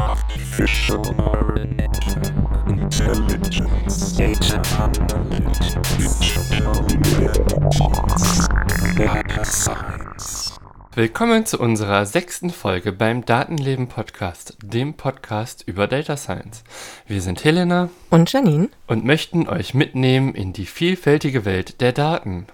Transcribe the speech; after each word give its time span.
Artificial 0.00 1.04
intelligence, 2.66 4.12
data 4.16 4.58
analytics, 4.82 6.18
digital 6.18 6.82
networks, 7.20 8.48
data 8.96 9.44
science. 9.44 10.09
Willkommen 11.00 11.46
zu 11.46 11.58
unserer 11.58 12.04
sechsten 12.04 12.50
Folge 12.50 12.92
beim 12.92 13.24
Datenleben 13.24 13.88
Podcast, 13.88 14.58
dem 14.62 14.92
Podcast 14.92 15.62
über 15.66 15.86
Data 15.86 16.14
Science. 16.18 16.62
Wir 17.06 17.22
sind 17.22 17.42
Helena 17.42 17.88
und 18.10 18.30
Janine 18.30 18.68
und 18.86 19.06
möchten 19.06 19.48
euch 19.48 19.72
mitnehmen 19.72 20.34
in 20.34 20.52
die 20.52 20.66
vielfältige 20.66 21.46
Welt 21.46 21.80
der 21.80 21.92
Daten. 21.92 22.48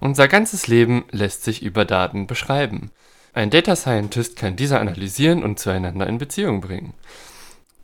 Unser 0.00 0.26
ganzes 0.26 0.66
Leben 0.66 1.04
lässt 1.12 1.44
sich 1.44 1.62
über 1.62 1.84
Daten 1.84 2.26
beschreiben. 2.26 2.90
Ein 3.34 3.50
Data 3.50 3.76
Scientist 3.76 4.34
kann 4.34 4.56
diese 4.56 4.80
analysieren 4.80 5.44
und 5.44 5.60
zueinander 5.60 6.08
in 6.08 6.18
Beziehung 6.18 6.60
bringen. 6.60 6.94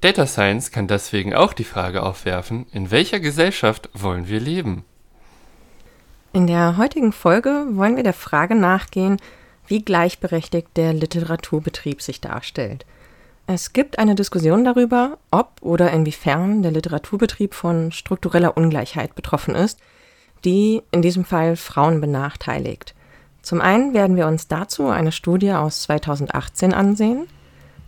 Data 0.01 0.27
Science 0.27 0.73
kann 0.73 0.89
deswegen 0.89 1.33
auch 1.33 1.53
die 1.53 1.63
Frage 1.63 2.03
aufwerfen, 2.03 2.67
in 2.73 2.91
welcher 2.91 3.21
Gesellschaft 3.21 3.89
wollen 3.95 4.27
wir 4.27 4.41
leben? 4.41 4.85
In 6.33 6.49
der 6.49 6.77
heutigen 6.77 7.13
Folge 7.13 7.67
wollen 7.71 7.95
wir 7.95 8.03
der 8.03 8.15
Frage 8.15 8.57
nachgehen, 8.57 9.19
wie 9.69 9.83
gleichberechtigt 9.83 10.69
der 10.77 10.93
Literaturbetrieb 10.93 12.01
sich 12.03 12.21
darstellt. 12.21 12.87
Es 13.47 13.73
gibt 13.73 13.99
eine 13.99 14.17
Diskussion 14.17 14.65
darüber, 14.65 15.19
ob 15.31 15.53
oder 15.61 15.93
inwiefern 15.93 16.63
der 16.63 16.73
Literaturbetrieb 16.73 17.55
von 17.55 17.93
struktureller 17.93 18.57
Ungleichheit 18.57 19.15
betroffen 19.15 19.55
ist, 19.55 19.79
die 20.45 20.83
in 20.91 21.01
diesem 21.01 21.25
Fall 21.25 21.57
Frauen 21.57 22.01
benachteiligt. 22.01 22.95
Zum 23.43 23.61
einen 23.61 23.95
werden 23.95 24.17
wir 24.17 24.27
uns 24.27 24.49
dazu 24.49 24.89
eine 24.89 25.13
Studie 25.13 25.53
aus 25.53 25.83
2018 25.83 26.75
ansehen, 26.75 27.29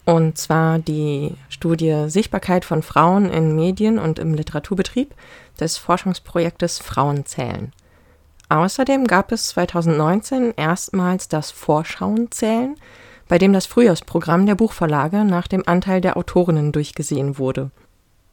und 0.05 0.39
zwar 0.39 0.79
die 0.79 1.35
Studie 1.49 2.05
Sichtbarkeit 2.07 2.65
von 2.65 2.83
Frauen 2.83 3.29
in 3.29 3.57
Medien 3.57 3.99
und 3.99 4.19
im 4.19 4.35
Literaturbetrieb 4.35 5.13
des 5.61 5.77
Forschungsprojektes 5.77 6.79
Frauenzählen. 6.79 7.73
Außerdem 8.49 9.07
gab 9.07 9.31
es 9.33 9.49
2019 9.49 10.55
erstmals 10.57 11.29
das 11.29 11.51
Vorschauenzählen, 11.51 12.77
bei 13.29 13.39
dem 13.39 13.53
das 13.53 13.67
Frühjahrsprogramm 13.67 14.47
der 14.47 14.55
Buchverlage 14.55 15.25
nach 15.25 15.49
dem 15.49 15.63
Anteil 15.67 16.01
der 16.01 16.17
Autorinnen 16.17 16.73
durchgesehen 16.73 17.39
wurde. 17.39 17.71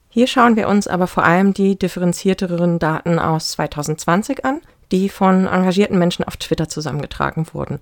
Hier 0.10 0.28
schauen 0.28 0.56
wir 0.56 0.70
uns 0.70 0.88
aber 0.88 1.08
vor 1.08 1.26
allem 1.26 1.54
die 1.54 1.78
differenzierteren 1.78 2.80
Daten 2.80 3.20
aus 3.20 3.52
2020 3.52 4.46
an, 4.46 4.62
die 4.94 5.10
von 5.10 5.48
engagierten 5.48 6.00
Menschen 6.00 6.24
auf 6.24 6.38
Twitter 6.38 6.70
zusammengetragen 6.70 7.48
wurden. 7.52 7.80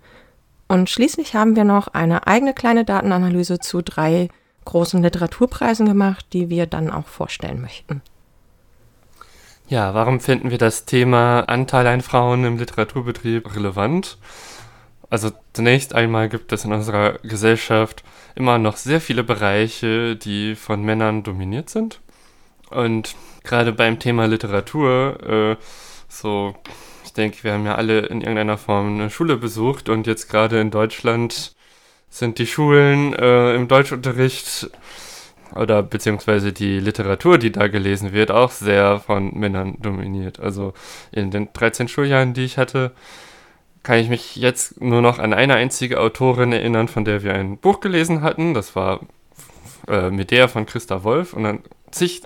Und 0.68 0.90
schließlich 0.90 1.36
haben 1.36 1.56
wir 1.56 1.66
noch 1.66 1.90
eine 1.90 2.25
eigene 2.25 2.56
kleine 2.56 2.86
Datenanalyse 2.86 3.59
zu 3.59 3.84
drei 3.84 4.30
großen 4.66 5.03
Literaturpreisen 5.03 5.86
gemacht, 5.86 6.25
die 6.34 6.50
wir 6.50 6.66
dann 6.66 6.90
auch 6.90 7.06
vorstellen 7.06 7.62
möchten. 7.62 8.02
Ja, 9.74 9.96
warum 9.96 10.20
finden 10.20 10.52
wir 10.52 10.60
das 10.60 10.86
Thema 10.86 11.40
Anteil 11.50 11.88
an 11.88 12.02
Frauen 12.02 12.46
im 12.46 12.58
Literaturbetrieb 12.60 13.56
relevant? 13.56 14.20
Also 15.10 15.32
zunächst 15.54 15.96
einmal 15.96 16.30
gibt 16.30 16.52
es 16.52 16.64
in 16.64 16.72
unserer 16.72 17.14
Gesellschaft 17.24 18.04
immer 18.36 18.60
noch 18.60 18.78
sehr 18.78 19.02
viele 19.02 19.24
Bereiche, 19.24 20.16
die 20.16 20.54
von 20.54 20.84
Männern 20.84 21.24
dominiert 21.24 21.72
sind. 21.72 22.02
Und 22.70 23.16
gerade 23.44 23.72
beim 23.74 23.98
Thema 23.98 24.28
Literatur, 24.28 25.18
äh, 25.28 25.64
so, 26.08 26.54
ich 27.04 27.14
denke, 27.14 27.44
wir 27.44 27.54
haben 27.54 27.66
ja 27.66 27.74
alle 27.74 28.02
in 28.02 28.22
irgendeiner 28.22 28.60
Form 28.60 29.00
eine 29.00 29.10
Schule 29.10 29.38
besucht 29.38 29.90
und 29.90 30.06
jetzt 30.06 30.30
gerade 30.30 30.62
in 30.62 30.70
Deutschland 30.70 31.56
sind 32.12 32.38
die 32.38 32.46
Schulen 32.46 33.16
äh, 33.16 33.56
im 33.56 33.68
Deutschunterricht 33.68 34.70
oder 35.56 35.84
beziehungsweise 35.84 36.53
die 36.53 36.80
Literatur, 36.80 37.38
die 37.38 37.52
da 37.52 37.68
gelesen 37.68 38.14
wird, 38.14 38.31
auch 38.31 38.52
sehr 38.52 39.00
von 39.00 39.34
Männern 39.34 39.78
dominiert. 39.81 40.40
Also 40.40 40.74
in 41.12 41.31
den 41.31 41.50
13 41.53 41.88
Schuljahren, 41.88 42.34
die 42.34 42.46
ich 42.46 42.58
hatte, 42.58 42.91
kann 43.84 44.00
ich 44.00 44.09
mich 44.09 44.36
jetzt 44.36 44.81
nur 44.81 45.02
noch 45.02 45.19
an 45.19 45.34
eine 45.34 45.56
einzige 45.56 46.00
Autorin 46.00 46.53
erinnern, 46.53 46.88
von 46.88 47.06
der 47.06 47.24
wir 47.24 47.34
ein 47.34 47.58
Buch 47.58 47.81
gelesen 47.81 48.22
hatten. 48.22 48.53
Das 48.53 48.75
war 48.75 49.02
äh, 49.88 50.09
Medea 50.09 50.47
von 50.47 50.66
Christa 50.66 51.03
Wolf 51.03 51.34
und 51.34 51.44
dann 51.44 51.59
zig 51.91 52.24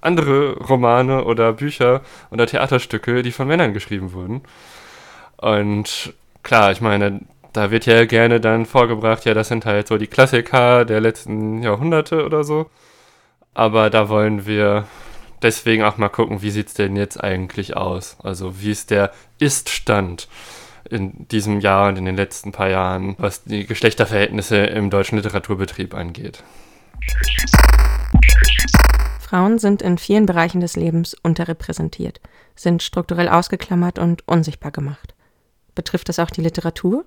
andere 0.00 0.56
Romane 0.58 1.24
oder 1.24 1.52
Bücher 1.54 2.02
oder 2.30 2.46
Theaterstücke, 2.46 3.22
die 3.22 3.32
von 3.32 3.48
Männern 3.48 3.72
geschrieben 3.72 4.12
wurden. 4.12 4.42
Und 5.36 6.14
klar, 6.42 6.72
ich 6.72 6.80
meine, 6.80 7.20
da 7.52 7.70
wird 7.70 7.86
ja 7.86 8.04
gerne 8.04 8.40
dann 8.40 8.66
vorgebracht, 8.66 9.24
ja, 9.24 9.34
das 9.34 9.48
sind 9.48 9.66
halt 9.66 9.88
so 9.88 9.98
die 9.98 10.06
Klassiker 10.06 10.84
der 10.84 11.00
letzten 11.00 11.62
Jahrhunderte 11.62 12.24
oder 12.24 12.44
so. 12.44 12.70
Aber 13.54 13.90
da 13.90 14.08
wollen 14.08 14.46
wir 14.46 14.86
deswegen 15.42 15.82
auch 15.82 15.96
mal 15.96 16.08
gucken, 16.08 16.42
wie 16.42 16.50
sieht 16.50 16.68
es 16.68 16.74
denn 16.74 16.96
jetzt 16.96 17.22
eigentlich 17.22 17.76
aus? 17.76 18.16
Also 18.22 18.60
wie 18.60 18.70
ist 18.70 18.90
der 18.90 19.12
Ist-Stand 19.38 20.28
in 20.88 21.28
diesem 21.28 21.60
Jahr 21.60 21.88
und 21.88 21.96
in 21.96 22.04
den 22.04 22.16
letzten 22.16 22.52
paar 22.52 22.68
Jahren, 22.68 23.14
was 23.18 23.44
die 23.44 23.66
Geschlechterverhältnisse 23.66 24.56
im 24.56 24.90
deutschen 24.90 25.16
Literaturbetrieb 25.16 25.94
angeht. 25.94 26.42
Frauen 29.20 29.58
sind 29.58 29.82
in 29.82 29.98
vielen 29.98 30.26
Bereichen 30.26 30.60
des 30.60 30.74
Lebens 30.76 31.14
unterrepräsentiert, 31.22 32.20
sind 32.56 32.82
strukturell 32.82 33.28
ausgeklammert 33.28 33.98
und 33.98 34.26
unsichtbar 34.26 34.72
gemacht. 34.72 35.14
Betrifft 35.74 36.08
das 36.08 36.18
auch 36.18 36.30
die 36.30 36.40
Literatur? 36.40 37.04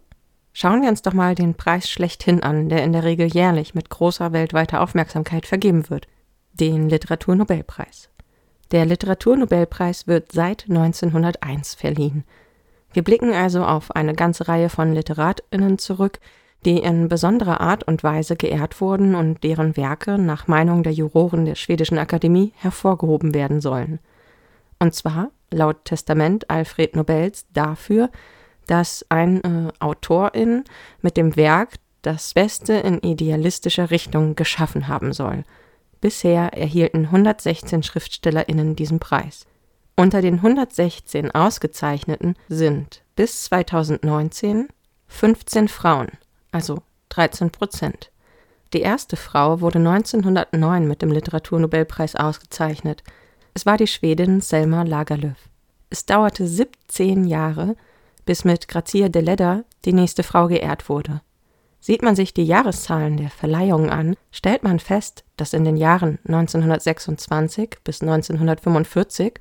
Schauen 0.54 0.84
wir 0.84 0.90
uns 0.90 1.02
doch 1.02 1.14
mal 1.14 1.34
den 1.34 1.56
Preis 1.56 1.90
schlechthin 1.90 2.44
an, 2.44 2.70
der 2.70 2.84
in 2.84 2.94
der 2.94 3.04
Regel 3.04 3.26
jährlich 3.28 3.74
mit 3.74 3.90
großer 3.90 4.34
weltweiter 4.34 4.82
Aufmerksamkeit 4.82 5.48
vergeben 5.48 5.90
wird, 5.90 6.08
den 6.54 6.90
Literaturnobelpreis. 6.90 8.10
Der 8.72 8.86
Literaturnobelpreis 8.86 10.06
wird 10.06 10.32
seit 10.32 10.70
1901 10.70 11.74
verliehen. 11.74 12.24
Wir 12.94 13.04
blicken 13.04 13.34
also 13.34 13.66
auf 13.66 13.96
eine 13.96 14.14
ganze 14.14 14.48
Reihe 14.48 14.70
von 14.70 14.94
Literatinnen 14.94 15.80
zurück, 15.80 16.20
die 16.66 16.78
in 16.78 17.08
besonderer 17.08 17.60
Art 17.60 17.84
und 17.84 18.04
Weise 18.04 18.36
geehrt 18.36 18.80
wurden 18.80 19.16
und 19.16 19.44
deren 19.44 19.76
Werke 19.76 20.20
nach 20.20 20.48
Meinung 20.48 20.84
der 20.84 20.94
Juroren 20.94 21.46
der 21.46 21.56
Schwedischen 21.56 21.98
Akademie 21.98 22.54
hervorgehoben 22.58 23.34
werden 23.34 23.60
sollen. 23.60 24.00
Und 24.80 24.94
zwar, 24.94 25.32
laut 25.52 25.86
Testament 25.86 26.50
Alfred 26.50 26.96
Nobels, 26.96 27.48
dafür, 27.54 28.10
dass 28.68 29.06
ein 29.10 29.44
äh, 29.44 29.72
Autorin 29.80 30.64
mit 31.02 31.18
dem 31.18 31.36
Werk 31.36 31.76
das 32.02 32.34
Beste 32.34 32.74
in 32.74 33.00
idealistischer 33.00 33.92
Richtung 33.92 34.36
geschaffen 34.36 34.88
haben 34.88 35.14
soll. 35.14 35.44
Bisher 36.02 36.54
erhielten 36.54 37.06
116 37.06 37.82
Schriftstellerinnen 37.84 38.76
diesen 38.76 39.00
Preis. 39.00 39.46
Unter 39.96 40.22
den 40.22 40.36
116 40.36 41.32
Ausgezeichneten 41.32 42.36
sind 42.50 43.04
bis 43.16 43.46
2019 43.46 44.68
15 45.08 45.68
Frauen, 45.68 46.10
also 46.52 46.82
13 47.10 47.52
Prozent. 47.52 48.12
Die 48.74 48.82
erste 48.82 49.16
Frau 49.16 49.62
wurde 49.62 49.78
1909 49.78 50.88
mit 50.88 51.04
dem 51.04 51.12
Literaturnobelpreis 51.12 52.16
ausgezeichnet. 52.16 53.04
Es 53.54 53.68
war 53.68 53.78
die 53.78 53.86
Schwedin 53.86 54.42
Selma 54.42 54.82
Lagerlöf. 54.82 55.38
Es 55.92 56.08
dauerte 56.08 56.48
17 56.48 57.26
Jahre, 57.26 57.76
bis 58.26 58.46
mit 58.46 58.68
Grazia 58.68 59.10
de 59.10 59.22
Ledda 59.22 59.64
die 59.86 59.94
nächste 59.94 60.24
Frau 60.24 60.48
geehrt 60.48 60.90
wurde. 60.90 61.22
Sieht 61.80 62.02
man 62.02 62.16
sich 62.16 62.34
die 62.34 62.46
Jahreszahlen 62.46 63.18
der 63.18 63.30
Verleihungen 63.30 63.90
an, 63.90 64.16
stellt 64.32 64.64
man 64.64 64.80
fest, 64.80 65.26
dass 65.36 65.52
in 65.52 65.66
den 65.66 65.76
Jahren 65.76 66.18
1926 66.26 67.80
bis 67.84 68.02
1945, 68.02 69.34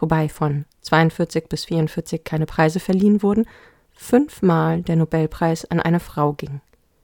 wobei 0.00 0.28
von 0.28 0.64
42 0.80 1.48
bis 1.48 1.66
44 1.66 2.24
keine 2.24 2.46
Preise 2.46 2.80
verliehen 2.80 3.22
wurden, 3.22 3.46
fünfmal 3.92 4.82
der 4.82 4.96
Nobelpreis 4.96 5.70
an 5.70 5.78
eine 5.78 6.00
Frau 6.00 6.32
ging. 6.32 6.60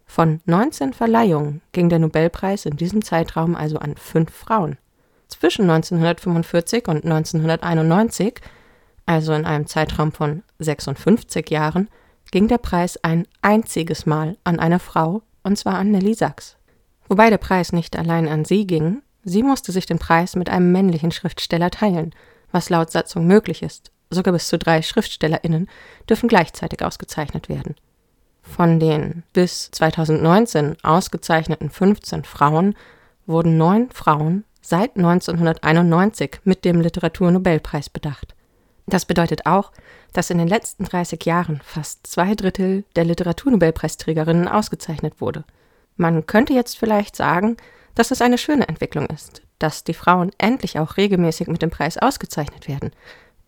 Von 0.06 0.40
19 0.46 0.92
Verleihungen 0.92 1.62
ging 1.70 1.88
der 1.88 2.00
Nobelpreis 2.00 2.66
in 2.66 2.76
diesem 2.76 3.04
Zeitraum 3.04 3.54
also 3.54 3.78
an 3.78 3.94
fünf 3.96 4.32
Frauen. 4.32 4.76
Zwischen 5.28 5.70
1945 5.70 6.88
und 6.88 7.04
1991 7.04 8.40
also 9.10 9.32
in 9.32 9.44
einem 9.44 9.66
Zeitraum 9.66 10.12
von 10.12 10.44
56 10.60 11.50
Jahren, 11.50 11.88
ging 12.30 12.46
der 12.46 12.58
Preis 12.58 12.96
ein 13.02 13.26
einziges 13.42 14.06
Mal 14.06 14.36
an 14.44 14.60
eine 14.60 14.78
Frau, 14.78 15.22
und 15.42 15.58
zwar 15.58 15.74
an 15.74 15.90
Nelly 15.90 16.14
Sachs. 16.14 16.56
Wobei 17.08 17.28
der 17.28 17.38
Preis 17.38 17.72
nicht 17.72 17.98
allein 17.98 18.28
an 18.28 18.44
sie 18.44 18.68
ging, 18.68 19.02
sie 19.24 19.42
musste 19.42 19.72
sich 19.72 19.84
den 19.84 19.98
Preis 19.98 20.36
mit 20.36 20.48
einem 20.48 20.70
männlichen 20.70 21.10
Schriftsteller 21.10 21.72
teilen, 21.72 22.14
was 22.52 22.70
laut 22.70 22.92
Satzung 22.92 23.26
möglich 23.26 23.64
ist. 23.64 23.90
Sogar 24.10 24.32
bis 24.32 24.46
zu 24.46 24.58
drei 24.58 24.80
SchriftstellerInnen 24.80 25.68
dürfen 26.08 26.28
gleichzeitig 26.28 26.84
ausgezeichnet 26.84 27.48
werden. 27.48 27.74
Von 28.42 28.78
den 28.78 29.24
bis 29.32 29.72
2019 29.72 30.76
ausgezeichneten 30.84 31.68
15 31.68 32.22
Frauen 32.22 32.76
wurden 33.26 33.56
neun 33.56 33.90
Frauen 33.90 34.44
seit 34.62 34.96
1991 34.96 36.42
mit 36.44 36.64
dem 36.64 36.80
Literaturnobelpreis 36.80 37.90
bedacht. 37.90 38.36
Das 38.90 39.04
bedeutet 39.06 39.46
auch, 39.46 39.70
dass 40.12 40.30
in 40.30 40.38
den 40.38 40.48
letzten 40.48 40.84
30 40.84 41.24
Jahren 41.24 41.60
fast 41.64 42.06
zwei 42.06 42.34
Drittel 42.34 42.84
der 42.96 43.04
Literaturnobelpreisträgerinnen 43.04 44.48
ausgezeichnet 44.48 45.20
wurde. 45.20 45.44
Man 45.96 46.26
könnte 46.26 46.52
jetzt 46.52 46.76
vielleicht 46.76 47.14
sagen, 47.14 47.56
dass 47.94 48.10
es 48.10 48.20
eine 48.20 48.36
schöne 48.36 48.68
Entwicklung 48.68 49.06
ist, 49.06 49.42
dass 49.60 49.84
die 49.84 49.94
Frauen 49.94 50.32
endlich 50.38 50.78
auch 50.80 50.96
regelmäßig 50.96 51.46
mit 51.46 51.62
dem 51.62 51.70
Preis 51.70 51.98
ausgezeichnet 51.98 52.66
werden. 52.66 52.90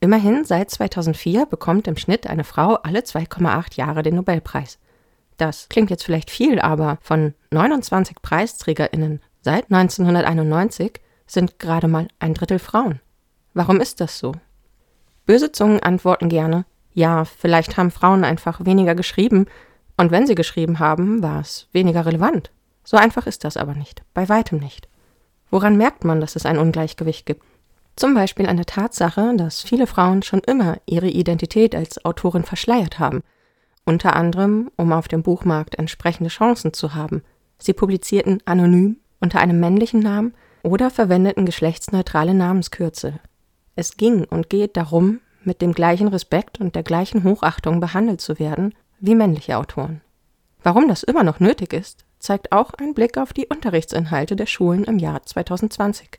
Immerhin 0.00 0.44
seit 0.44 0.70
2004 0.70 1.46
bekommt 1.46 1.88
im 1.88 1.96
Schnitt 1.96 2.28
eine 2.28 2.44
Frau 2.44 2.74
alle 2.74 3.00
2,8 3.00 3.76
Jahre 3.76 4.02
den 4.02 4.16
Nobelpreis. 4.16 4.78
Das 5.38 5.68
klingt 5.68 5.90
jetzt 5.90 6.04
vielleicht 6.04 6.30
viel, 6.30 6.60
aber 6.60 6.98
von 7.00 7.34
29 7.50 8.22
Preisträgerinnen 8.22 9.20
seit 9.40 9.72
1991 9.72 11.00
sind 11.26 11.58
gerade 11.58 11.88
mal 11.88 12.06
ein 12.20 12.34
Drittel 12.34 12.60
Frauen. 12.60 13.00
Warum 13.54 13.80
ist 13.80 14.00
das 14.00 14.18
so? 14.18 14.34
Böse 15.26 15.52
Zungen 15.52 15.80
antworten 15.80 16.28
gerne, 16.28 16.64
ja, 16.94 17.24
vielleicht 17.24 17.76
haben 17.76 17.90
Frauen 17.90 18.24
einfach 18.24 18.64
weniger 18.64 18.94
geschrieben, 18.94 19.46
und 19.96 20.10
wenn 20.10 20.26
sie 20.26 20.34
geschrieben 20.34 20.78
haben, 20.78 21.22
war 21.22 21.40
es 21.40 21.68
weniger 21.72 22.06
relevant. 22.06 22.50
So 22.84 22.96
einfach 22.96 23.26
ist 23.26 23.44
das 23.44 23.56
aber 23.56 23.74
nicht, 23.74 24.02
bei 24.14 24.28
weitem 24.28 24.58
nicht. 24.58 24.88
Woran 25.50 25.76
merkt 25.76 26.04
man, 26.04 26.20
dass 26.20 26.34
es 26.34 26.46
ein 26.46 26.58
Ungleichgewicht 26.58 27.26
gibt? 27.26 27.44
Zum 27.94 28.14
Beispiel 28.14 28.46
an 28.46 28.56
der 28.56 28.66
Tatsache, 28.66 29.34
dass 29.36 29.62
viele 29.62 29.86
Frauen 29.86 30.22
schon 30.22 30.40
immer 30.40 30.78
ihre 30.86 31.08
Identität 31.08 31.74
als 31.74 32.04
Autorin 32.04 32.42
verschleiert 32.42 32.98
haben, 32.98 33.22
unter 33.84 34.16
anderem, 34.16 34.70
um 34.76 34.92
auf 34.92 35.08
dem 35.08 35.22
Buchmarkt 35.22 35.74
entsprechende 35.74 36.30
Chancen 36.30 36.72
zu 36.72 36.94
haben. 36.94 37.22
Sie 37.58 37.74
publizierten 37.74 38.40
anonym 38.46 38.96
unter 39.20 39.40
einem 39.40 39.60
männlichen 39.60 40.00
Namen 40.00 40.34
oder 40.62 40.90
verwendeten 40.90 41.44
geschlechtsneutrale 41.44 42.34
Namenskürzel. 42.34 43.20
Es 43.74 43.96
ging 43.96 44.24
und 44.24 44.50
geht 44.50 44.76
darum, 44.76 45.20
mit 45.44 45.62
dem 45.62 45.72
gleichen 45.72 46.08
Respekt 46.08 46.60
und 46.60 46.74
der 46.74 46.82
gleichen 46.82 47.24
Hochachtung 47.24 47.80
behandelt 47.80 48.20
zu 48.20 48.38
werden 48.38 48.74
wie 49.00 49.14
männliche 49.14 49.56
Autoren. 49.56 50.00
Warum 50.62 50.88
das 50.88 51.02
immer 51.02 51.24
noch 51.24 51.40
nötig 51.40 51.72
ist, 51.72 52.04
zeigt 52.18 52.52
auch 52.52 52.72
ein 52.74 52.94
Blick 52.94 53.18
auf 53.18 53.32
die 53.32 53.46
Unterrichtsinhalte 53.46 54.36
der 54.36 54.46
Schulen 54.46 54.84
im 54.84 54.98
Jahr 54.98 55.24
2020. 55.24 56.18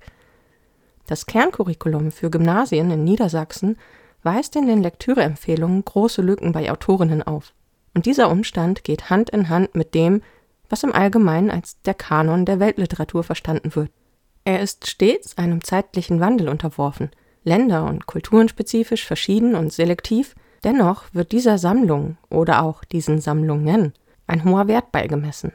Das 1.08 1.26
Kerncurriculum 1.26 2.12
für 2.12 2.30
Gymnasien 2.30 2.92
in 2.92 3.04
Niedersachsen 3.04 3.78
weist 4.22 4.56
in 4.56 4.68
den 4.68 4.82
Lektüreempfehlungen 4.82 5.86
große 5.86 6.22
Lücken 6.22 6.52
bei 6.52 6.72
Autorinnen 6.72 7.24
auf. 7.24 7.54
Und 7.94 8.06
dieser 8.06 8.30
Umstand 8.30 8.84
geht 8.84 9.10
Hand 9.10 9.30
in 9.30 9.50
Hand 9.50 9.76
mit 9.76 9.94
dem, 9.94 10.22
was 10.70 10.84
im 10.84 10.94
Allgemeinen 10.94 11.52
als 11.52 11.82
der 11.84 11.94
Kanon 11.94 12.46
der 12.46 12.60
Weltliteratur 12.60 13.24
verstanden 13.24 13.76
wird. 13.76 13.92
Er 14.46 14.62
ist 14.62 14.90
stets 14.90 15.38
einem 15.38 15.64
zeitlichen 15.64 16.20
Wandel 16.20 16.50
unterworfen, 16.50 17.12
länder- 17.44 17.86
und 17.86 18.06
kulturenspezifisch 18.08 19.06
verschieden 19.06 19.56
und 19.56 19.72
selektiv, 19.74 20.36
dennoch 20.64 21.06
wird 21.14 21.32
dieser 21.32 21.58
Sammlung 21.58 22.18
oder 22.30 22.64
auch 22.64 22.84
diesen 22.84 23.20
Sammlungen 23.22 23.94
ein 24.28 24.44
hoher 24.44 24.68
Wert 24.68 24.92
beigemessen. 24.92 25.54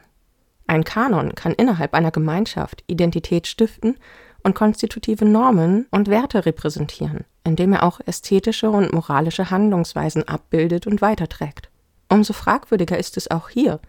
Ein 0.67 0.83
Kanon 0.83 1.33
kann 1.33 1.53
innerhalb 1.53 1.93
einer 1.95 2.11
Gemeinschaft 2.11 2.83
Identität 2.87 3.47
stiften 3.47 3.97
und 4.43 4.55
konstitutive 4.55 5.25
Normen 5.25 5.87
und 5.91 6.07
Werte 6.07 6.45
repräsentieren, 6.45 7.25
indem 7.43 7.73
er 7.73 7.83
auch 7.83 7.99
ästhetische 8.05 8.69
und 8.69 8.93
moralische 8.93 9.49
Handlungsweisen 9.49 10.27
abbildet 10.27 10.85
und 10.85 11.01
weiterträgt. 11.01 11.69
Umso 12.07 12.33
fragwürdiger 12.33 12.97
ist 12.97 13.17
es 13.17 13.31
auch 13.31 13.49
hier, 13.49 13.79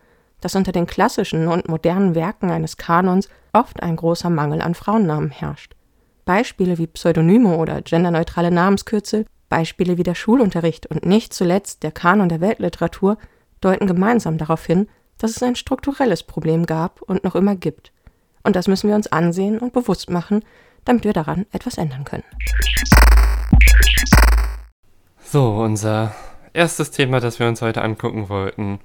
dass 0.41 0.55
unter 0.55 0.73
den 0.73 0.87
klassischen 0.87 1.49
und 1.49 1.69
modernen 1.69 2.15
Werken 2.15 2.51
eines 2.51 2.77
Kanons 2.77 3.29
oft 3.53 3.83
ein 3.83 3.97
großer 3.97 4.31
Mangel 4.31 4.63
an 4.63 4.75
Frauennamen 4.75 5.31
herrscht. 5.31 5.75
Beispiele 6.31 6.79
wie 6.79 6.87
Pseudonyme 6.87 7.57
oder 7.57 7.83
genderneutrale 7.83 8.53
Namenskürzel, 8.53 9.27
Beispiele 9.49 9.99
wie 9.99 10.05
der 10.05 10.15
Schulunterricht 10.15 10.87
und 10.87 11.05
nicht 11.05 11.35
zuletzt 11.35 11.83
der 11.83 11.91
Kanon 11.91 12.29
der 12.29 12.41
Weltliteratur 12.41 13.19
deuten 13.61 13.89
gemeinsam 13.89 14.39
darauf 14.39 14.65
hin, 14.65 14.89
dass 15.19 15.33
es 15.33 15.43
ein 15.43 15.57
strukturelles 15.57 16.23
Problem 16.23 16.67
gab 16.67 17.03
und 17.03 17.25
noch 17.25 17.35
immer 17.35 17.57
gibt. 17.57 17.91
Und 18.45 18.55
das 18.55 18.69
müssen 18.69 18.89
wir 18.89 18.95
uns 18.95 19.11
ansehen 19.11 19.59
und 19.59 19.73
bewusst 19.73 20.09
machen, 20.09 20.45
damit 20.85 21.03
wir 21.03 21.13
daran 21.13 21.47
etwas 21.51 21.79
ändern 21.79 22.05
können. 22.05 22.23
So, 25.25 25.57
unser 25.57 26.15
erstes 26.53 26.93
Thema, 26.93 27.19
das 27.19 27.41
wir 27.41 27.49
uns 27.49 27.61
heute 27.61 27.83
angucken 27.83 28.29
wollten, 28.29 28.79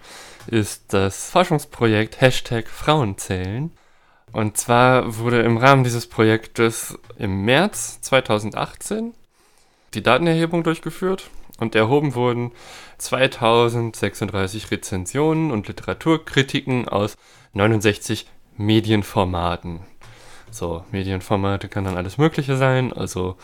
ist 0.48 0.94
das 0.94 1.30
Forschungsprojekt 1.30 2.22
Hashtag 2.22 2.68
Frauenzählen. 2.68 3.70
Und 4.36 4.58
zwar 4.58 5.18
wurde 5.18 5.44
im 5.44 5.56
Rahmen 5.56 5.86
dieses 5.86 6.08
Projektes 6.08 7.00
im 7.18 7.46
März 7.46 8.02
2018 8.02 9.14
die 9.94 10.04
Datenerhebung 10.04 10.62
durchgeführt 10.62 11.30
und 11.58 11.74
erhoben 11.74 12.16
wurden 12.16 12.52
2036 12.98 14.72
Rezensionen 14.72 15.52
und 15.52 15.70
Literaturkritiken 15.70 16.90
aus 16.90 17.16
69 17.54 18.28
Medienformaten. 18.58 19.80
So, 20.52 20.84
Medienformate 20.92 21.70
kann 21.70 21.86
dann 21.86 21.96
alles 21.96 22.18
Mögliche 22.18 22.58
sein, 22.58 22.92
also 22.92 23.38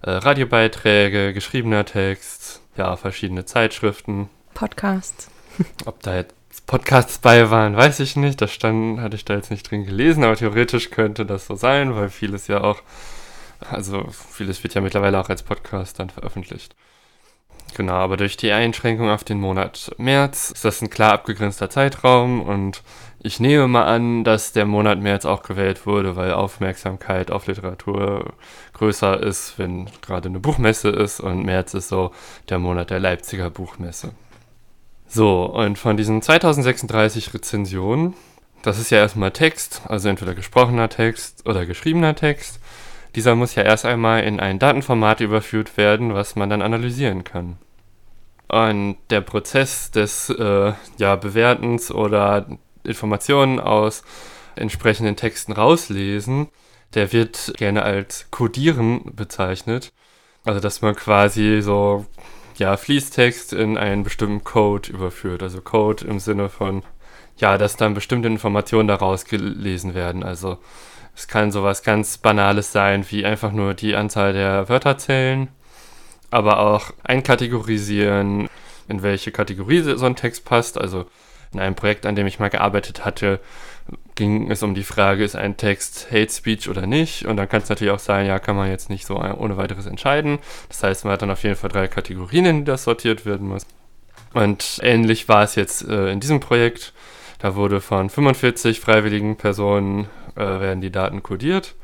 äh, 0.00 0.10
Radiobeiträge, 0.10 1.34
geschriebener 1.34 1.84
Text, 1.84 2.62
ja, 2.78 2.96
verschiedene 2.96 3.44
Zeitschriften. 3.44 4.30
Podcasts. 4.54 5.30
Ob 5.84 6.00
da 6.00 6.16
jetzt 6.16 6.39
Podcasts 6.66 7.18
bei 7.18 7.50
waren, 7.50 7.76
weiß 7.76 8.00
ich 8.00 8.16
nicht. 8.16 8.40
Das 8.40 8.52
stand, 8.52 9.00
hatte 9.00 9.16
ich 9.16 9.24
da 9.24 9.34
jetzt 9.34 9.50
nicht 9.50 9.70
drin 9.70 9.84
gelesen, 9.84 10.24
aber 10.24 10.36
theoretisch 10.36 10.90
könnte 10.90 11.26
das 11.26 11.46
so 11.46 11.54
sein, 11.54 11.94
weil 11.96 12.10
vieles 12.10 12.46
ja 12.46 12.62
auch, 12.62 12.82
also 13.70 14.06
vieles 14.08 14.62
wird 14.62 14.74
ja 14.74 14.80
mittlerweile 14.80 15.20
auch 15.20 15.28
als 15.28 15.42
Podcast 15.42 15.98
dann 15.98 16.10
veröffentlicht. 16.10 16.74
Genau, 17.74 17.94
aber 17.94 18.16
durch 18.16 18.36
die 18.36 18.52
Einschränkung 18.52 19.10
auf 19.10 19.24
den 19.24 19.40
Monat 19.40 19.92
März 19.96 20.50
ist 20.50 20.64
das 20.64 20.82
ein 20.82 20.90
klar 20.90 21.12
abgegrenzter 21.12 21.70
Zeitraum 21.70 22.42
und 22.42 22.82
ich 23.22 23.38
nehme 23.38 23.68
mal 23.68 23.84
an, 23.84 24.24
dass 24.24 24.52
der 24.52 24.64
Monat 24.64 24.98
März 24.98 25.24
auch 25.24 25.42
gewählt 25.42 25.86
wurde, 25.86 26.16
weil 26.16 26.32
Aufmerksamkeit 26.32 27.30
auf 27.30 27.46
Literatur 27.46 28.32
größer 28.72 29.22
ist, 29.22 29.58
wenn 29.58 29.88
gerade 30.02 30.28
eine 30.28 30.40
Buchmesse 30.40 30.88
ist 30.88 31.20
und 31.20 31.44
März 31.44 31.74
ist 31.74 31.88
so 31.88 32.12
der 32.48 32.58
Monat 32.58 32.90
der 32.90 32.98
Leipziger 32.98 33.50
Buchmesse. 33.50 34.12
So, 35.12 35.44
und 35.44 35.76
von 35.76 35.96
diesen 35.96 36.22
2036 36.22 37.34
Rezensionen, 37.34 38.14
das 38.62 38.78
ist 38.78 38.90
ja 38.90 38.98
erstmal 38.98 39.32
Text, 39.32 39.82
also 39.88 40.08
entweder 40.08 40.36
gesprochener 40.36 40.88
Text 40.88 41.48
oder 41.48 41.66
geschriebener 41.66 42.14
Text. 42.14 42.60
Dieser 43.16 43.34
muss 43.34 43.56
ja 43.56 43.64
erst 43.64 43.86
einmal 43.86 44.22
in 44.22 44.38
ein 44.38 44.60
Datenformat 44.60 45.18
überführt 45.18 45.76
werden, 45.76 46.14
was 46.14 46.36
man 46.36 46.48
dann 46.48 46.62
analysieren 46.62 47.24
kann. 47.24 47.58
Und 48.46 48.98
der 49.10 49.20
Prozess 49.20 49.90
des 49.90 50.30
äh, 50.30 50.74
ja, 50.98 51.16
Bewertens 51.16 51.90
oder 51.90 52.46
Informationen 52.84 53.58
aus 53.58 54.04
entsprechenden 54.54 55.16
Texten 55.16 55.50
rauslesen, 55.50 56.46
der 56.94 57.12
wird 57.12 57.54
gerne 57.56 57.82
als 57.82 58.28
Codieren 58.30 59.12
bezeichnet. 59.16 59.92
Also 60.44 60.60
dass 60.60 60.82
man 60.82 60.94
quasi 60.94 61.62
so 61.62 62.06
ja, 62.60 62.76
Fließtext 62.76 63.54
in 63.54 63.78
einen 63.78 64.04
bestimmten 64.04 64.44
Code 64.44 64.92
überführt. 64.92 65.42
Also 65.42 65.62
Code 65.62 66.06
im 66.06 66.20
Sinne 66.20 66.50
von, 66.50 66.82
ja, 67.38 67.56
dass 67.56 67.76
dann 67.76 67.94
bestimmte 67.94 68.28
Informationen 68.28 68.86
daraus 68.86 69.24
gelesen 69.24 69.94
werden. 69.94 70.22
Also 70.22 70.58
es 71.16 71.26
kann 71.26 71.52
sowas 71.52 71.82
ganz 71.82 72.18
Banales 72.18 72.70
sein, 72.70 73.06
wie 73.08 73.24
einfach 73.24 73.50
nur 73.50 73.72
die 73.72 73.96
Anzahl 73.96 74.34
der 74.34 74.68
Wörter 74.68 74.98
zählen, 74.98 75.48
aber 76.30 76.60
auch 76.60 76.92
einkategorisieren, 77.02 78.48
in 78.88 79.02
welche 79.02 79.32
Kategorie 79.32 79.80
so 79.80 80.04
ein 80.04 80.16
Text 80.16 80.44
passt. 80.44 80.78
Also 80.78 81.06
in 81.54 81.60
einem 81.60 81.74
Projekt, 81.74 82.04
an 82.04 82.14
dem 82.14 82.26
ich 82.26 82.40
mal 82.40 82.50
gearbeitet 82.50 83.06
hatte, 83.06 83.40
ging 84.20 84.50
es 84.50 84.62
um 84.62 84.74
die 84.74 84.82
Frage, 84.82 85.24
ist 85.24 85.34
ein 85.34 85.56
Text 85.56 86.08
Hate 86.10 86.30
Speech 86.30 86.68
oder 86.68 86.86
nicht? 86.86 87.24
Und 87.24 87.38
dann 87.38 87.48
kann 87.48 87.62
es 87.62 87.70
natürlich 87.70 87.90
auch 87.90 87.98
sein, 87.98 88.26
ja, 88.26 88.38
kann 88.38 88.54
man 88.54 88.68
jetzt 88.68 88.90
nicht 88.90 89.06
so 89.06 89.16
ohne 89.16 89.56
weiteres 89.56 89.86
entscheiden. 89.86 90.40
Das 90.68 90.82
heißt, 90.82 91.04
man 91.04 91.14
hat 91.14 91.22
dann 91.22 91.30
auf 91.30 91.42
jeden 91.42 91.56
Fall 91.56 91.70
drei 91.70 91.88
Kategorien, 91.88 92.44
in 92.44 92.58
die 92.58 92.64
das 92.64 92.84
sortiert 92.84 93.24
werden 93.24 93.48
muss. 93.48 93.66
Und 94.34 94.78
ähnlich 94.82 95.26
war 95.30 95.42
es 95.42 95.54
jetzt 95.54 95.88
äh, 95.88 96.12
in 96.12 96.20
diesem 96.20 96.38
Projekt. 96.38 96.92
Da 97.38 97.54
wurde 97.54 97.80
von 97.80 98.10
45 98.10 98.78
freiwilligen 98.78 99.36
Personen 99.36 100.04
äh, 100.36 100.40
werden 100.40 100.82
die 100.82 100.92
Daten 100.92 101.22
kodiert. 101.22 101.74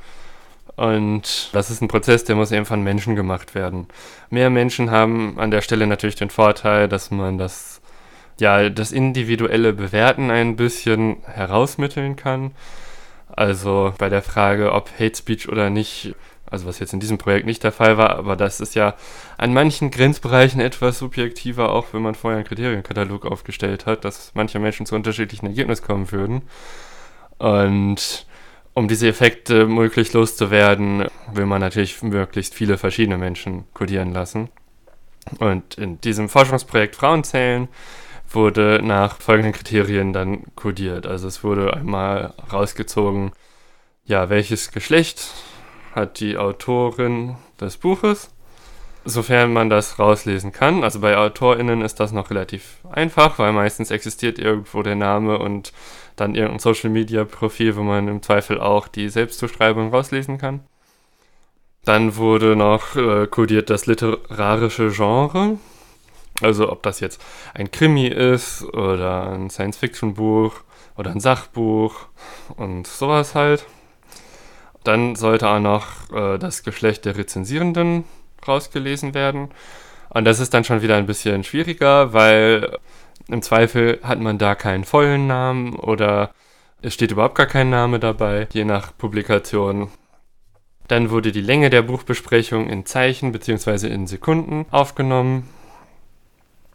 Und 0.76 1.48
das 1.54 1.70
ist 1.70 1.80
ein 1.80 1.88
Prozess, 1.88 2.24
der 2.24 2.36
muss 2.36 2.52
eben 2.52 2.66
von 2.66 2.82
Menschen 2.82 3.16
gemacht 3.16 3.54
werden. 3.54 3.88
Mehr 4.28 4.50
Menschen 4.50 4.90
haben 4.90 5.38
an 5.38 5.50
der 5.50 5.62
Stelle 5.62 5.86
natürlich 5.86 6.16
den 6.16 6.28
Vorteil, 6.28 6.86
dass 6.86 7.10
man 7.10 7.38
das, 7.38 7.80
ja, 8.38 8.68
das 8.68 8.92
individuelle 8.92 9.72
Bewerten 9.72 10.30
ein 10.30 10.56
bisschen 10.56 11.18
herausmitteln 11.24 12.16
kann. 12.16 12.52
Also 13.28 13.94
bei 13.98 14.08
der 14.08 14.22
Frage, 14.22 14.72
ob 14.72 14.90
Hate 14.98 15.16
Speech 15.16 15.48
oder 15.48 15.70
nicht, 15.70 16.14
also 16.50 16.66
was 16.66 16.78
jetzt 16.78 16.92
in 16.92 17.00
diesem 17.00 17.18
Projekt 17.18 17.46
nicht 17.46 17.64
der 17.64 17.72
Fall 17.72 17.98
war, 17.98 18.16
aber 18.16 18.36
das 18.36 18.60
ist 18.60 18.74
ja 18.74 18.94
an 19.36 19.52
manchen 19.52 19.90
Grenzbereichen 19.90 20.60
etwas 20.60 20.98
subjektiver, 20.98 21.72
auch 21.72 21.86
wenn 21.92 22.02
man 22.02 22.14
vorher 22.14 22.38
einen 22.38 22.46
Kriterienkatalog 22.46 23.26
aufgestellt 23.26 23.86
hat, 23.86 24.04
dass 24.04 24.32
manche 24.34 24.58
Menschen 24.58 24.86
zu 24.86 24.94
unterschiedlichen 24.94 25.46
Ergebnissen 25.46 25.86
kommen 25.86 26.12
würden. 26.12 26.42
Und 27.38 28.26
um 28.74 28.88
diese 28.88 29.08
Effekte 29.08 29.66
möglichst 29.66 30.14
loszuwerden, 30.14 31.06
will 31.32 31.46
man 31.46 31.60
natürlich 31.60 32.02
möglichst 32.02 32.54
viele 32.54 32.78
verschiedene 32.78 33.18
Menschen 33.18 33.64
kodieren 33.72 34.12
lassen. 34.12 34.50
Und 35.38 35.76
in 35.76 36.00
diesem 36.00 36.28
Forschungsprojekt 36.28 36.94
Frauenzählen 36.94 37.68
wurde 38.36 38.80
nach 38.84 39.20
folgenden 39.20 39.52
Kriterien 39.52 40.12
dann 40.12 40.44
kodiert. 40.54 41.08
Also 41.08 41.26
es 41.26 41.42
wurde 41.42 41.74
einmal 41.74 42.34
rausgezogen, 42.52 43.32
ja, 44.04 44.28
welches 44.30 44.70
Geschlecht 44.70 45.32
hat 45.92 46.20
die 46.20 46.36
Autorin 46.36 47.34
des 47.60 47.76
Buches, 47.78 48.30
sofern 49.04 49.52
man 49.52 49.68
das 49.70 49.98
rauslesen 49.98 50.52
kann. 50.52 50.84
Also 50.84 51.00
bei 51.00 51.16
AutorInnen 51.16 51.82
ist 51.82 51.98
das 51.98 52.12
noch 52.12 52.30
relativ 52.30 52.78
einfach, 52.92 53.40
weil 53.40 53.52
meistens 53.52 53.90
existiert 53.90 54.38
irgendwo 54.38 54.82
der 54.82 54.94
Name 54.94 55.38
und 55.38 55.72
dann 56.14 56.34
irgendein 56.34 56.60
Social 56.60 56.90
Media 56.90 57.24
Profil, 57.24 57.74
wo 57.76 57.82
man 57.82 58.06
im 58.06 58.22
Zweifel 58.22 58.60
auch 58.60 58.86
die 58.86 59.08
Selbstzuschreibung 59.08 59.90
rauslesen 59.90 60.38
kann. 60.38 60.60
Dann 61.84 62.16
wurde 62.16 62.56
noch 62.56 62.96
äh, 62.96 63.26
kodiert 63.26 63.70
das 63.70 63.86
literarische 63.86 64.90
Genre. 64.90 65.58
Also 66.42 66.70
ob 66.70 66.82
das 66.82 67.00
jetzt 67.00 67.22
ein 67.54 67.70
Krimi 67.70 68.06
ist 68.06 68.62
oder 68.62 69.30
ein 69.30 69.50
Science-Fiction-Buch 69.50 70.52
oder 70.96 71.10
ein 71.10 71.20
Sachbuch 71.20 72.08
und 72.56 72.86
sowas 72.86 73.34
halt. 73.34 73.66
Dann 74.84 75.16
sollte 75.16 75.48
auch 75.48 75.60
noch 75.60 76.10
äh, 76.12 76.38
das 76.38 76.62
Geschlecht 76.62 77.04
der 77.04 77.16
Rezensierenden 77.16 78.04
rausgelesen 78.46 79.14
werden. 79.14 79.48
Und 80.10 80.24
das 80.24 80.40
ist 80.40 80.54
dann 80.54 80.64
schon 80.64 80.82
wieder 80.82 80.96
ein 80.96 81.06
bisschen 81.06 81.42
schwieriger, 81.42 82.12
weil 82.12 82.78
im 83.28 83.42
Zweifel 83.42 83.98
hat 84.02 84.20
man 84.20 84.38
da 84.38 84.54
keinen 84.54 84.84
vollen 84.84 85.26
Namen 85.26 85.74
oder 85.74 86.30
es 86.82 86.94
steht 86.94 87.10
überhaupt 87.10 87.34
gar 87.34 87.46
kein 87.46 87.70
Name 87.70 87.98
dabei, 87.98 88.46
je 88.52 88.64
nach 88.64 88.96
Publikation. 88.96 89.88
Dann 90.86 91.10
wurde 91.10 91.32
die 91.32 91.40
Länge 91.40 91.68
der 91.70 91.82
Buchbesprechung 91.82 92.68
in 92.68 92.86
Zeichen 92.86 93.32
bzw. 93.32 93.88
in 93.88 94.06
Sekunden 94.06 94.66
aufgenommen. 94.70 95.48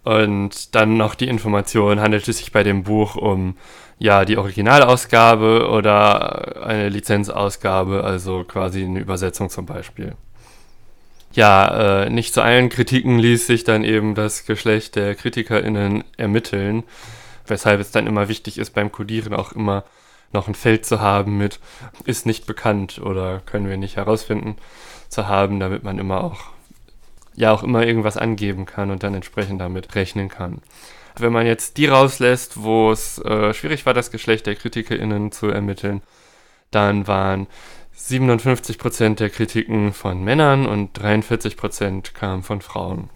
Und 0.04 0.74
dann 0.76 0.98
noch 0.98 1.16
die 1.16 1.28
Information, 1.28 2.00
handelt 2.00 2.28
es 2.28 2.38
sich 2.40 2.52
bei 2.52 2.64
dem 2.64 2.84
Buch 2.84 3.16
um 3.16 3.56
ja, 4.00 4.26
die 4.26 4.38
Originalausgabe 4.38 5.70
oder 5.70 6.66
eine 6.66 6.90
Lizenzausgabe, 6.90 8.04
also 8.04 8.44
quasi 8.44 8.84
eine 8.84 9.00
Übersetzung 9.00 9.52
zum 9.52 9.68
Beispiel. 9.68 10.16
Ja, 11.34 12.04
äh, 12.04 12.10
nicht 12.10 12.34
zu 12.34 12.42
allen 12.42 12.70
Kritiken 12.70 13.20
ließ 13.20 13.46
sich 13.46 13.64
dann 13.64 13.84
eben 13.84 14.16
das 14.16 14.46
Geschlecht 14.46 14.96
der 14.96 15.14
KritikerInnen 15.14 16.04
ermitteln, 16.18 16.84
weshalb 17.46 17.80
es 17.80 17.92
dann 17.92 18.08
immer 18.08 18.28
wichtig 18.28 18.58
ist, 18.58 18.72
beim 18.72 18.92
Codieren 18.92 19.36
auch 19.36 19.52
immer 19.52 19.84
noch 20.34 20.48
ein 20.48 20.56
Feld 20.56 20.86
zu 20.86 21.00
haben 21.00 21.38
mit 21.38 21.60
ist 22.06 22.26
nicht 22.26 22.48
bekannt 22.48 23.00
oder 23.00 23.42
können 23.46 23.70
wir 23.70 23.78
nicht 23.78 23.98
herausfinden 23.98 24.56
zu 25.10 25.28
haben, 25.28 25.60
damit 25.60 25.84
man 25.84 26.00
immer 26.00 26.24
auch 26.24 26.51
ja 27.36 27.52
auch 27.52 27.64
immer 27.64 27.86
irgendwas 27.86 28.18
angeben 28.18 28.66
kann 28.66 28.92
und 28.92 29.04
dann 29.04 29.14
entsprechend 29.14 29.62
damit 29.62 29.96
rechnen 29.96 30.30
kann. 30.30 30.62
Wenn 31.18 31.34
man 31.34 31.46
jetzt 31.46 31.78
die 31.78 31.88
rauslässt, 31.88 32.62
wo 32.64 32.92
es 32.92 33.18
äh, 33.20 33.54
schwierig 33.54 33.86
war, 33.86 33.94
das 33.94 34.12
Geschlecht 34.12 34.46
der 34.46 34.56
KritikerInnen 34.56 35.32
zu 35.32 35.48
ermitteln, 35.48 36.02
dann 36.72 37.08
waren 37.08 37.48
57% 37.98 39.16
der 39.16 39.30
Kritiken 39.30 39.94
von 39.94 40.24
Männern 40.24 40.66
und 40.66 40.98
43% 40.98 42.14
kamen 42.14 42.44
von 42.44 42.62
Frauen. 42.62 43.10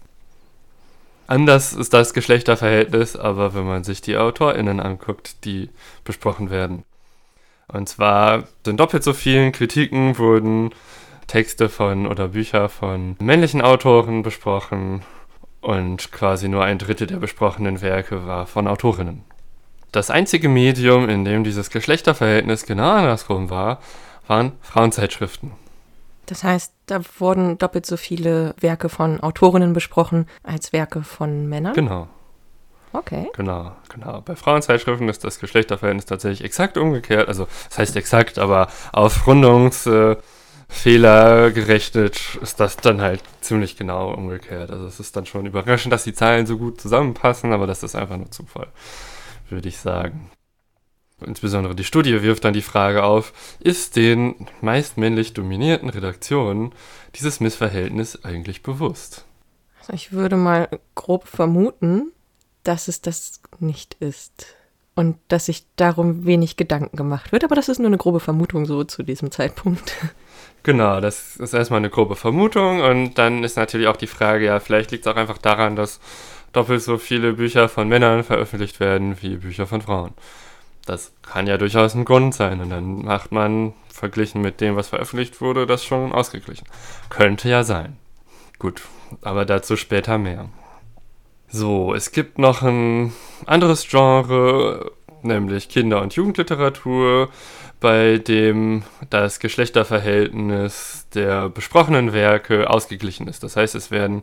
Anders 1.26 1.72
ist 1.72 1.92
das 1.92 2.14
Geschlechterverhältnis, 2.14 3.16
aber 3.16 3.54
wenn 3.54 3.66
man 3.66 3.82
sich 3.82 4.00
die 4.00 4.16
AutorInnen 4.16 4.78
anguckt, 4.78 5.44
die 5.44 5.70
besprochen 6.04 6.50
werden. 6.50 6.84
Und 7.66 7.88
zwar 7.88 8.44
in 8.64 8.76
doppelt 8.76 9.02
so 9.02 9.12
vielen 9.12 9.50
Kritiken 9.50 10.18
wurden 10.18 10.70
Texte 11.26 11.68
von 11.68 12.06
oder 12.06 12.28
Bücher 12.28 12.68
von 12.68 13.16
männlichen 13.20 13.62
Autoren 13.62 14.22
besprochen 14.22 15.02
und 15.60 16.12
quasi 16.12 16.48
nur 16.48 16.64
ein 16.64 16.78
Drittel 16.78 17.06
der 17.06 17.16
besprochenen 17.16 17.80
Werke 17.80 18.26
war 18.26 18.46
von 18.46 18.68
Autorinnen. 18.68 19.24
Das 19.92 20.10
einzige 20.10 20.48
Medium, 20.48 21.08
in 21.08 21.24
dem 21.24 21.42
dieses 21.42 21.70
Geschlechterverhältnis 21.70 22.66
genau 22.66 22.90
andersrum 22.90 23.50
war, 23.50 23.80
waren 24.26 24.52
Frauenzeitschriften. 24.60 25.52
Das 26.26 26.44
heißt, 26.44 26.72
da 26.86 27.00
wurden 27.18 27.56
doppelt 27.58 27.86
so 27.86 27.96
viele 27.96 28.54
Werke 28.60 28.88
von 28.88 29.20
Autorinnen 29.20 29.72
besprochen 29.72 30.26
als 30.42 30.72
Werke 30.72 31.02
von 31.02 31.48
Männern? 31.48 31.74
Genau. 31.74 32.08
Okay. 32.92 33.28
Genau, 33.36 33.72
genau. 33.88 34.22
Bei 34.22 34.36
Frauenzeitschriften 34.36 35.08
ist 35.08 35.22
das 35.22 35.38
Geschlechterverhältnis 35.38 36.06
tatsächlich 36.06 36.44
exakt 36.44 36.78
umgekehrt. 36.78 37.28
Also, 37.28 37.46
das 37.68 37.78
heißt 37.78 37.96
exakt, 37.96 38.38
aber 38.38 38.68
auf 38.92 39.26
Rundungsfehler 39.26 40.12
äh, 40.12 40.16
gerechnet 40.68 42.38
ist 42.40 42.60
das 42.60 42.76
dann 42.76 43.00
halt 43.00 43.22
ziemlich 43.40 43.76
genau 43.76 44.12
umgekehrt. 44.12 44.70
Also, 44.70 44.86
es 44.86 45.00
ist 45.00 45.16
dann 45.16 45.26
schon 45.26 45.46
überraschend, 45.46 45.92
dass 45.92 46.04
die 46.04 46.14
Zahlen 46.14 46.46
so 46.46 46.58
gut 46.58 46.80
zusammenpassen, 46.80 47.52
aber 47.52 47.66
das 47.66 47.82
ist 47.82 47.96
einfach 47.96 48.16
nur 48.16 48.30
Zufall, 48.30 48.68
würde 49.48 49.68
ich 49.68 49.78
sagen. 49.78 50.30
Insbesondere 51.24 51.74
die 51.74 51.84
Studie 51.84 52.22
wirft 52.22 52.44
dann 52.44 52.52
die 52.52 52.62
Frage 52.62 53.02
auf, 53.02 53.32
ist 53.60 53.96
den 53.96 54.46
meist 54.60 54.98
männlich 54.98 55.32
dominierten 55.32 55.88
Redaktionen 55.88 56.72
dieses 57.14 57.40
Missverhältnis 57.40 58.22
eigentlich 58.24 58.62
bewusst? 58.62 59.24
Also 59.80 59.94
ich 59.94 60.12
würde 60.12 60.36
mal 60.36 60.68
grob 60.94 61.26
vermuten, 61.26 62.12
dass 62.64 62.88
es 62.88 63.00
das 63.00 63.40
nicht 63.60 63.94
ist. 64.00 64.46
Und 64.94 65.18
dass 65.28 65.46
sich 65.46 65.66
darum 65.76 66.24
wenig 66.24 66.56
Gedanken 66.56 66.96
gemacht 66.96 67.30
wird. 67.30 67.44
Aber 67.44 67.54
das 67.54 67.68
ist 67.68 67.78
nur 67.78 67.88
eine 67.88 67.98
grobe 67.98 68.20
Vermutung 68.20 68.64
so 68.64 68.82
zu 68.82 69.02
diesem 69.02 69.30
Zeitpunkt. 69.30 69.92
Genau, 70.66 71.00
das 71.00 71.36
ist 71.36 71.54
erstmal 71.54 71.78
eine 71.78 71.90
grobe 71.90 72.16
Vermutung. 72.16 72.80
Und 72.80 73.14
dann 73.18 73.44
ist 73.44 73.56
natürlich 73.56 73.86
auch 73.86 73.96
die 73.96 74.08
Frage, 74.08 74.46
ja, 74.46 74.58
vielleicht 74.58 74.90
liegt 74.90 75.06
es 75.06 75.12
auch 75.12 75.16
einfach 75.16 75.38
daran, 75.38 75.76
dass 75.76 76.00
doppelt 76.52 76.82
so 76.82 76.98
viele 76.98 77.34
Bücher 77.34 77.68
von 77.68 77.88
Männern 77.88 78.24
veröffentlicht 78.24 78.80
werden 78.80 79.16
wie 79.22 79.36
Bücher 79.36 79.68
von 79.68 79.80
Frauen. 79.80 80.12
Das 80.84 81.12
kann 81.22 81.46
ja 81.46 81.56
durchaus 81.56 81.94
ein 81.94 82.04
Grund 82.04 82.34
sein. 82.34 82.60
Und 82.60 82.70
dann 82.70 83.04
macht 83.04 83.30
man, 83.30 83.74
verglichen 83.92 84.42
mit 84.42 84.60
dem, 84.60 84.74
was 84.74 84.88
veröffentlicht 84.88 85.40
wurde, 85.40 85.68
das 85.68 85.84
schon 85.84 86.10
ausgeglichen. 86.10 86.66
Könnte 87.10 87.48
ja 87.48 87.62
sein. 87.62 87.96
Gut, 88.58 88.82
aber 89.22 89.44
dazu 89.44 89.76
später 89.76 90.18
mehr. 90.18 90.48
So, 91.46 91.94
es 91.94 92.10
gibt 92.10 92.40
noch 92.40 92.62
ein 92.62 93.12
anderes 93.46 93.86
Genre, 93.88 94.90
nämlich 95.22 95.68
Kinder- 95.68 96.02
und 96.02 96.16
Jugendliteratur, 96.16 97.28
bei 97.80 98.18
dem 98.18 98.82
das 99.10 99.38
Geschlechterverhältnis 99.38 101.06
der 101.14 101.48
besprochenen 101.48 102.12
Werke 102.12 102.70
ausgeglichen 102.70 103.28
ist. 103.28 103.42
Das 103.42 103.56
heißt, 103.56 103.74
es 103.74 103.90
werden 103.90 104.22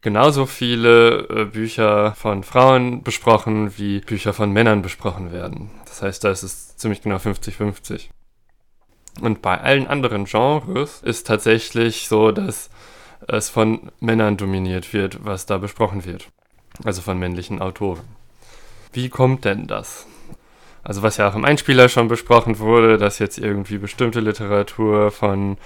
genauso 0.00 0.46
viele 0.46 1.28
äh, 1.28 1.44
Bücher 1.44 2.14
von 2.14 2.42
Frauen 2.42 3.02
besprochen, 3.02 3.78
wie 3.78 4.00
Bücher 4.00 4.32
von 4.32 4.52
Männern 4.52 4.82
besprochen 4.82 5.32
werden. 5.32 5.70
Das 5.86 6.02
heißt, 6.02 6.24
da 6.24 6.30
ist 6.30 6.42
es 6.42 6.76
ziemlich 6.76 7.02
genau 7.02 7.16
50-50. 7.16 8.08
Und 9.20 9.42
bei 9.42 9.60
allen 9.60 9.86
anderen 9.86 10.24
Genres 10.24 11.02
ist 11.02 11.26
tatsächlich 11.26 12.08
so, 12.08 12.32
dass 12.32 12.70
es 13.28 13.48
von 13.48 13.92
Männern 14.00 14.36
dominiert 14.36 14.92
wird, 14.92 15.24
was 15.24 15.46
da 15.46 15.58
besprochen 15.58 16.04
wird. 16.04 16.28
Also 16.84 17.02
von 17.02 17.18
männlichen 17.18 17.60
Autoren. 17.60 18.02
Wie 18.92 19.08
kommt 19.08 19.44
denn 19.44 19.66
das? 19.66 20.06
Also 20.82 21.02
was 21.02 21.16
ja 21.16 21.28
auch 21.28 21.34
im 21.34 21.44
Einspieler 21.44 21.88
schon 21.88 22.08
besprochen 22.08 22.58
wurde, 22.58 22.98
dass 22.98 23.18
jetzt 23.18 23.38
irgendwie 23.38 23.78
bestimmte 23.78 24.20
Literatur 24.20 25.10
von 25.10 25.56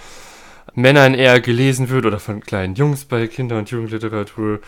Männern 0.74 1.14
eher 1.14 1.40
gelesen 1.40 1.88
wird 1.88 2.04
oder 2.04 2.18
von 2.18 2.40
kleinen 2.40 2.74
Jungs 2.74 3.06
bei 3.06 3.26
Kinder- 3.26 3.58
und 3.58 3.70
Jugendliteratur, 3.70 4.60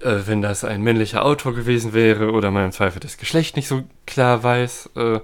äh, 0.00 0.20
wenn 0.24 0.40
das 0.40 0.64
ein 0.64 0.82
männlicher 0.82 1.24
Autor 1.24 1.54
gewesen 1.54 1.92
wäre 1.92 2.30
oder 2.30 2.50
man 2.50 2.66
im 2.66 2.72
Zweifel 2.72 3.00
das 3.00 3.18
Geschlecht 3.18 3.56
nicht 3.56 3.68
so 3.68 3.84
klar 4.06 4.42
weiß. 4.42 4.90
Äh, 4.96 5.20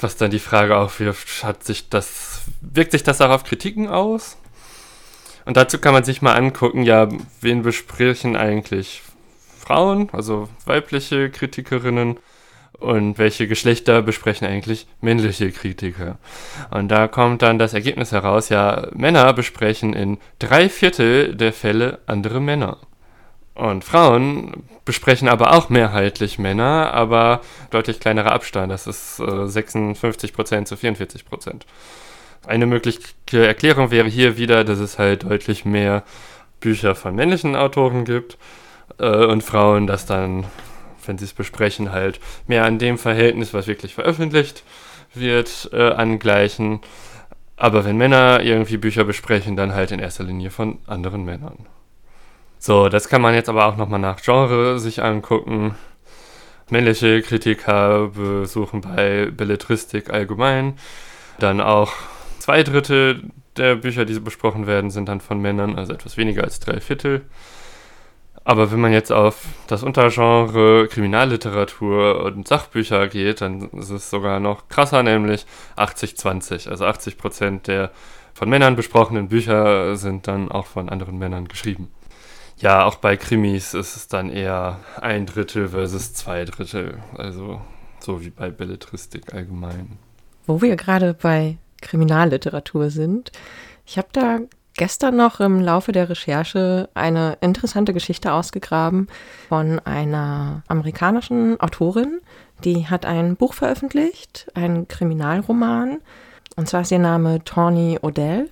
was 0.00 0.16
dann 0.16 0.30
die 0.30 0.38
Frage 0.38 0.76
aufwirft, 0.76 1.42
hat 1.42 1.64
sich 1.64 1.88
das, 1.88 2.42
wirkt 2.60 2.92
sich 2.92 3.02
das 3.02 3.20
auch 3.20 3.30
auf 3.30 3.44
Kritiken 3.44 3.88
aus? 3.88 4.36
Und 5.46 5.56
dazu 5.56 5.78
kann 5.78 5.94
man 5.94 6.04
sich 6.04 6.22
mal 6.22 6.34
angucken, 6.34 6.82
ja, 6.82 7.08
wen 7.40 7.62
besprechen 7.62 8.36
eigentlich 8.36 9.02
Frauen, 9.58 10.10
also 10.12 10.48
weibliche 10.64 11.30
Kritikerinnen 11.30 12.18
und 12.78 13.18
welche 13.18 13.48
Geschlechter 13.48 14.02
besprechen 14.02 14.46
eigentlich 14.46 14.86
männliche 15.00 15.50
Kritiker. 15.50 16.18
Und 16.70 16.88
da 16.88 17.08
kommt 17.08 17.42
dann 17.42 17.58
das 17.58 17.74
Ergebnis 17.74 18.12
heraus, 18.12 18.48
ja, 18.48 18.88
Männer 18.92 19.32
besprechen 19.32 19.92
in 19.94 20.18
drei 20.38 20.68
Viertel 20.68 21.34
der 21.34 21.52
Fälle 21.52 22.00
andere 22.06 22.40
Männer. 22.40 22.78
Und 23.54 23.84
Frauen 23.84 24.64
besprechen 24.84 25.28
aber 25.28 25.54
auch 25.54 25.70
mehrheitlich 25.70 26.38
Männer, 26.38 26.92
aber 26.92 27.40
deutlich 27.70 28.00
kleinerer 28.00 28.32
Abstand. 28.32 28.70
Das 28.70 28.86
ist 28.86 29.18
äh, 29.18 29.22
56% 29.22 30.66
zu 30.66 30.74
44%. 30.74 31.62
Eine 32.46 32.66
mögliche 32.66 33.46
Erklärung 33.46 33.90
wäre 33.90 34.08
hier 34.08 34.36
wieder, 34.36 34.62
dass 34.62 34.78
es 34.78 34.98
halt 34.98 35.24
deutlich 35.24 35.64
mehr 35.64 36.04
Bücher 36.60 36.94
von 36.94 37.14
männlichen 37.14 37.56
Autoren 37.56 38.04
gibt 38.04 38.36
äh, 38.98 39.24
und 39.24 39.42
Frauen 39.42 39.86
das 39.86 40.04
dann 40.04 40.44
wenn 41.08 41.18
sie 41.18 41.24
es 41.24 41.32
besprechen, 41.32 41.92
halt 41.92 42.20
mehr 42.46 42.64
an 42.64 42.78
dem 42.78 42.98
Verhältnis, 42.98 43.54
was 43.54 43.66
wirklich 43.66 43.94
veröffentlicht 43.94 44.62
wird, 45.14 45.70
äh, 45.72 45.90
angleichen. 45.90 46.80
Aber 47.56 47.84
wenn 47.84 47.96
Männer 47.96 48.42
irgendwie 48.42 48.76
Bücher 48.76 49.04
besprechen, 49.04 49.56
dann 49.56 49.74
halt 49.74 49.90
in 49.90 49.98
erster 49.98 50.24
Linie 50.24 50.50
von 50.50 50.78
anderen 50.86 51.24
Männern. 51.24 51.66
So, 52.58 52.88
das 52.88 53.08
kann 53.08 53.22
man 53.22 53.34
jetzt 53.34 53.48
aber 53.48 53.66
auch 53.66 53.76
nochmal 53.76 54.00
nach 54.00 54.20
Genre 54.22 54.78
sich 54.78 55.02
angucken. 55.02 55.74
Männliche 56.68 57.22
Kritiker 57.22 58.08
besuchen 58.08 58.80
bei 58.80 59.30
Belletristik 59.30 60.10
allgemein. 60.10 60.74
Dann 61.38 61.60
auch 61.60 61.92
zwei 62.38 62.62
Drittel 62.62 63.30
der 63.56 63.76
Bücher, 63.76 64.04
die 64.04 64.18
besprochen 64.18 64.66
werden, 64.66 64.90
sind 64.90 65.08
dann 65.08 65.20
von 65.20 65.40
Männern, 65.40 65.76
also 65.76 65.92
etwas 65.92 66.16
weniger 66.16 66.44
als 66.44 66.60
drei 66.60 66.80
Viertel. 66.80 67.22
Aber 68.46 68.70
wenn 68.70 68.78
man 68.78 68.92
jetzt 68.92 69.10
auf 69.10 69.44
das 69.66 69.82
Untergenre 69.82 70.86
Kriminalliteratur 70.86 72.22
und 72.22 72.46
Sachbücher 72.46 73.08
geht, 73.08 73.40
dann 73.40 73.68
ist 73.70 73.90
es 73.90 74.08
sogar 74.08 74.38
noch 74.38 74.68
krasser, 74.68 75.02
nämlich 75.02 75.46
80-20. 75.76 76.70
Also 76.70 76.86
80 76.86 77.18
Prozent 77.18 77.66
der 77.66 77.90
von 78.34 78.48
Männern 78.48 78.76
besprochenen 78.76 79.26
Bücher 79.26 79.96
sind 79.96 80.28
dann 80.28 80.48
auch 80.48 80.66
von 80.66 80.88
anderen 80.88 81.18
Männern 81.18 81.48
geschrieben. 81.48 81.90
Ja, 82.58 82.84
auch 82.84 82.94
bei 82.94 83.16
Krimis 83.16 83.74
ist 83.74 83.96
es 83.96 84.06
dann 84.06 84.30
eher 84.30 84.78
ein 85.00 85.26
Drittel 85.26 85.70
versus 85.70 86.14
zwei 86.14 86.44
Drittel. 86.44 87.02
Also 87.18 87.60
so 87.98 88.20
wie 88.20 88.30
bei 88.30 88.50
Belletristik 88.50 89.34
allgemein. 89.34 89.98
Wo 90.46 90.62
wir 90.62 90.76
gerade 90.76 91.14
bei 91.14 91.56
Kriminalliteratur 91.80 92.90
sind, 92.90 93.32
ich 93.84 93.98
habe 93.98 94.08
da 94.12 94.38
gestern 94.76 95.16
noch 95.16 95.40
im 95.40 95.60
Laufe 95.60 95.92
der 95.92 96.08
Recherche 96.08 96.88
eine 96.94 97.38
interessante 97.40 97.92
Geschichte 97.92 98.32
ausgegraben 98.32 99.08
von 99.48 99.78
einer 99.80 100.62
amerikanischen 100.68 101.60
Autorin. 101.60 102.20
Die 102.64 102.86
hat 102.86 103.06
ein 103.06 103.36
Buch 103.36 103.54
veröffentlicht, 103.54 104.50
einen 104.54 104.88
Kriminalroman. 104.88 105.98
Und 106.56 106.68
zwar 106.68 106.82
ist 106.82 106.92
ihr 106.92 106.98
Name 106.98 107.44
Tawny 107.44 107.98
Odell. 108.02 108.48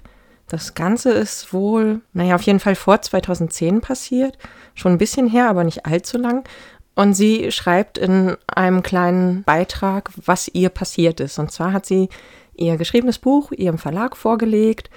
Das 0.49 0.75
Ganze 0.75 1.11
ist 1.12 1.52
wohl, 1.52 2.00
naja, 2.12 2.35
auf 2.35 2.43
jeden 2.43 2.61
Fall 2.61 2.75
vor 2.75 3.00
2010 3.00 3.81
passiert. 3.81 4.37
Schon 4.75 4.93
ein 4.93 4.99
bisschen 4.99 5.28
her, 5.28 5.49
aber 5.49 5.64
nicht 5.64 5.87
allzu 5.87 6.19
lang. 6.19 6.47
Und 6.95 7.14
sie 7.14 7.50
schreibt 7.50 7.99
in 7.99 8.37
einem 8.47 8.83
kleinen 8.83 9.43
Beitrag, 9.43 10.11
was 10.16 10.49
ihr 10.49 10.69
passiert 10.69 11.21
ist. 11.21 11.38
Und 11.38 11.50
zwar 11.50 11.73
hat 11.73 11.87
sie 11.87 12.09
ihr 12.57 12.76
geschriebenes 12.76 13.19
Buch 13.19 13.52
ihrem 13.52 13.78
Verlag 13.78 14.16
vorgelegt 14.16 14.90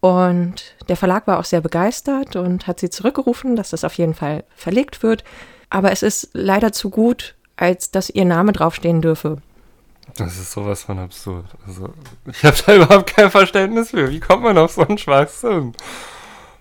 und 0.00 0.76
der 0.88 0.96
Verlag 0.96 1.26
war 1.26 1.38
auch 1.38 1.44
sehr 1.44 1.60
begeistert 1.60 2.36
und 2.36 2.66
hat 2.66 2.80
sie 2.80 2.90
zurückgerufen, 2.90 3.56
dass 3.56 3.70
das 3.70 3.84
auf 3.84 3.94
jeden 3.94 4.14
Fall 4.14 4.44
verlegt 4.54 5.02
wird. 5.02 5.24
Aber 5.70 5.90
es 5.90 6.02
ist 6.02 6.30
leider 6.32 6.72
zu 6.72 6.90
gut, 6.90 7.34
als 7.56 7.90
dass 7.90 8.10
ihr 8.10 8.24
Name 8.24 8.52
draufstehen 8.52 9.02
dürfe. 9.02 9.38
Das 10.16 10.38
ist 10.38 10.52
sowas 10.52 10.84
von 10.84 10.98
absurd. 10.98 11.44
Also, 11.66 11.92
ich 12.26 12.44
habe 12.44 12.56
da 12.64 12.74
überhaupt 12.76 13.14
kein 13.14 13.30
Verständnis 13.30 13.90
für. 13.90 14.10
Wie 14.10 14.20
kommt 14.20 14.42
man 14.42 14.56
auf 14.56 14.72
so 14.72 14.82
einen 14.86 14.98
Schwachsinn? 14.98 15.74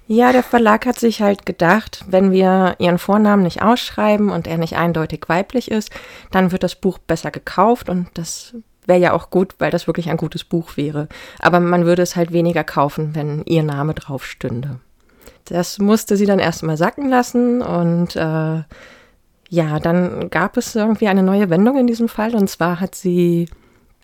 Ja, 0.08 0.32
der 0.32 0.44
Verlag 0.44 0.86
hat 0.86 0.98
sich 0.98 1.22
halt 1.22 1.46
gedacht, 1.46 2.06
wenn 2.08 2.32
wir 2.32 2.76
ihren 2.80 2.98
Vornamen 2.98 3.44
nicht 3.44 3.62
ausschreiben 3.62 4.30
und 4.30 4.48
er 4.48 4.58
nicht 4.58 4.78
eindeutig 4.78 5.26
weiblich 5.28 5.70
ist, 5.70 5.92
dann 6.32 6.52
wird 6.52 6.64
das 6.64 6.76
Buch 6.76 6.98
besser 6.98 7.30
gekauft 7.30 7.90
und 7.90 8.08
das 8.14 8.56
wäre 8.88 9.00
ja 9.00 9.14
auch 9.14 9.30
gut, 9.30 9.56
weil 9.60 9.70
das 9.70 9.86
wirklich 9.86 10.10
ein 10.10 10.18
gutes 10.18 10.44
Buch 10.44 10.78
wäre. 10.78 11.08
Aber 11.40 11.60
man 11.60 11.86
würde 11.86 12.02
es 12.02 12.16
halt 12.16 12.32
weniger 12.32 12.64
kaufen, 12.64 13.14
wenn 13.14 13.44
ihr 13.46 13.64
Name 13.64 13.94
drauf 13.94 14.26
stünde. 14.26 14.80
Das 15.46 15.80
musste 15.80 16.18
sie 16.18 16.26
dann 16.26 16.40
erstmal 16.40 16.78
sacken 16.78 17.10
lassen 17.10 17.62
und 17.62 18.16
äh, 18.16 18.64
ja, 19.50 19.80
dann 19.82 20.30
gab 20.30 20.58
es 20.58 20.76
irgendwie 20.76 21.08
eine 21.08 21.24
neue 21.24 21.50
Wendung 21.50 21.78
in 21.78 21.88
diesem 21.88 22.10
Fall 22.10 22.36
und 22.36 22.50
zwar 22.50 22.80
hat 22.82 22.96
sie 22.96 23.48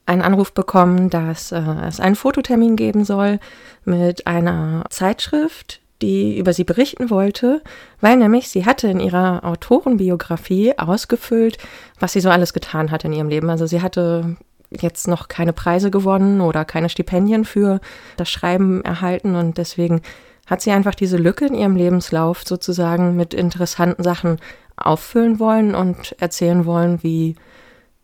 einen 0.05 0.21
Anruf 0.21 0.53
bekommen, 0.53 1.09
dass 1.09 1.51
äh, 1.51 1.59
es 1.87 1.99
einen 1.99 2.15
Fototermin 2.15 2.75
geben 2.75 3.03
soll 3.05 3.39
mit 3.85 4.27
einer 4.27 4.83
Zeitschrift, 4.89 5.81
die 6.01 6.37
über 6.37 6.53
sie 6.53 6.65
berichten 6.65 7.09
wollte, 7.09 7.61
weil 8.01 8.17
nämlich 8.17 8.49
sie 8.49 8.65
hatte 8.65 8.87
in 8.87 8.99
ihrer 8.99 9.43
Autorenbiografie 9.43 10.77
ausgefüllt, 10.77 11.57
was 11.99 12.13
sie 12.13 12.19
so 12.19 12.29
alles 12.29 12.53
getan 12.53 12.91
hat 12.91 13.05
in 13.05 13.13
ihrem 13.13 13.29
Leben. 13.29 13.49
Also 13.49 13.65
sie 13.65 13.81
hatte 13.81 14.35
jetzt 14.79 15.07
noch 15.07 15.27
keine 15.27 15.53
Preise 15.53 15.91
gewonnen 15.91 16.41
oder 16.41 16.65
keine 16.65 16.89
Stipendien 16.89 17.45
für 17.45 17.79
das 18.17 18.29
Schreiben 18.29 18.83
erhalten 18.83 19.35
und 19.35 19.57
deswegen 19.57 20.01
hat 20.47 20.61
sie 20.61 20.71
einfach 20.71 20.95
diese 20.95 21.17
Lücke 21.17 21.45
in 21.45 21.55
ihrem 21.55 21.75
Lebenslauf 21.75 22.43
sozusagen 22.43 23.15
mit 23.15 23.33
interessanten 23.33 24.03
Sachen 24.03 24.37
auffüllen 24.75 25.39
wollen 25.39 25.75
und 25.75 26.15
erzählen 26.19 26.65
wollen, 26.65 27.01
wie 27.03 27.35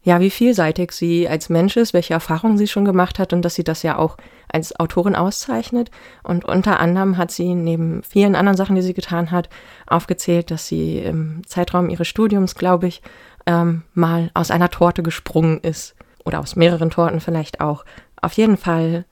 ja, 0.02 0.22
wie 0.22 0.30
vielseitig 0.30 0.94
sie 0.94 1.28
als 1.28 1.50
Mensch 1.50 1.76
ist, 1.76 1.94
welche 1.94 2.14
Erfahrungen 2.14 2.58
sie 2.58 2.68
schon 2.68 2.86
gemacht 2.86 3.20
hat 3.20 3.34
und 3.34 3.44
dass 3.44 3.56
sie 3.56 3.66
das 3.66 3.84
ja 3.84 3.98
auch 3.98 4.16
als 4.48 4.80
Autorin 4.80 5.16
auszeichnet. 5.16 5.92
Und 6.24 6.46
unter 6.46 6.80
anderem 6.80 7.18
hat 7.18 7.32
sie 7.32 7.54
neben 7.54 8.02
vielen 8.04 8.36
anderen 8.36 8.56
Sachen, 8.56 8.78
die 8.78 8.82
sie 8.82 8.94
getan 8.94 9.30
hat, 9.32 9.50
aufgezählt, 9.88 10.52
dass 10.52 10.68
sie 10.68 11.00
im 11.00 11.42
Zeitraum 11.46 11.90
ihres 11.90 12.08
Studiums, 12.08 12.56
glaube 12.56 12.88
ich, 12.88 13.02
ähm, 13.46 13.84
mal 13.94 14.32
aus 14.34 14.52
einer 14.52 14.70
Torte 14.70 15.04
gesprungen 15.04 15.60
ist 15.60 15.96
oder 16.26 16.40
aus 16.40 16.56
mehreren 16.56 16.90
Torten 16.90 17.20
vielleicht 17.20 17.62
auch. 17.62 17.86
Auf 18.22 18.34
jeden 18.34 18.58
Fall 18.58 19.06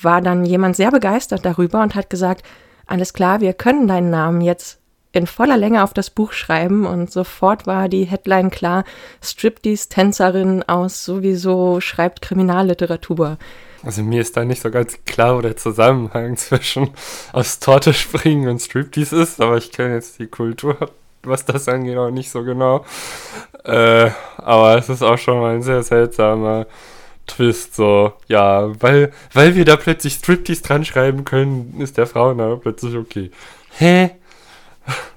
war 0.00 0.20
dann 0.20 0.44
jemand 0.44 0.76
sehr 0.76 0.90
begeistert 0.90 1.44
darüber 1.44 1.82
und 1.82 1.94
hat 1.94 2.10
gesagt, 2.10 2.44
alles 2.86 3.12
klar, 3.12 3.40
wir 3.40 3.52
können 3.52 3.86
deinen 3.86 4.10
Namen 4.10 4.40
jetzt 4.40 4.80
in 5.12 5.26
voller 5.26 5.56
Länge 5.56 5.82
auf 5.82 5.92
das 5.92 6.10
Buch 6.10 6.32
schreiben 6.32 6.86
und 6.86 7.10
sofort 7.10 7.66
war 7.66 7.88
die 7.88 8.04
Headline 8.04 8.50
klar, 8.50 8.84
Striptease-Tänzerin 9.22 10.62
aus 10.68 11.04
sowieso 11.04 11.80
schreibt 11.80 12.22
Kriminalliteratur. 12.22 13.38
Also 13.82 14.02
mir 14.02 14.20
ist 14.20 14.36
da 14.36 14.44
nicht 14.44 14.62
so 14.62 14.70
ganz 14.70 14.98
klar, 15.06 15.36
wo 15.36 15.40
der 15.40 15.56
Zusammenhang 15.56 16.36
zwischen 16.36 16.90
aus 17.32 17.58
Torte 17.58 17.92
springen 17.92 18.48
und 18.48 18.60
Striptease 18.60 19.20
ist, 19.20 19.40
aber 19.40 19.56
ich 19.56 19.72
kenne 19.72 19.94
jetzt 19.94 20.18
die 20.18 20.26
Kultur 20.26 20.90
was 21.22 21.44
das 21.44 21.68
angeht, 21.68 21.96
auch 21.96 22.10
nicht 22.10 22.30
so 22.30 22.42
genau. 22.42 22.84
Äh, 23.64 24.10
aber 24.38 24.78
es 24.78 24.88
ist 24.88 25.02
auch 25.02 25.18
schon 25.18 25.40
mal 25.40 25.54
ein 25.54 25.62
sehr 25.62 25.82
seltsamer 25.82 26.66
Twist, 27.26 27.76
so, 27.76 28.12
ja, 28.26 28.70
weil, 28.80 29.12
weil 29.32 29.54
wir 29.54 29.64
da 29.64 29.76
plötzlich 29.76 30.14
Striptease 30.14 30.62
dran 30.62 30.84
schreiben 30.84 31.24
können, 31.24 31.76
ist 31.78 31.96
der 31.96 32.06
Frauenname 32.06 32.56
plötzlich 32.56 32.96
okay. 32.96 33.30
Hä? 33.76 34.10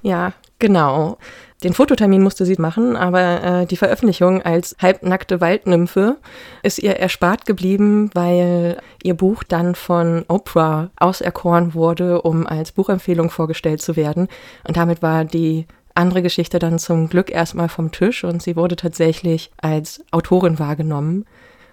Ja, 0.02 0.32
genau. 0.58 1.18
Den 1.64 1.72
Fototermin 1.72 2.22
musste 2.22 2.44
sie 2.44 2.56
machen, 2.58 2.94
aber 2.94 3.42
äh, 3.42 3.66
die 3.66 3.78
Veröffentlichung 3.78 4.42
als 4.42 4.76
halbnackte 4.82 5.40
Waldnymphe 5.40 6.18
ist 6.62 6.78
ihr 6.78 6.96
erspart 6.96 7.46
geblieben, 7.46 8.10
weil 8.12 8.76
ihr 9.02 9.14
Buch 9.14 9.42
dann 9.44 9.74
von 9.74 10.26
Oprah 10.28 10.90
auserkoren 10.96 11.72
wurde, 11.72 12.20
um 12.20 12.46
als 12.46 12.70
Buchempfehlung 12.72 13.30
vorgestellt 13.30 13.80
zu 13.80 13.96
werden. 13.96 14.28
Und 14.68 14.76
damit 14.76 15.00
war 15.00 15.24
die 15.24 15.66
andere 15.94 16.22
Geschichte 16.22 16.58
dann 16.58 16.78
zum 16.78 17.08
Glück 17.08 17.30
erstmal 17.30 17.68
vom 17.68 17.92
Tisch 17.92 18.24
und 18.24 18.42
sie 18.42 18.56
wurde 18.56 18.76
tatsächlich 18.76 19.50
als 19.56 20.02
Autorin 20.10 20.58
wahrgenommen. 20.58 21.24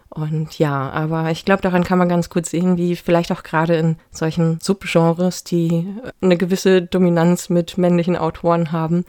Und 0.09 0.59
ja, 0.59 0.89
aber 0.89 1.31
ich 1.31 1.45
glaube, 1.45 1.61
daran 1.61 1.85
kann 1.85 1.97
man 1.97 2.09
ganz 2.09 2.29
gut 2.29 2.45
sehen, 2.45 2.77
wie 2.77 2.97
vielleicht 2.97 3.31
auch 3.31 3.43
gerade 3.43 3.75
in 3.75 3.95
solchen 4.11 4.59
Subgenres, 4.61 5.45
die 5.45 5.87
eine 6.19 6.35
gewisse 6.35 6.81
Dominanz 6.81 7.49
mit 7.49 7.77
männlichen 7.77 8.17
Autoren 8.17 8.73
haben, 8.73 9.05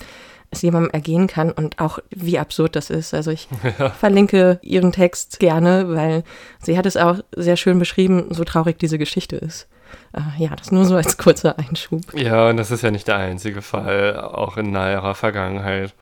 es 0.53 0.63
jemandem 0.63 0.93
ergehen 0.93 1.27
kann 1.27 1.51
und 1.51 1.81
auch 1.81 1.99
wie 2.11 2.39
absurd 2.39 2.77
das 2.77 2.89
ist. 2.89 3.15
Also 3.15 3.33
ich 3.33 3.49
ja. 3.79 3.91
verlinke 3.91 4.61
ihren 4.63 4.93
Text 4.93 5.41
gerne, 5.41 5.89
weil 5.89 6.23
sie 6.61 6.79
hat 6.79 6.87
es 6.87 6.97
auch 6.97 7.19
sehr 7.35 7.57
schön 7.57 7.81
beschrieben, 7.81 8.27
so 8.31 8.45
traurig 8.45 8.79
diese 8.79 8.99
Geschichte 8.99 9.37
ist. 9.37 9.67
Äh, 10.13 10.43
ja, 10.43 10.55
das 10.55 10.71
nur 10.73 10.85
so 10.85 10.97
als 10.97 11.17
kurzer 11.17 11.59
Einschub. 11.59 12.03
Ja, 12.15 12.49
und 12.49 12.57
das 12.57 12.71
ist 12.71 12.83
ja 12.83 12.91
nicht 12.91 13.09
der 13.09 13.17
einzige 13.17 13.63
Fall, 13.63 14.19
auch 14.19 14.57
in 14.57 14.71
naherer 14.71 15.15
Vergangenheit. 15.15 15.95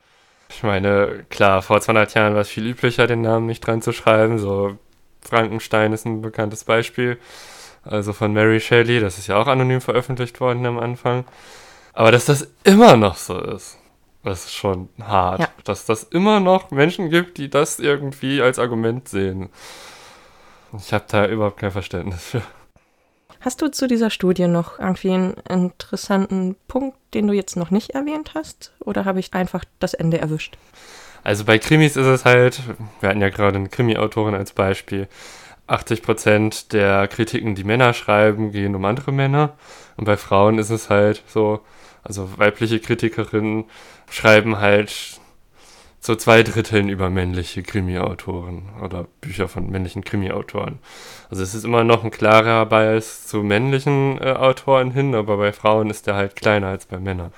Ich 0.49 0.63
meine, 0.63 1.25
klar, 1.29 1.61
vor 1.61 1.79
200 1.79 2.13
Jahren 2.13 2.33
war 2.33 2.41
es 2.41 2.49
viel 2.49 2.67
üblicher, 2.67 3.07
den 3.07 3.21
Namen 3.21 3.45
nicht 3.45 3.65
dran 3.65 3.81
zu 3.81 3.93
schreiben. 3.93 4.37
So, 4.37 4.77
Frankenstein 5.21 5.93
ist 5.93 6.05
ein 6.05 6.21
bekanntes 6.21 6.65
Beispiel. 6.65 7.17
Also 7.83 8.13
von 8.13 8.33
Mary 8.33 8.59
Shelley, 8.59 8.99
das 8.99 9.17
ist 9.17 9.27
ja 9.27 9.37
auch 9.37 9.47
anonym 9.47 9.81
veröffentlicht 9.81 10.39
worden 10.39 10.65
am 10.65 10.77
Anfang. 10.77 11.25
Aber 11.93 12.11
dass 12.11 12.25
das 12.25 12.47
immer 12.63 12.95
noch 12.95 13.15
so 13.15 13.39
ist, 13.39 13.77
das 14.23 14.45
ist 14.45 14.53
schon 14.53 14.89
hart. 15.01 15.39
Ja. 15.39 15.47
Dass 15.63 15.85
das 15.85 16.03
immer 16.03 16.39
noch 16.39 16.71
Menschen 16.71 17.09
gibt, 17.09 17.37
die 17.37 17.49
das 17.49 17.79
irgendwie 17.79 18.41
als 18.41 18.59
Argument 18.59 19.07
sehen. 19.07 19.49
Ich 20.77 20.93
habe 20.93 21.05
da 21.07 21.25
überhaupt 21.27 21.57
kein 21.57 21.71
Verständnis 21.71 22.23
für. 22.23 22.41
Hast 23.41 23.61
du 23.63 23.69
zu 23.69 23.87
dieser 23.87 24.11
Studie 24.11 24.47
noch 24.47 24.77
irgendwie 24.77 25.11
einen 25.11 25.33
interessanten 25.49 26.55
Punkt, 26.67 26.95
den 27.15 27.25
du 27.25 27.33
jetzt 27.33 27.57
noch 27.57 27.71
nicht 27.71 27.89
erwähnt 27.89 28.33
hast? 28.35 28.71
Oder 28.79 29.05
habe 29.05 29.19
ich 29.19 29.33
einfach 29.33 29.65
das 29.79 29.95
Ende 29.95 30.19
erwischt? 30.19 30.57
Also 31.23 31.43
bei 31.43 31.57
Krimis 31.57 31.97
ist 31.97 32.05
es 32.05 32.23
halt, 32.23 32.61
wir 32.99 33.09
hatten 33.09 33.21
ja 33.21 33.29
gerade 33.29 33.57
eine 33.57 33.69
Krimi-Autorin 33.69 34.35
als 34.35 34.53
Beispiel, 34.53 35.07
80% 35.67 36.69
der 36.71 37.07
Kritiken, 37.07 37.55
die 37.55 37.63
Männer 37.63 37.93
schreiben, 37.93 38.51
gehen 38.51 38.75
um 38.75 38.85
andere 38.85 39.11
Männer. 39.11 39.53
Und 39.97 40.05
bei 40.05 40.17
Frauen 40.17 40.59
ist 40.59 40.69
es 40.69 40.91
halt 40.91 41.23
so, 41.27 41.61
also 42.03 42.37
weibliche 42.37 42.79
Kritikerinnen 42.79 43.65
schreiben 44.09 44.59
halt 44.59 45.19
zu 46.01 46.15
zwei 46.15 46.41
Dritteln 46.41 46.89
über 46.89 47.11
männliche 47.11 47.61
Krimi-Autoren 47.61 48.63
oder 48.83 49.05
Bücher 49.21 49.47
von 49.47 49.69
männlichen 49.69 50.03
Krimi-Autoren. 50.03 50.79
Also 51.29 51.43
es 51.43 51.53
ist 51.53 51.63
immer 51.63 51.83
noch 51.83 52.03
ein 52.03 52.09
klarer 52.09 52.65
Bias 52.65 53.27
zu 53.27 53.43
männlichen 53.43 54.19
äh, 54.19 54.31
Autoren 54.31 54.91
hin, 54.91 55.13
aber 55.13 55.37
bei 55.37 55.53
Frauen 55.53 55.91
ist 55.91 56.07
der 56.07 56.15
halt 56.15 56.35
kleiner 56.35 56.67
als 56.67 56.87
bei 56.87 56.97
Männern. 56.97 57.31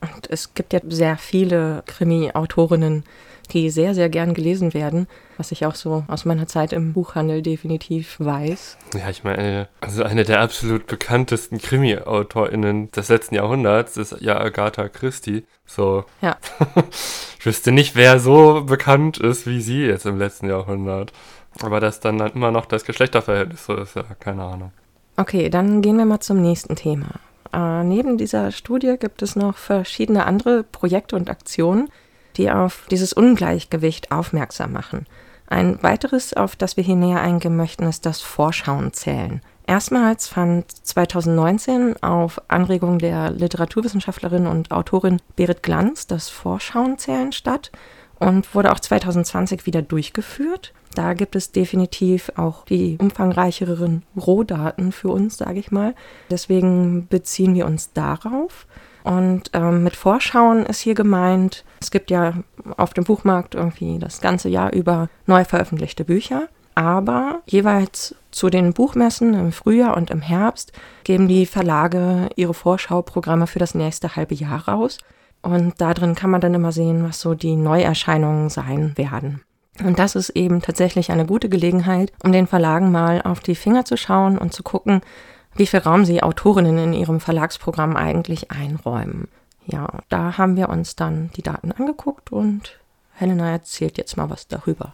Und 0.00 0.28
es 0.28 0.52
gibt 0.54 0.72
ja 0.72 0.80
sehr 0.88 1.16
viele 1.16 1.84
Krimi-Autorinnen, 1.86 3.04
die 3.52 3.70
sehr, 3.70 3.94
sehr 3.94 4.08
gern 4.08 4.34
gelesen 4.34 4.74
werden, 4.74 5.06
was 5.42 5.50
ich 5.50 5.66
auch 5.66 5.74
so 5.74 6.04
aus 6.06 6.24
meiner 6.24 6.46
Zeit 6.46 6.72
im 6.72 6.92
Buchhandel 6.92 7.42
definitiv 7.42 8.20
weiß. 8.20 8.78
Ja, 8.94 9.10
ich 9.10 9.24
meine, 9.24 9.66
also 9.80 10.04
eine 10.04 10.22
der 10.22 10.40
absolut 10.40 10.86
bekanntesten 10.86 11.58
Krimi-AutorInnen 11.58 12.92
des 12.92 13.08
letzten 13.08 13.34
Jahrhunderts 13.34 13.96
ist 13.96 14.14
ja 14.20 14.40
Agatha 14.40 14.88
Christie. 14.88 15.44
So. 15.66 16.04
Ja. 16.20 16.36
ich 17.40 17.44
wüsste 17.44 17.72
nicht, 17.72 17.96
wer 17.96 18.20
so 18.20 18.62
bekannt 18.62 19.18
ist 19.18 19.48
wie 19.48 19.60
sie 19.60 19.80
jetzt 19.80 20.06
im 20.06 20.16
letzten 20.16 20.48
Jahrhundert. 20.48 21.12
Aber 21.60 21.80
dass 21.80 21.98
dann, 21.98 22.18
dann 22.18 22.34
immer 22.34 22.52
noch 22.52 22.66
das 22.66 22.84
Geschlechterverhältnis 22.84 23.66
so 23.66 23.74
ist, 23.74 23.96
ja, 23.96 24.04
keine 24.20 24.44
Ahnung. 24.44 24.70
Okay, 25.16 25.50
dann 25.50 25.82
gehen 25.82 25.98
wir 25.98 26.04
mal 26.04 26.20
zum 26.20 26.40
nächsten 26.40 26.76
Thema. 26.76 27.08
Äh, 27.52 27.82
neben 27.82 28.16
dieser 28.16 28.52
Studie 28.52 28.94
gibt 28.96 29.22
es 29.22 29.34
noch 29.34 29.56
verschiedene 29.56 30.24
andere 30.24 30.62
Projekte 30.62 31.16
und 31.16 31.28
Aktionen, 31.28 31.88
die 32.36 32.48
auf 32.48 32.86
dieses 32.92 33.12
Ungleichgewicht 33.12 34.12
aufmerksam 34.12 34.72
machen. 34.72 35.04
Ein 35.52 35.82
weiteres, 35.82 36.32
auf 36.32 36.56
das 36.56 36.78
wir 36.78 36.84
hier 36.84 36.96
näher 36.96 37.20
eingehen 37.20 37.58
möchten, 37.58 37.84
ist 37.84 38.06
das 38.06 38.22
Vorschauenzählen. 38.22 39.42
Erstmals 39.66 40.26
fand 40.26 40.64
2019 40.70 42.02
auf 42.02 42.40
Anregung 42.48 42.98
der 42.98 43.30
Literaturwissenschaftlerin 43.30 44.46
und 44.46 44.70
Autorin 44.70 45.20
Berit 45.36 45.62
Glanz 45.62 46.06
das 46.06 46.30
Vorschauenzählen 46.30 47.32
statt 47.32 47.70
und 48.18 48.54
wurde 48.54 48.72
auch 48.72 48.80
2020 48.80 49.66
wieder 49.66 49.82
durchgeführt. 49.82 50.72
Da 50.94 51.12
gibt 51.12 51.36
es 51.36 51.52
definitiv 51.52 52.32
auch 52.36 52.64
die 52.64 52.96
umfangreicheren 52.98 54.04
Rohdaten 54.16 54.90
für 54.90 55.08
uns, 55.08 55.36
sage 55.36 55.58
ich 55.58 55.70
mal. 55.70 55.94
Deswegen 56.30 57.08
beziehen 57.08 57.54
wir 57.54 57.66
uns 57.66 57.92
darauf. 57.92 58.66
Und 59.04 59.50
ähm, 59.52 59.82
mit 59.82 59.96
Vorschauen 59.96 60.64
ist 60.64 60.80
hier 60.80 60.94
gemeint, 60.94 61.64
es 61.80 61.90
gibt 61.90 62.10
ja 62.10 62.34
auf 62.76 62.94
dem 62.94 63.04
Buchmarkt 63.04 63.54
irgendwie 63.54 63.98
das 63.98 64.20
ganze 64.20 64.48
Jahr 64.48 64.72
über 64.72 65.08
neu 65.26 65.44
veröffentlichte 65.44 66.04
Bücher. 66.04 66.48
Aber 66.74 67.42
jeweils 67.46 68.14
zu 68.30 68.48
den 68.48 68.72
Buchmessen 68.72 69.34
im 69.34 69.52
Frühjahr 69.52 69.96
und 69.96 70.10
im 70.10 70.22
Herbst 70.22 70.72
geben 71.04 71.28
die 71.28 71.44
Verlage 71.46 72.30
ihre 72.36 72.54
Vorschauprogramme 72.54 73.46
für 73.46 73.58
das 73.58 73.74
nächste 73.74 74.16
halbe 74.16 74.34
Jahr 74.34 74.68
raus. 74.68 74.98
Und 75.42 75.80
da 75.80 75.92
drin 75.92 76.14
kann 76.14 76.30
man 76.30 76.40
dann 76.40 76.54
immer 76.54 76.72
sehen, 76.72 77.04
was 77.04 77.20
so 77.20 77.34
die 77.34 77.56
Neuerscheinungen 77.56 78.48
sein 78.48 78.96
werden. 78.96 79.42
Und 79.82 79.98
das 79.98 80.14
ist 80.14 80.30
eben 80.30 80.62
tatsächlich 80.62 81.10
eine 81.10 81.26
gute 81.26 81.48
Gelegenheit, 81.48 82.12
um 82.22 82.32
den 82.32 82.46
Verlagen 82.46 82.92
mal 82.92 83.22
auf 83.22 83.40
die 83.40 83.54
Finger 83.54 83.84
zu 83.84 83.96
schauen 83.96 84.38
und 84.38 84.52
zu 84.52 84.62
gucken, 84.62 85.00
wie 85.54 85.66
viel 85.66 85.80
Raum 85.80 86.04
sie 86.04 86.22
Autorinnen 86.22 86.78
in 86.78 86.92
ihrem 86.92 87.20
Verlagsprogramm 87.20 87.96
eigentlich 87.96 88.50
einräumen. 88.50 89.28
Ja, 89.66 89.88
da 90.08 90.38
haben 90.38 90.56
wir 90.56 90.68
uns 90.68 90.96
dann 90.96 91.30
die 91.36 91.42
Daten 91.42 91.72
angeguckt 91.72 92.32
und 92.32 92.78
Helena 93.14 93.50
erzählt 93.50 93.98
jetzt 93.98 94.16
mal 94.16 94.30
was 94.30 94.48
darüber. 94.48 94.92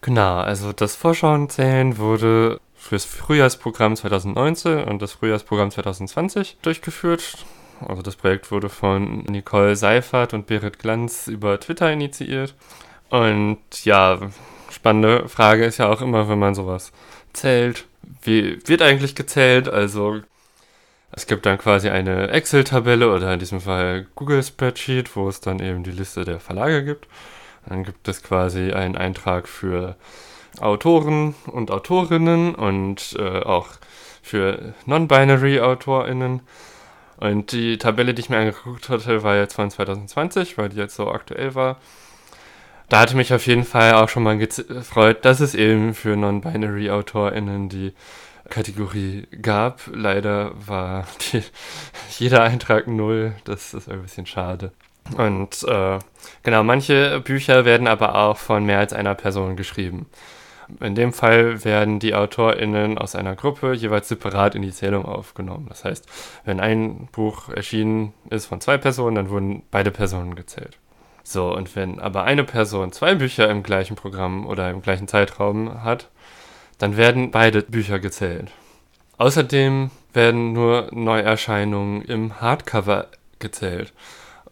Genau, 0.00 0.38
also 0.38 0.72
das 0.72 0.96
Vorschauenzählen 0.96 1.98
wurde 1.98 2.60
fürs 2.74 3.04
Frühjahrsprogramm 3.04 3.94
2019 3.94 4.84
und 4.84 5.02
das 5.02 5.12
Frühjahrsprogramm 5.12 5.70
2020 5.70 6.58
durchgeführt. 6.62 7.44
Also 7.86 8.02
das 8.02 8.16
Projekt 8.16 8.50
wurde 8.50 8.68
von 8.68 9.20
Nicole 9.24 9.76
Seifert 9.76 10.34
und 10.34 10.46
Berit 10.46 10.78
Glanz 10.78 11.28
über 11.28 11.60
Twitter 11.60 11.92
initiiert. 11.92 12.54
Und 13.10 13.58
ja, 13.84 14.18
spannende 14.70 15.28
Frage 15.28 15.64
ist 15.64 15.78
ja 15.78 15.88
auch 15.88 16.00
immer, 16.00 16.28
wenn 16.28 16.38
man 16.38 16.54
sowas 16.54 16.92
zählt, 17.32 17.84
wie 18.22 18.58
wird 18.66 18.82
eigentlich 18.82 19.14
gezählt? 19.14 19.68
Also 19.68 20.20
es 21.12 21.26
gibt 21.26 21.46
dann 21.46 21.58
quasi 21.58 21.88
eine 21.88 22.28
Excel-Tabelle 22.28 23.12
oder 23.12 23.32
in 23.32 23.40
diesem 23.40 23.60
Fall 23.60 24.06
Google 24.14 24.42
Spreadsheet, 24.42 25.16
wo 25.16 25.28
es 25.28 25.40
dann 25.40 25.58
eben 25.58 25.82
die 25.82 25.90
Liste 25.90 26.24
der 26.24 26.40
Verlage 26.40 26.84
gibt. 26.84 27.08
Dann 27.66 27.84
gibt 27.84 28.06
es 28.08 28.22
quasi 28.22 28.72
einen 28.72 28.96
Eintrag 28.96 29.48
für 29.48 29.96
Autoren 30.60 31.34
und 31.46 31.70
Autorinnen 31.70 32.54
und 32.54 33.16
äh, 33.18 33.40
auch 33.40 33.68
für 34.22 34.74
Non-Binary 34.86 35.60
AutorInnen. 35.60 36.40
Und 37.16 37.52
die 37.52 37.76
Tabelle, 37.76 38.14
die 38.14 38.20
ich 38.20 38.30
mir 38.30 38.38
angeguckt 38.38 38.88
hatte, 38.88 39.22
war 39.22 39.36
jetzt 39.36 39.54
von 39.54 39.70
2020, 39.70 40.56
weil 40.58 40.70
die 40.70 40.76
jetzt 40.76 40.96
so 40.96 41.10
aktuell 41.10 41.54
war. 41.54 41.76
Da 42.90 42.98
hatte 42.98 43.16
mich 43.16 43.32
auf 43.32 43.46
jeden 43.46 43.62
Fall 43.62 43.94
auch 43.94 44.08
schon 44.08 44.24
mal 44.24 44.36
gefreut, 44.36 45.24
dass 45.24 45.38
es 45.38 45.54
eben 45.54 45.94
für 45.94 46.16
Non-Binary 46.16 46.90
AutorInnen 46.90 47.68
die 47.68 47.92
Kategorie 48.48 49.28
gab. 49.40 49.82
Leider 49.94 50.50
war 50.66 51.06
die, 51.32 51.44
jeder 52.18 52.42
Eintrag 52.42 52.88
null. 52.88 53.36
Das 53.44 53.74
ist 53.74 53.88
ein 53.88 54.02
bisschen 54.02 54.26
schade. 54.26 54.72
Und 55.16 55.62
äh, 55.68 56.00
genau, 56.42 56.64
manche 56.64 57.20
Bücher 57.20 57.64
werden 57.64 57.86
aber 57.86 58.16
auch 58.16 58.36
von 58.36 58.64
mehr 58.64 58.80
als 58.80 58.92
einer 58.92 59.14
Person 59.14 59.54
geschrieben. 59.54 60.06
In 60.80 60.96
dem 60.96 61.12
Fall 61.12 61.64
werden 61.64 62.00
die 62.00 62.16
AutorInnen 62.16 62.98
aus 62.98 63.14
einer 63.14 63.36
Gruppe 63.36 63.72
jeweils 63.72 64.08
separat 64.08 64.56
in 64.56 64.62
die 64.62 64.72
Zählung 64.72 65.04
aufgenommen. 65.04 65.66
Das 65.68 65.84
heißt, 65.84 66.08
wenn 66.44 66.58
ein 66.58 67.08
Buch 67.12 67.50
erschienen 67.50 68.14
ist 68.30 68.46
von 68.46 68.60
zwei 68.60 68.78
Personen, 68.78 69.14
dann 69.14 69.30
wurden 69.30 69.62
beide 69.70 69.92
Personen 69.92 70.34
gezählt. 70.34 70.76
So, 71.30 71.54
und 71.54 71.76
wenn 71.76 72.00
aber 72.00 72.24
eine 72.24 72.42
Person 72.42 72.90
zwei 72.90 73.14
Bücher 73.14 73.48
im 73.48 73.62
gleichen 73.62 73.94
Programm 73.94 74.46
oder 74.46 74.68
im 74.68 74.82
gleichen 74.82 75.06
Zeitraum 75.06 75.84
hat, 75.84 76.08
dann 76.78 76.96
werden 76.96 77.30
beide 77.30 77.62
Bücher 77.62 78.00
gezählt. 78.00 78.50
Außerdem 79.16 79.92
werden 80.12 80.52
nur 80.52 80.88
Neuerscheinungen 80.90 82.02
im 82.02 82.40
Hardcover 82.40 83.06
gezählt. 83.38 83.92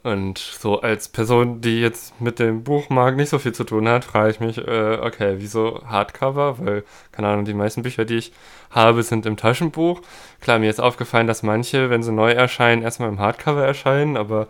Und 0.04 0.38
so 0.38 0.80
als 0.80 1.08
Person, 1.08 1.60
die 1.60 1.80
jetzt 1.80 2.20
mit 2.20 2.38
dem 2.38 2.62
Buchmarkt 2.62 3.16
nicht 3.16 3.30
so 3.30 3.40
viel 3.40 3.52
zu 3.52 3.64
tun 3.64 3.88
hat, 3.88 4.04
frage 4.04 4.30
ich 4.30 4.38
mich, 4.38 4.58
äh, 4.58 4.98
okay, 5.02 5.34
wieso 5.38 5.82
Hardcover? 5.84 6.60
Weil, 6.60 6.84
keine 7.10 7.26
Ahnung, 7.26 7.44
die 7.44 7.54
meisten 7.54 7.82
Bücher, 7.82 8.04
die 8.04 8.18
ich 8.18 8.32
habe, 8.70 9.02
sind 9.02 9.26
im 9.26 9.36
Taschenbuch. 9.36 10.00
Klar, 10.40 10.60
mir 10.60 10.70
ist 10.70 10.80
aufgefallen, 10.80 11.26
dass 11.26 11.42
manche, 11.42 11.90
wenn 11.90 12.04
sie 12.04 12.12
neu 12.12 12.30
erscheinen, 12.30 12.82
erstmal 12.82 13.08
im 13.08 13.18
Hardcover 13.18 13.66
erscheinen, 13.66 14.16
aber 14.16 14.46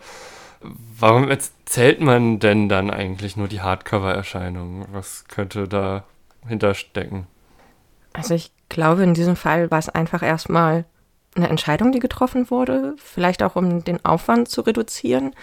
warum 0.61 1.29
erzählt 1.29 2.01
man 2.01 2.39
denn 2.39 2.69
dann 2.69 2.89
eigentlich 2.89 3.37
nur 3.37 3.47
die 3.47 3.61
Hardcover-Erscheinungen? 3.61 4.85
Was 4.91 5.25
könnte 5.27 5.67
da 5.67 6.03
hinterstecken? 6.47 7.27
Also 8.13 8.33
ich 8.33 8.51
glaube, 8.69 9.03
in 9.03 9.13
diesem 9.13 9.35
Fall 9.35 9.71
war 9.71 9.79
es 9.79 9.89
einfach 9.89 10.23
erstmal 10.23 10.85
eine 11.35 11.49
Entscheidung, 11.49 11.91
die 11.91 11.99
getroffen 11.99 12.49
wurde, 12.49 12.95
vielleicht 12.97 13.43
auch 13.43 13.55
um 13.55 13.83
den 13.83 14.03
Aufwand 14.03 14.49
zu 14.49 14.61
reduzieren, 14.61 15.33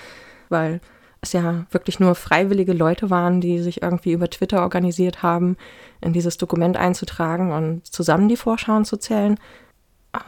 weil 0.48 0.80
es 1.20 1.32
ja 1.32 1.64
wirklich 1.70 2.00
nur 2.00 2.14
freiwillige 2.14 2.72
Leute 2.72 3.10
waren, 3.10 3.40
die 3.40 3.60
sich 3.60 3.82
irgendwie 3.82 4.12
über 4.12 4.28
Twitter 4.28 4.62
organisiert 4.62 5.22
haben, 5.22 5.56
in 6.00 6.12
dieses 6.12 6.36
Dokument 6.36 6.76
einzutragen 6.76 7.52
und 7.52 7.86
zusammen 7.86 8.28
die 8.28 8.36
Vorschauen 8.36 8.84
zu 8.84 8.96
zählen. 8.96 9.38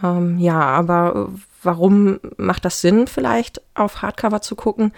Ähm, 0.02 0.38
ja, 0.38 0.60
aber 0.60 1.30
warum 1.62 2.20
macht 2.36 2.64
das 2.64 2.80
Sinn, 2.80 3.06
vielleicht 3.06 3.60
auf 3.74 4.02
Hardcover 4.02 4.40
zu 4.40 4.56
gucken? 4.56 4.92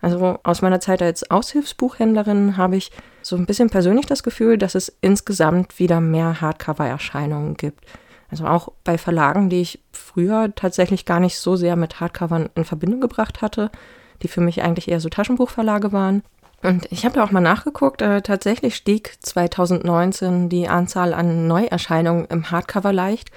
Also 0.00 0.38
aus 0.42 0.60
meiner 0.60 0.80
Zeit 0.80 1.00
als 1.00 1.30
Aushilfsbuchhändlerin 1.30 2.58
habe 2.58 2.76
ich 2.76 2.90
so 3.22 3.36
ein 3.36 3.46
bisschen 3.46 3.70
persönlich 3.70 4.04
das 4.04 4.22
Gefühl, 4.22 4.58
dass 4.58 4.74
es 4.74 4.94
insgesamt 5.00 5.78
wieder 5.78 6.00
mehr 6.00 6.42
Hardcover-Erscheinungen 6.42 7.54
gibt. 7.54 7.86
Also 8.30 8.46
auch 8.46 8.68
bei 8.84 8.98
Verlagen, 8.98 9.48
die 9.48 9.62
ich 9.62 9.82
früher 9.92 10.54
tatsächlich 10.54 11.06
gar 11.06 11.20
nicht 11.20 11.38
so 11.38 11.56
sehr 11.56 11.76
mit 11.76 12.00
Hardcovern 12.00 12.50
in 12.54 12.64
Verbindung 12.64 13.00
gebracht 13.00 13.40
hatte, 13.40 13.70
die 14.22 14.28
für 14.28 14.40
mich 14.40 14.62
eigentlich 14.62 14.88
eher 14.88 15.00
so 15.00 15.08
Taschenbuchverlage 15.08 15.92
waren. 15.92 16.22
Und 16.62 16.90
ich 16.90 17.04
habe 17.04 17.14
da 17.14 17.24
auch 17.24 17.30
mal 17.30 17.40
nachgeguckt, 17.40 18.02
äh, 18.02 18.22
tatsächlich 18.22 18.74
stieg 18.74 19.16
2019 19.20 20.48
die 20.48 20.68
Anzahl 20.68 21.14
an 21.14 21.46
Neuerscheinungen 21.46 22.24
im 22.26 22.50
Hardcover 22.50 22.92
leicht, 22.92 23.30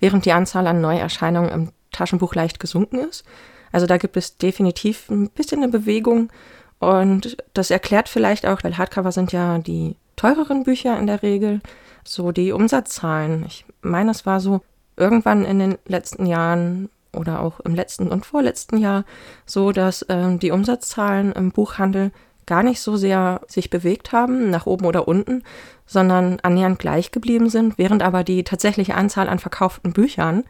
während 0.00 0.24
die 0.24 0.32
Anzahl 0.32 0.66
an 0.66 0.80
Neuerscheinungen 0.80 1.50
im 1.50 1.68
Taschenbuch 1.92 2.34
leicht 2.34 2.60
gesunken 2.60 2.98
ist. 2.98 3.24
Also 3.72 3.86
da 3.86 3.98
gibt 3.98 4.16
es 4.16 4.36
definitiv 4.36 5.08
ein 5.10 5.30
bisschen 5.30 5.62
eine 5.62 5.70
Bewegung 5.70 6.30
und 6.78 7.36
das 7.54 7.70
erklärt 7.70 8.08
vielleicht 8.08 8.46
auch, 8.46 8.64
weil 8.64 8.78
Hardcover 8.78 9.12
sind 9.12 9.32
ja 9.32 9.58
die 9.58 9.96
teureren 10.16 10.64
Bücher 10.64 10.98
in 10.98 11.06
der 11.06 11.22
Regel, 11.22 11.60
so 12.04 12.32
die 12.32 12.52
Umsatzzahlen. 12.52 13.44
Ich 13.46 13.64
meine, 13.82 14.10
es 14.10 14.26
war 14.26 14.40
so 14.40 14.62
irgendwann 14.96 15.44
in 15.44 15.58
den 15.58 15.78
letzten 15.86 16.26
Jahren 16.26 16.88
oder 17.12 17.40
auch 17.42 17.60
im 17.60 17.74
letzten 17.74 18.08
und 18.08 18.26
vorletzten 18.26 18.78
Jahr 18.78 19.04
so, 19.46 19.72
dass 19.72 20.04
ähm, 20.08 20.38
die 20.38 20.50
Umsatzzahlen 20.50 21.32
im 21.32 21.50
Buchhandel 21.50 22.12
gar 22.46 22.62
nicht 22.62 22.80
so 22.80 22.96
sehr 22.96 23.42
sich 23.46 23.70
bewegt 23.70 24.12
haben, 24.12 24.50
nach 24.50 24.66
oben 24.66 24.86
oder 24.86 25.06
unten, 25.06 25.44
sondern 25.86 26.40
annähernd 26.40 26.78
gleich 26.78 27.12
geblieben 27.12 27.48
sind, 27.48 27.78
während 27.78 28.02
aber 28.02 28.24
die 28.24 28.44
tatsächliche 28.44 28.94
Anzahl 28.94 29.28
an 29.28 29.38
verkauften 29.38 29.92
Büchern 29.92 30.44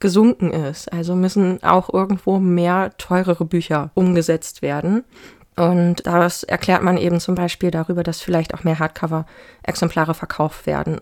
gesunken 0.00 0.52
ist. 0.52 0.92
Also 0.92 1.14
müssen 1.14 1.62
auch 1.62 1.92
irgendwo 1.92 2.38
mehr 2.38 2.90
teurere 2.98 3.44
Bücher 3.44 3.90
umgesetzt 3.94 4.62
werden. 4.62 5.04
Und 5.56 6.06
das 6.06 6.42
erklärt 6.42 6.82
man 6.82 6.96
eben 6.96 7.20
zum 7.20 7.34
Beispiel 7.34 7.70
darüber, 7.70 8.02
dass 8.02 8.20
vielleicht 8.20 8.54
auch 8.54 8.64
mehr 8.64 8.78
Hardcover-Exemplare 8.78 10.14
verkauft 10.14 10.66
werden. 10.66 11.00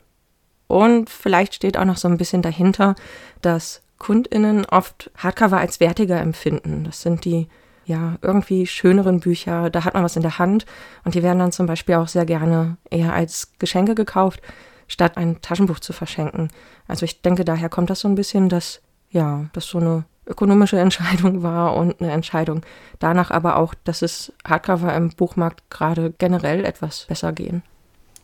Und 0.66 1.10
vielleicht 1.10 1.54
steht 1.54 1.78
auch 1.78 1.84
noch 1.84 1.96
so 1.96 2.08
ein 2.08 2.18
bisschen 2.18 2.42
dahinter, 2.42 2.94
dass 3.40 3.82
KundInnen 3.98 4.64
oft 4.66 5.10
Hardcover 5.16 5.58
als 5.58 5.80
wertiger 5.80 6.20
empfinden. 6.20 6.84
Das 6.84 7.02
sind 7.02 7.24
die 7.24 7.48
ja, 7.88 8.16
irgendwie 8.20 8.66
schöneren 8.66 9.20
Bücher, 9.20 9.70
da 9.70 9.84
hat 9.84 9.94
man 9.94 10.04
was 10.04 10.16
in 10.16 10.22
der 10.22 10.38
Hand 10.38 10.66
und 11.04 11.14
die 11.14 11.22
werden 11.22 11.38
dann 11.38 11.52
zum 11.52 11.66
Beispiel 11.66 11.94
auch 11.94 12.06
sehr 12.06 12.26
gerne 12.26 12.76
eher 12.90 13.14
als 13.14 13.52
Geschenke 13.58 13.94
gekauft, 13.94 14.42
statt 14.88 15.16
ein 15.16 15.40
Taschenbuch 15.40 15.80
zu 15.80 15.94
verschenken. 15.94 16.50
Also 16.86 17.04
ich 17.04 17.22
denke, 17.22 17.46
daher 17.46 17.70
kommt 17.70 17.88
das 17.88 18.00
so 18.00 18.08
ein 18.08 18.14
bisschen, 18.14 18.50
dass, 18.50 18.82
ja, 19.10 19.46
das 19.52 19.66
so 19.66 19.78
eine 19.78 20.04
ökonomische 20.26 20.78
Entscheidung 20.80 21.42
war 21.42 21.76
und 21.76 22.00
eine 22.00 22.12
Entscheidung 22.12 22.62
danach 22.98 23.30
aber 23.30 23.56
auch, 23.56 23.74
dass 23.84 24.02
es 24.02 24.32
Hardcover 24.46 24.94
im 24.94 25.10
Buchmarkt 25.10 25.70
gerade 25.70 26.12
generell 26.18 26.64
etwas 26.64 27.06
besser 27.06 27.32
gehen. 27.32 27.62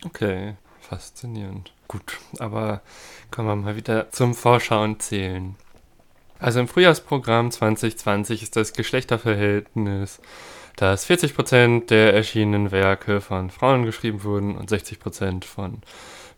Okay, 0.05 0.55
faszinierend. 0.81 1.73
Gut, 1.89 2.19
aber 2.39 2.81
kommen 3.31 3.49
wir 3.49 3.57
mal 3.57 3.77
wieder 3.77 4.11
zum 4.11 4.35
Vorschauen 4.35 5.01
zählen. 5.01 5.57
Also 6.39 6.61
im 6.61 6.69
Frühjahrsprogramm 6.69 7.51
2020 7.51 8.43
ist 8.43 8.57
das 8.57 8.73
Geschlechterverhältnis, 8.73 10.21
dass 10.77 11.09
40% 11.09 11.87
der 11.87 12.13
erschienenen 12.15 12.71
Werke 12.71 13.21
von 13.21 13.51
Frauen 13.51 13.85
geschrieben 13.85 14.25
wurden 14.25 14.57
und 14.57 14.71
60% 14.71 15.45
von 15.45 15.83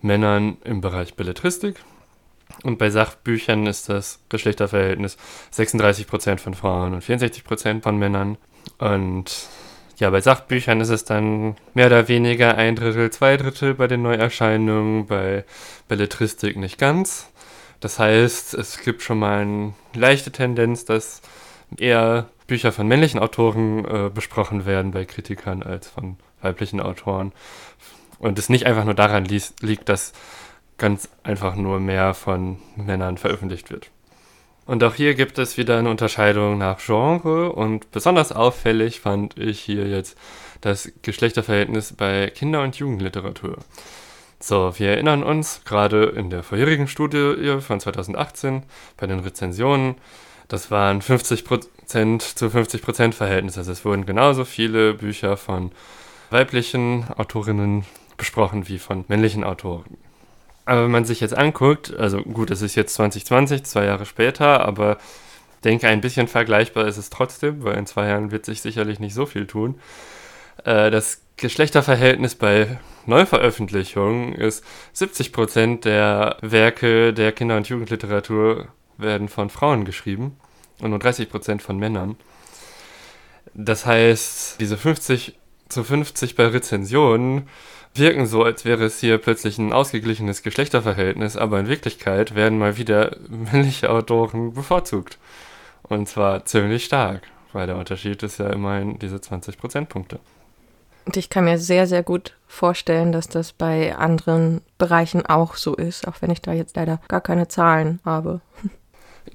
Männern 0.03 0.59
im 0.65 0.81
Bereich 0.81 1.15
Belletristik. 1.15 1.83
Und 2.63 2.79
bei 2.79 2.91
Sachbüchern 2.91 3.67
ist 3.67 3.89
das 3.89 4.21
Geschlechterverhältnis 4.29 5.17
36% 5.55 6.39
von 6.39 6.55
Frauen 6.55 6.95
und 6.95 7.05
64% 7.05 7.83
von 7.83 7.99
Männern. 7.99 8.39
Und 8.79 9.49
ja, 9.99 10.11
bei 10.11 10.21
Sachbüchern 10.21 10.81
ist 10.81 10.91
es 10.91 11.05
dann 11.05 11.57
mehr 11.75 11.87
oder 11.87 12.09
weniger 12.09 12.57
ein 12.57 12.77
Drittel, 12.77 13.11
zwei 13.11 13.37
Drittel 13.37 13.75
bei 13.75 13.87
den 13.87 14.03
Neuerscheinungen, 14.03 15.07
bei 15.07 15.45
Belletristik 15.89 16.57
nicht 16.57 16.79
ganz. 16.79 17.29
Das 17.81 17.99
heißt, 17.99 18.55
es 18.55 18.81
gibt 18.81 19.03
schon 19.03 19.19
mal 19.19 19.41
eine 19.41 19.75
leichte 19.95 20.33
Tendenz, 20.33 20.85
dass 20.85 21.23
eher 21.79 22.29
Bücher 22.47 22.73
von 22.73 22.87
männlichen 22.87 23.21
Autoren 23.21 23.85
äh, 23.85 24.11
besprochen 24.13 24.67
werden 24.67 24.93
bei 24.93 25.05
Kritikern 25.05 25.63
als 25.63 25.89
von 25.89 26.17
weiblichen 26.41 26.81
Autoren. 26.81 27.33
Und 28.19 28.39
es 28.39 28.49
nicht 28.49 28.67
einfach 28.67 28.85
nur 28.85 28.95
daran 28.95 29.25
li 29.25 29.43
liegt, 29.61 29.89
dass 29.89 30.13
ganz 30.79 31.09
einfach 31.23 31.57
nur 31.57 31.81
mehr 31.81 32.15
von 32.15 32.59
Männern 32.77 33.19
veröffentlicht 33.19 33.71
wird. 33.71 33.91
Und 34.67 34.83
auch 34.83 34.95
hier 34.95 35.15
gibt 35.15 35.39
es 35.39 35.57
wieder 35.57 35.79
eine 35.79 35.91
Unterscheidung 35.91 36.59
nach 36.59 36.79
Genre 36.85 37.53
und 37.53 37.91
besonders 37.93 38.33
auffällig 38.33 39.01
fand 39.01 39.39
ich 39.39 39.61
hier 39.61 39.87
jetzt 39.87 40.19
das 40.61 40.93
Geschlechterverhältnis 41.03 41.93
bei 41.93 42.31
Kinder- 42.31 42.62
und 42.62 42.77
Jugendliteratur. 42.77 43.59
So, 44.41 44.79
wir 44.79 44.91
erinnern 44.91 45.23
uns 45.23 45.62
gerade 45.65 46.07
in 46.07 46.31
der 46.31 46.43
vorherigen 46.43 46.89
Studie 46.89 47.59
von 47.61 47.81
2018 47.81 48.65
bei 48.97 49.07
den 49.07 49.21
Rezensionen, 49.21 49.95
das 50.49 50.71
waren 50.71 51.01
50% 51.01 52.35
zu 52.35 52.47
50% 52.47 53.12
Verhältnis. 53.12 53.59
Also 53.59 53.73
es 53.73 53.85
wurden 53.85 54.07
genauso 54.07 54.45
viele 54.45 54.95
Bücher 54.95 55.37
von 55.37 55.73
weiblichen 56.31 57.05
Autorinnen 57.17 57.85
besprochen 58.17 58.69
wie 58.69 58.79
von 58.79 59.05
männlichen 59.09 59.45
Autoren. 59.45 59.97
Aber 60.66 60.83
wenn 60.85 60.90
man 60.90 61.05
sich 61.05 61.20
jetzt 61.20 61.37
anguckt, 61.37 61.96
also 61.96 62.20
gut, 62.22 62.50
es 62.50 62.61
ist 62.61 62.74
jetzt 62.74 62.94
2020, 62.94 63.64
zwei 63.64 63.87
Jahre 63.87 64.05
später, 64.05 64.66
aber 64.66 64.98
ich 65.57 65.61
denke, 65.62 65.88
ein 65.88 66.00
bisschen 66.00 66.29
vergleichbar 66.29 66.87
ist 66.87 66.96
es 66.96 67.09
trotzdem, 67.09 67.64
weil 67.64 67.79
in 67.79 67.87
zwei 67.87 68.09
Jahren 68.09 68.31
wird 68.33 68.44
sich 68.44 68.61
sicherlich 68.61 68.98
nicht 68.98 69.14
so 69.14 69.26
viel 69.26 69.46
tun. 69.46 69.81
Äh, 70.64 70.90
das 70.90 71.22
Geschlechterverhältnis 71.37 72.35
bei 72.35 72.79
Neuveröffentlichungen 73.07 74.35
ist 74.35 74.64
70% 74.96 75.83
der 75.83 76.37
Werke 76.40 77.14
der 77.14 77.33
Kinder- 77.33 77.57
und 77.57 77.68
Jugendliteratur 77.68 78.68
werden 78.98 79.29
von 79.29 79.50
Frauen 79.50 79.85
geschrieben 79.85 80.37
und 80.81 80.90
nur 80.90 80.98
30% 80.98 81.61
von 81.61 81.79
Männern. 81.79 82.16
Das 83.55 83.87
heißt, 83.87 84.61
diese 84.61 84.76
50 84.76 85.38
zu 85.68 85.85
50 85.85 86.35
bei 86.35 86.46
Rezensionen 86.46 87.48
wirken 87.99 88.27
so, 88.27 88.43
als 88.43 88.65
wäre 88.65 88.85
es 88.85 89.01
hier 89.01 89.19
plötzlich 89.19 89.59
ein 89.59 89.73
ausgeglichenes 89.73 90.43
Geschlechterverhältnis, 90.43 91.37
aber 91.37 91.61
in 91.61 91.69
Wirklichkeit 91.69 92.35
werden 92.35 92.59
mal 92.59 92.77
wieder 92.77 93.17
männliche 93.29 93.91
Autoren 93.91 94.55
bevorzugt. 94.55 95.19
Und 95.83 96.09
zwar 96.09 96.45
ziemlich 96.45 96.85
stark, 96.85 97.23
weil 97.53 97.67
der 97.67 97.77
Unterschied 97.77 98.23
ist 98.23 98.39
ja 98.39 98.51
immerhin 98.51 98.99
diese 98.99 99.21
20 99.21 99.59
Prozentpunkte. 99.59 100.19
Und 101.05 101.17
ich 101.17 101.31
kann 101.31 101.45
mir 101.45 101.59
sehr, 101.59 101.87
sehr 101.87 102.03
gut 102.03 102.35
vorstellen, 102.49 103.13
dass 103.13 103.29
das 103.29 103.53
bei 103.53 103.97
anderen 103.97 104.61
Bereichen 104.77 105.25
auch 105.25 105.55
so 105.55 105.75
ist, 105.75 106.09
auch 106.09 106.21
wenn 106.21 106.31
ich 106.33 106.43
da 106.43 106.53
jetzt 106.53 106.75
leider 106.77 107.01
gar 107.09 107.21
keine 107.21 107.49
Zahlen 107.49 108.01
habe. 108.05 108.41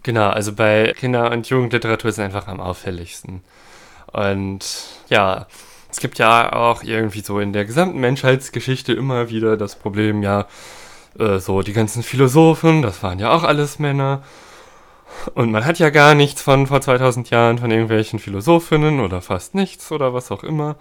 Genau, 0.04 0.30
also 0.30 0.54
bei 0.54 0.93
Kinder- 0.97 1.32
und 1.32 1.50
Jugendliteratur 1.50 2.10
ist 2.10 2.17
es 2.17 2.24
einfach 2.24 2.47
am 2.47 2.62
auffälligsten. 2.62 3.43
Und 4.13 4.65
ja, 5.10 5.47
es 5.91 5.99
gibt 5.99 6.17
ja 6.19 6.54
auch 6.54 6.84
irgendwie 6.84 7.21
so 7.21 7.39
in 7.39 7.54
der 7.54 7.65
gesamten 7.65 7.99
Menschheitsgeschichte 7.99 8.93
immer 8.93 9.30
wieder 9.30 9.58
das 9.58 9.75
Problem, 9.75 10.23
ja, 10.23 10.47
äh, 11.19 11.39
so 11.39 11.62
die 11.62 11.73
ganzen 11.73 12.01
Philosophen, 12.01 12.82
das 12.82 13.04
waren 13.04 13.19
ja 13.19 13.32
auch 13.32 13.43
alles 13.43 13.77
Männer. 13.77 14.23
Und 15.36 15.51
man 15.51 15.65
hat 15.65 15.77
ja 15.80 15.89
gar 15.89 16.15
nichts 16.15 16.41
von 16.41 16.67
vor 16.67 16.82
2000 16.82 17.30
Jahren 17.30 17.58
von 17.58 17.69
irgendwelchen 17.69 18.19
Philosophinnen 18.19 19.01
oder 19.01 19.21
fast 19.21 19.54
nichts 19.54 19.91
oder 19.91 20.13
was 20.13 20.32
auch 20.32 20.43
immer. 20.43 20.77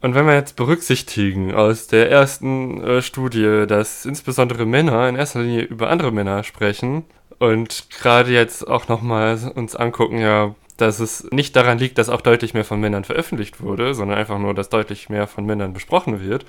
Und 0.00 0.16
wenn 0.16 0.26
wir 0.26 0.34
jetzt 0.34 0.56
berücksichtigen 0.56 1.54
aus 1.54 1.86
der 1.86 2.10
ersten 2.10 2.82
äh, 2.82 3.02
Studie, 3.02 3.66
dass 3.68 4.04
insbesondere 4.04 4.66
Männer 4.66 5.08
in 5.08 5.14
erster 5.14 5.42
Linie 5.42 5.62
über 5.62 5.90
andere 5.90 6.10
Männer 6.10 6.42
sprechen 6.42 7.04
und 7.38 7.86
gerade 7.90 8.32
jetzt 8.32 8.66
auch 8.66 8.88
nochmal 8.88 9.38
uns 9.54 9.76
angucken, 9.76 10.18
ja, 10.18 10.56
dass 10.82 11.00
es 11.00 11.26
nicht 11.30 11.56
daran 11.56 11.78
liegt, 11.78 11.98
dass 11.98 12.08
auch 12.08 12.20
deutlich 12.20 12.54
mehr 12.54 12.64
von 12.64 12.80
Männern 12.80 13.04
veröffentlicht 13.04 13.60
wurde, 13.60 13.94
sondern 13.94 14.18
einfach 14.18 14.38
nur, 14.38 14.52
dass 14.52 14.68
deutlich 14.68 15.08
mehr 15.08 15.26
von 15.26 15.46
Männern 15.46 15.72
besprochen 15.72 16.20
wird, 16.20 16.44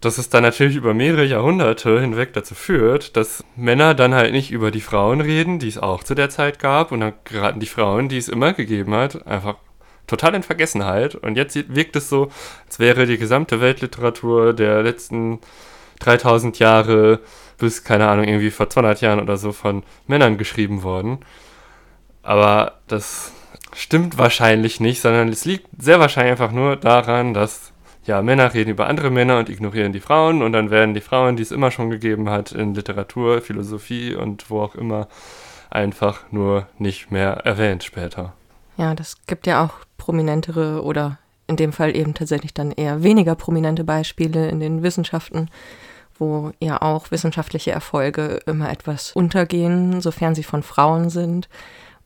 dass 0.00 0.18
es 0.18 0.28
dann 0.28 0.42
natürlich 0.42 0.76
über 0.76 0.94
mehrere 0.94 1.24
Jahrhunderte 1.24 2.00
hinweg 2.00 2.32
dazu 2.32 2.54
führt, 2.54 3.16
dass 3.16 3.44
Männer 3.54 3.94
dann 3.94 4.14
halt 4.14 4.32
nicht 4.32 4.50
über 4.50 4.70
die 4.70 4.80
Frauen 4.80 5.20
reden, 5.20 5.58
die 5.58 5.68
es 5.68 5.78
auch 5.78 6.02
zu 6.02 6.14
der 6.14 6.30
Zeit 6.30 6.58
gab, 6.58 6.92
und 6.92 7.00
dann 7.00 7.14
geraten 7.24 7.60
die 7.60 7.66
Frauen, 7.66 8.08
die 8.08 8.18
es 8.18 8.28
immer 8.28 8.52
gegeben 8.52 8.94
hat, 8.94 9.26
einfach 9.26 9.56
total 10.06 10.34
in 10.34 10.42
Vergessenheit. 10.42 11.14
Und 11.14 11.36
jetzt 11.36 11.56
wirkt 11.74 11.96
es 11.96 12.08
so, 12.08 12.30
als 12.66 12.78
wäre 12.78 13.06
die 13.06 13.18
gesamte 13.18 13.60
Weltliteratur 13.60 14.52
der 14.52 14.82
letzten 14.82 15.40
3000 16.00 16.58
Jahre 16.58 17.20
bis, 17.58 17.84
keine 17.84 18.08
Ahnung, 18.08 18.26
irgendwie 18.26 18.50
vor 18.50 18.68
200 18.68 19.00
Jahren 19.00 19.20
oder 19.20 19.36
so 19.36 19.52
von 19.52 19.82
Männern 20.06 20.38
geschrieben 20.38 20.82
worden. 20.82 21.18
Aber 22.26 22.72
das 22.88 23.30
stimmt 23.72 24.18
wahrscheinlich 24.18 24.80
nicht, 24.80 25.00
sondern 25.00 25.28
es 25.28 25.44
liegt 25.44 25.68
sehr 25.78 26.00
wahrscheinlich 26.00 26.32
einfach 26.32 26.50
nur 26.50 26.74
daran, 26.74 27.34
dass 27.34 27.72
ja, 28.04 28.20
Männer 28.20 28.52
reden 28.52 28.70
über 28.70 28.88
andere 28.88 29.10
Männer 29.10 29.38
und 29.38 29.48
ignorieren 29.48 29.92
die 29.92 30.00
Frauen 30.00 30.42
und 30.42 30.52
dann 30.52 30.70
werden 30.70 30.92
die 30.92 31.00
Frauen, 31.00 31.36
die 31.36 31.44
es 31.44 31.52
immer 31.52 31.70
schon 31.70 31.88
gegeben 31.88 32.28
hat 32.28 32.50
in 32.50 32.74
Literatur, 32.74 33.42
Philosophie 33.42 34.16
und 34.16 34.50
wo 34.50 34.60
auch 34.60 34.74
immer, 34.74 35.06
einfach 35.70 36.20
nur 36.32 36.66
nicht 36.78 37.12
mehr 37.12 37.30
erwähnt 37.44 37.84
später. 37.84 38.32
Ja, 38.76 38.96
das 38.96 39.16
gibt 39.28 39.46
ja 39.46 39.64
auch 39.64 39.74
prominentere 39.96 40.82
oder 40.82 41.18
in 41.46 41.54
dem 41.54 41.72
Fall 41.72 41.96
eben 41.96 42.14
tatsächlich 42.14 42.52
dann 42.52 42.72
eher 42.72 43.04
weniger 43.04 43.36
prominente 43.36 43.84
Beispiele 43.84 44.48
in 44.48 44.58
den 44.58 44.82
Wissenschaften, 44.82 45.48
wo 46.18 46.50
ja 46.60 46.82
auch 46.82 47.12
wissenschaftliche 47.12 47.70
Erfolge 47.70 48.40
immer 48.46 48.68
etwas 48.68 49.12
untergehen, 49.12 50.00
sofern 50.00 50.34
sie 50.34 50.42
von 50.42 50.64
Frauen 50.64 51.08
sind 51.08 51.48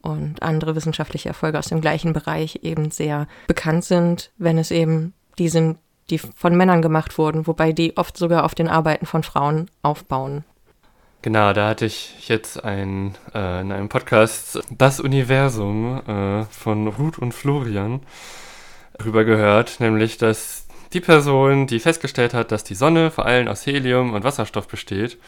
und 0.03 0.43
andere 0.43 0.75
wissenschaftliche 0.75 1.29
Erfolge 1.29 1.59
aus 1.59 1.69
dem 1.69 1.81
gleichen 1.81 2.13
Bereich 2.13 2.61
eben 2.63 2.91
sehr 2.91 3.27
bekannt 3.47 3.85
sind, 3.85 4.31
wenn 4.39 4.59
es 4.59 4.71
eben 4.71 5.15
die 5.39 5.49
sind, 5.49 5.79
die 6.11 6.19
von 6.19 6.57
Männern 6.57 6.83
gemacht 6.83 7.19
wurden, 7.19 7.47
wobei 7.47 7.73
die 7.73 7.97
oft 7.97 8.17
sogar 8.17 8.45
auf 8.45 8.55
den 8.55 8.69
Arbeiten 8.69 9.07
von 9.07 9.23
Frauen 9.23 9.71
aufbauen. 9.83 10.45
Genau, 11.23 11.53
da 11.53 11.69
hatte 11.69 11.85
ich 11.85 12.29
jetzt 12.29 12.65
ein, 12.65 13.15
äh, 13.35 13.61
in 13.61 13.73
einem 13.73 13.91
Podcast 13.91 14.61
Das 14.71 15.01
Universum 15.01 16.01
äh, 16.07 16.45
von 16.45 16.89
Ruth 16.89 17.19
und 17.19 17.33
Florian 17.33 18.01
drüber 18.97 19.25
gehört, 19.25 19.81
nämlich 19.81 20.17
dass 20.17 20.67
die 20.95 21.01
Person, 21.01 21.67
die 21.67 21.79
festgestellt 21.79 22.33
hat, 22.33 22.53
dass 22.53 22.65
die 22.65 22.75
Sonne 22.75 23.11
vor 23.11 23.27
allem 23.27 23.49
aus 23.49 23.67
Helium 23.67 24.15
und 24.15 24.25
Wasserstoff 24.25 24.67
besteht, 24.67 25.19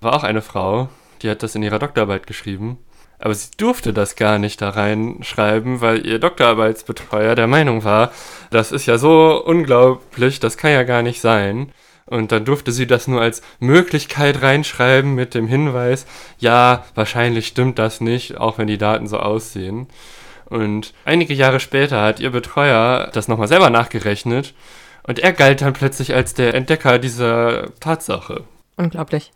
war 0.00 0.14
auch 0.14 0.24
eine 0.24 0.42
Frau, 0.42 0.88
die 1.22 1.30
hat 1.30 1.42
das 1.42 1.54
in 1.54 1.62
ihrer 1.62 1.78
Doktorarbeit 1.78 2.26
geschrieben. 2.26 2.78
Aber 3.20 3.34
sie 3.34 3.50
durfte 3.58 3.92
das 3.92 4.16
gar 4.16 4.38
nicht 4.38 4.62
da 4.62 4.70
reinschreiben, 4.70 5.82
weil 5.82 6.06
ihr 6.06 6.18
Doktorarbeitsbetreuer 6.18 7.34
der 7.34 7.46
Meinung 7.46 7.84
war, 7.84 8.12
das 8.50 8.72
ist 8.72 8.86
ja 8.86 8.96
so 8.96 9.42
unglaublich, 9.44 10.40
das 10.40 10.56
kann 10.56 10.72
ja 10.72 10.84
gar 10.84 11.02
nicht 11.02 11.20
sein. 11.20 11.70
Und 12.06 12.32
dann 12.32 12.44
durfte 12.44 12.72
sie 12.72 12.86
das 12.86 13.06
nur 13.06 13.20
als 13.20 13.42
Möglichkeit 13.60 14.42
reinschreiben 14.42 15.14
mit 15.14 15.34
dem 15.34 15.46
Hinweis, 15.46 16.06
ja, 16.38 16.84
wahrscheinlich 16.94 17.46
stimmt 17.46 17.78
das 17.78 18.00
nicht, 18.00 18.38
auch 18.38 18.58
wenn 18.58 18.66
die 18.66 18.78
Daten 18.78 19.06
so 19.06 19.18
aussehen. 19.18 19.86
Und 20.46 20.94
einige 21.04 21.34
Jahre 21.34 21.60
später 21.60 22.00
hat 22.02 22.18
ihr 22.18 22.30
Betreuer 22.30 23.10
das 23.12 23.28
nochmal 23.28 23.48
selber 23.48 23.70
nachgerechnet 23.70 24.54
und 25.02 25.18
er 25.18 25.32
galt 25.32 25.60
dann 25.60 25.74
plötzlich 25.74 26.14
als 26.14 26.34
der 26.34 26.54
Entdecker 26.54 26.98
dieser 26.98 27.74
Tatsache. 27.80 28.44
Unglaublich. 28.76 29.32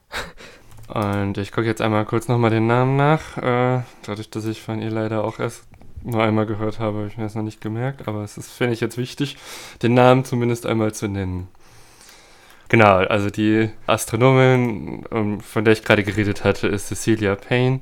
Und 0.88 1.38
ich 1.38 1.50
gucke 1.50 1.66
jetzt 1.66 1.80
einmal 1.80 2.04
kurz 2.04 2.28
nochmal 2.28 2.50
den 2.50 2.66
Namen 2.66 2.96
nach, 2.96 3.38
äh, 3.38 3.82
dadurch, 4.04 4.28
dass 4.30 4.44
ich 4.44 4.60
von 4.60 4.82
ihr 4.82 4.90
leider 4.90 5.24
auch 5.24 5.38
erst 5.38 5.64
nur 6.02 6.22
einmal 6.22 6.44
gehört 6.44 6.78
habe, 6.78 6.98
habe 6.98 7.08
ich 7.08 7.16
mir 7.16 7.24
das 7.24 7.34
noch 7.34 7.42
nicht 7.42 7.62
gemerkt, 7.62 8.06
aber 8.06 8.22
es 8.22 8.36
ist, 8.36 8.50
finde 8.50 8.74
ich, 8.74 8.80
jetzt 8.80 8.98
wichtig, 8.98 9.38
den 9.82 9.94
Namen 9.94 10.24
zumindest 10.24 10.66
einmal 10.66 10.92
zu 10.92 11.08
nennen. 11.08 11.48
Genau, 12.68 12.96
also 12.96 13.30
die 13.30 13.70
Astronomin, 13.86 15.04
ähm, 15.10 15.40
von 15.40 15.64
der 15.64 15.72
ich 15.72 15.82
gerade 15.82 16.02
geredet 16.02 16.44
hatte, 16.44 16.68
ist 16.68 16.88
Cecilia 16.88 17.34
Payne. 17.34 17.80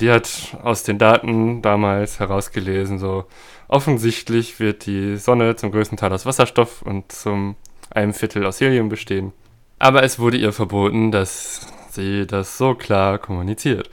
Die 0.00 0.10
hat 0.10 0.56
aus 0.62 0.84
den 0.84 0.98
Daten 0.98 1.60
damals 1.60 2.20
herausgelesen, 2.20 2.98
so 2.98 3.24
offensichtlich 3.66 4.60
wird 4.60 4.86
die 4.86 5.16
Sonne 5.16 5.56
zum 5.56 5.72
größten 5.72 5.98
Teil 5.98 6.12
aus 6.12 6.24
Wasserstoff 6.24 6.82
und 6.82 7.10
zum 7.10 7.56
einem 7.90 8.14
Viertel 8.14 8.46
aus 8.46 8.60
Helium 8.60 8.88
bestehen. 8.88 9.32
Aber 9.78 10.02
es 10.02 10.18
wurde 10.18 10.36
ihr 10.36 10.52
verboten, 10.52 11.10
dass 11.10 11.66
sie 11.92 12.26
das 12.26 12.58
so 12.58 12.74
klar 12.74 13.18
kommuniziert. 13.18 13.90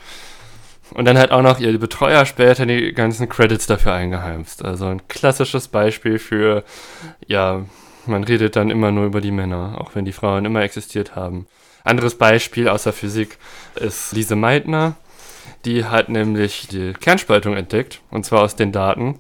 Und 0.92 1.06
dann 1.06 1.18
hat 1.18 1.32
auch 1.32 1.42
noch 1.42 1.60
ihr 1.60 1.78
Betreuer 1.80 2.26
später 2.26 2.66
die 2.66 2.94
ganzen 2.94 3.28
Credits 3.28 3.66
dafür 3.66 3.94
eingeheimst. 3.94 4.64
Also 4.64 4.86
ein 4.86 5.08
klassisches 5.08 5.68
Beispiel 5.68 6.20
für, 6.20 6.64
ja, 7.26 7.66
man 8.06 8.24
redet 8.24 8.56
dann 8.56 8.70
immer 8.70 8.92
nur 8.92 9.06
über 9.06 9.20
die 9.20 9.32
Männer, 9.32 9.78
auch 9.80 9.96
wenn 9.96 10.06
die 10.06 10.14
Frauen 10.14 10.46
immer 10.46 10.62
existiert 10.62 11.16
haben. 11.16 11.48
Anderes 11.84 12.16
Beispiel 12.16 12.68
aus 12.68 12.84
der 12.84 12.94
Physik 12.94 13.38
ist 13.76 14.12
Lise 14.14 14.36
Meitner. 14.36 14.96
Die 15.66 15.86
hat 15.86 16.10
nämlich 16.10 16.68
die 16.68 16.94
Kernspaltung 16.94 17.56
entdeckt, 17.56 18.02
und 18.12 18.26
zwar 18.26 18.42
aus 18.42 18.56
den 18.56 18.72
Daten. 18.72 19.20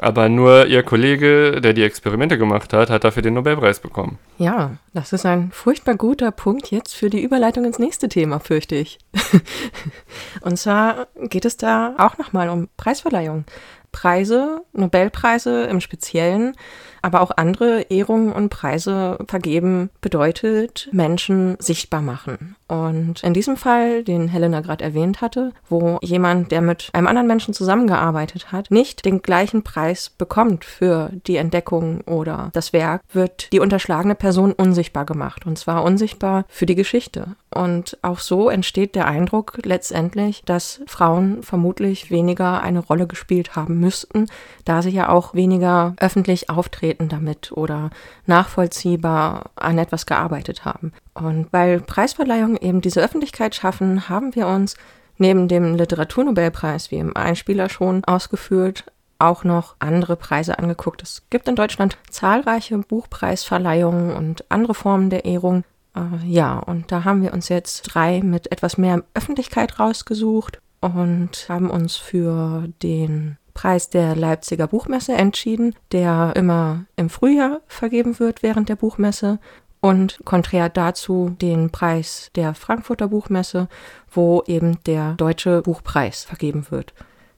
Aber 0.00 0.28
nur 0.28 0.66
ihr 0.66 0.84
Kollege, 0.84 1.60
der 1.60 1.74
die 1.74 1.82
Experimente 1.82 2.38
gemacht 2.38 2.72
hat, 2.72 2.88
hat 2.88 3.02
dafür 3.02 3.22
den 3.22 3.34
Nobelpreis 3.34 3.80
bekommen. 3.80 4.18
Ja, 4.38 4.76
das 4.94 5.12
ist 5.12 5.26
ein 5.26 5.50
furchtbar 5.50 5.96
guter 5.96 6.30
Punkt 6.30 6.70
jetzt 6.70 6.94
für 6.94 7.10
die 7.10 7.22
Überleitung 7.22 7.64
ins 7.64 7.80
nächste 7.80 8.08
Thema, 8.08 8.38
fürchte 8.38 8.76
ich. 8.76 8.98
und 10.40 10.56
zwar 10.56 11.08
geht 11.22 11.44
es 11.44 11.56
da 11.56 11.96
auch 11.98 12.16
nochmal 12.16 12.48
um 12.48 12.68
Preisverleihung. 12.76 13.44
Preise, 13.90 14.62
Nobelpreise 14.72 15.64
im 15.64 15.80
Speziellen, 15.80 16.54
aber 17.02 17.20
auch 17.20 17.32
andere 17.36 17.82
Ehrungen 17.88 18.32
und 18.32 18.50
Preise 18.50 19.18
vergeben, 19.26 19.90
bedeutet 20.00 20.88
Menschen 20.92 21.56
sichtbar 21.58 22.02
machen. 22.02 22.54
Und 22.68 23.22
in 23.22 23.32
diesem 23.32 23.56
Fall, 23.56 24.04
den 24.04 24.28
Helena 24.28 24.60
gerade 24.60 24.84
erwähnt 24.84 25.22
hatte, 25.22 25.52
wo 25.68 25.98
jemand, 26.02 26.52
der 26.52 26.60
mit 26.60 26.90
einem 26.92 27.06
anderen 27.06 27.26
Menschen 27.26 27.54
zusammengearbeitet 27.54 28.52
hat, 28.52 28.70
nicht 28.70 29.06
den 29.06 29.22
gleichen 29.22 29.62
Preis 29.62 30.10
bekommt 30.10 30.66
für 30.66 31.10
die 31.26 31.36
Entdeckung 31.36 32.02
oder 32.02 32.50
das 32.52 32.74
Werk, 32.74 33.02
wird 33.12 33.52
die 33.52 33.60
unterschlagene 33.60 34.14
Person 34.14 34.52
unsichtbar 34.52 35.06
gemacht. 35.06 35.46
Und 35.46 35.58
zwar 35.58 35.82
unsichtbar 35.82 36.44
für 36.48 36.66
die 36.66 36.74
Geschichte. 36.74 37.36
Und 37.50 37.96
auch 38.02 38.18
so 38.18 38.50
entsteht 38.50 38.94
der 38.94 39.06
Eindruck 39.06 39.58
letztendlich, 39.64 40.42
dass 40.44 40.82
Frauen 40.86 41.42
vermutlich 41.42 42.10
weniger 42.10 42.62
eine 42.62 42.80
Rolle 42.80 43.06
gespielt 43.06 43.56
haben 43.56 43.80
müssten, 43.80 44.26
da 44.66 44.82
sie 44.82 44.90
ja 44.90 45.08
auch 45.08 45.32
weniger 45.34 45.94
öffentlich 45.98 46.50
auftreten 46.50 47.08
damit 47.08 47.50
oder 47.52 47.90
nachvollziehbar 48.26 49.50
an 49.56 49.78
etwas 49.78 50.04
gearbeitet 50.04 50.66
haben. 50.66 50.92
Und 51.18 51.48
weil 51.52 51.80
Preisverleihungen 51.80 52.56
eben 52.56 52.80
diese 52.80 53.02
Öffentlichkeit 53.02 53.54
schaffen, 53.54 54.08
haben 54.08 54.34
wir 54.34 54.46
uns 54.46 54.76
neben 55.16 55.48
dem 55.48 55.74
Literaturnobelpreis, 55.74 56.90
wie 56.90 56.96
im 56.98 57.16
Einspieler 57.16 57.68
schon 57.68 58.04
ausgeführt, 58.04 58.84
auch 59.18 59.42
noch 59.42 59.74
andere 59.80 60.16
Preise 60.16 60.58
angeguckt. 60.58 61.02
Es 61.02 61.22
gibt 61.28 61.48
in 61.48 61.56
Deutschland 61.56 61.98
zahlreiche 62.08 62.78
Buchpreisverleihungen 62.78 64.14
und 64.14 64.44
andere 64.48 64.74
Formen 64.74 65.10
der 65.10 65.24
Ehrung. 65.24 65.64
Äh, 65.96 66.24
ja, 66.24 66.58
und 66.58 66.92
da 66.92 67.04
haben 67.04 67.22
wir 67.22 67.32
uns 67.32 67.48
jetzt 67.48 67.82
drei 67.82 68.20
mit 68.22 68.52
etwas 68.52 68.78
mehr 68.78 69.02
Öffentlichkeit 69.14 69.80
rausgesucht 69.80 70.60
und 70.80 71.46
haben 71.48 71.68
uns 71.68 71.96
für 71.96 72.68
den 72.82 73.38
Preis 73.54 73.90
der 73.90 74.14
Leipziger 74.14 74.68
Buchmesse 74.68 75.14
entschieden, 75.14 75.74
der 75.90 76.34
immer 76.36 76.84
im 76.94 77.10
Frühjahr 77.10 77.60
vergeben 77.66 78.20
wird 78.20 78.44
während 78.44 78.68
der 78.68 78.76
Buchmesse 78.76 79.40
und 79.80 80.18
konträr 80.24 80.68
dazu 80.68 81.36
den 81.40 81.70
Preis 81.70 82.30
der 82.34 82.54
Frankfurter 82.54 83.08
Buchmesse, 83.08 83.68
wo 84.10 84.42
eben 84.46 84.82
der 84.84 85.14
Deutsche 85.14 85.62
Buchpreis 85.62 86.24
vergeben 86.24 86.66
wird. 86.70 86.94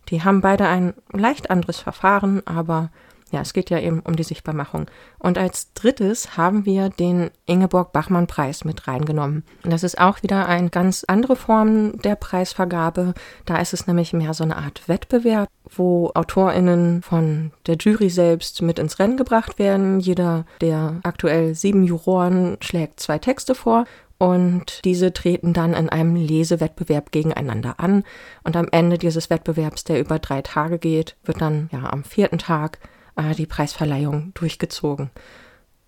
Die 0.09 0.23
haben 0.25 0.41
beide 0.41 0.67
ein 0.67 0.95
leicht 1.13 1.51
anderes 1.51 1.79
Verfahren, 1.79 2.43
aber 2.47 2.91
ja, 3.31 3.41
es 3.41 3.53
geht 3.53 3.71
ja 3.71 3.79
eben 3.79 4.01
um 4.01 4.17
die 4.17 4.23
Sichtbarmachung. 4.25 4.87
Und 5.19 5.39
als 5.39 5.73
drittes 5.75 6.37
haben 6.37 6.67
wir 6.67 6.89
den 6.89 7.31
Ingeborg-Bachmann-Preis 7.47 8.65
mit 8.65 8.89
reingenommen. 8.89 9.45
Und 9.65 9.73
das 9.73 9.85
ist 9.85 10.01
auch 10.01 10.23
wieder 10.23 10.47
eine 10.47 10.71
ganz 10.71 11.05
andere 11.07 11.37
Form 11.37 11.99
der 12.03 12.17
Preisvergabe. 12.17 13.15
Da 13.47 13.59
ist 13.59 13.73
es 13.73 13.87
nämlich 13.87 14.13
mehr 14.13 14.35
so 14.35 14.45
eine 14.45 14.57
Art 14.57 14.89
Wettbewerb, 14.89 15.49
wo 15.69 16.11
AutorInnen 16.15 17.03
von 17.03 17.53
der 17.67 17.77
Jury 17.77 18.11
selbst 18.11 18.63
mit 18.63 18.79
ins 18.79 18.99
Rennen 18.99 19.17
gebracht 19.17 19.59
werden. 19.59 20.01
Jeder 20.01 20.45
der 20.61 21.01
aktuell 21.05 21.55
sieben 21.55 21.85
Juroren 21.85 22.57
schlägt 22.61 23.01
zwei 23.01 23.19
Texte 23.19 23.55
vor 23.55 23.85
und 24.21 24.85
diese 24.85 25.15
treten 25.15 25.55
dann 25.55 25.73
in 25.73 25.89
einem 25.89 26.15
Lesewettbewerb 26.15 27.11
gegeneinander 27.11 27.81
an. 27.81 28.05
Und 28.45 28.55
am 28.55 28.69
Ende 28.71 28.99
dieses 28.99 29.31
Wettbewerbs, 29.31 29.85
der 29.85 29.99
über 29.99 30.19
drei 30.19 30.43
Tage 30.43 30.79
geht, 30.79 31.17
wird 31.25 31.41
dann 31.41 31.71
ja 31.73 31.91
am 31.91 32.05
vierten 32.05 32.37
Tag 32.37 32.81
äh, 33.21 33.35
die 33.35 33.47
Preisverleihung 33.47 34.33
durchgezogen. 34.35 35.11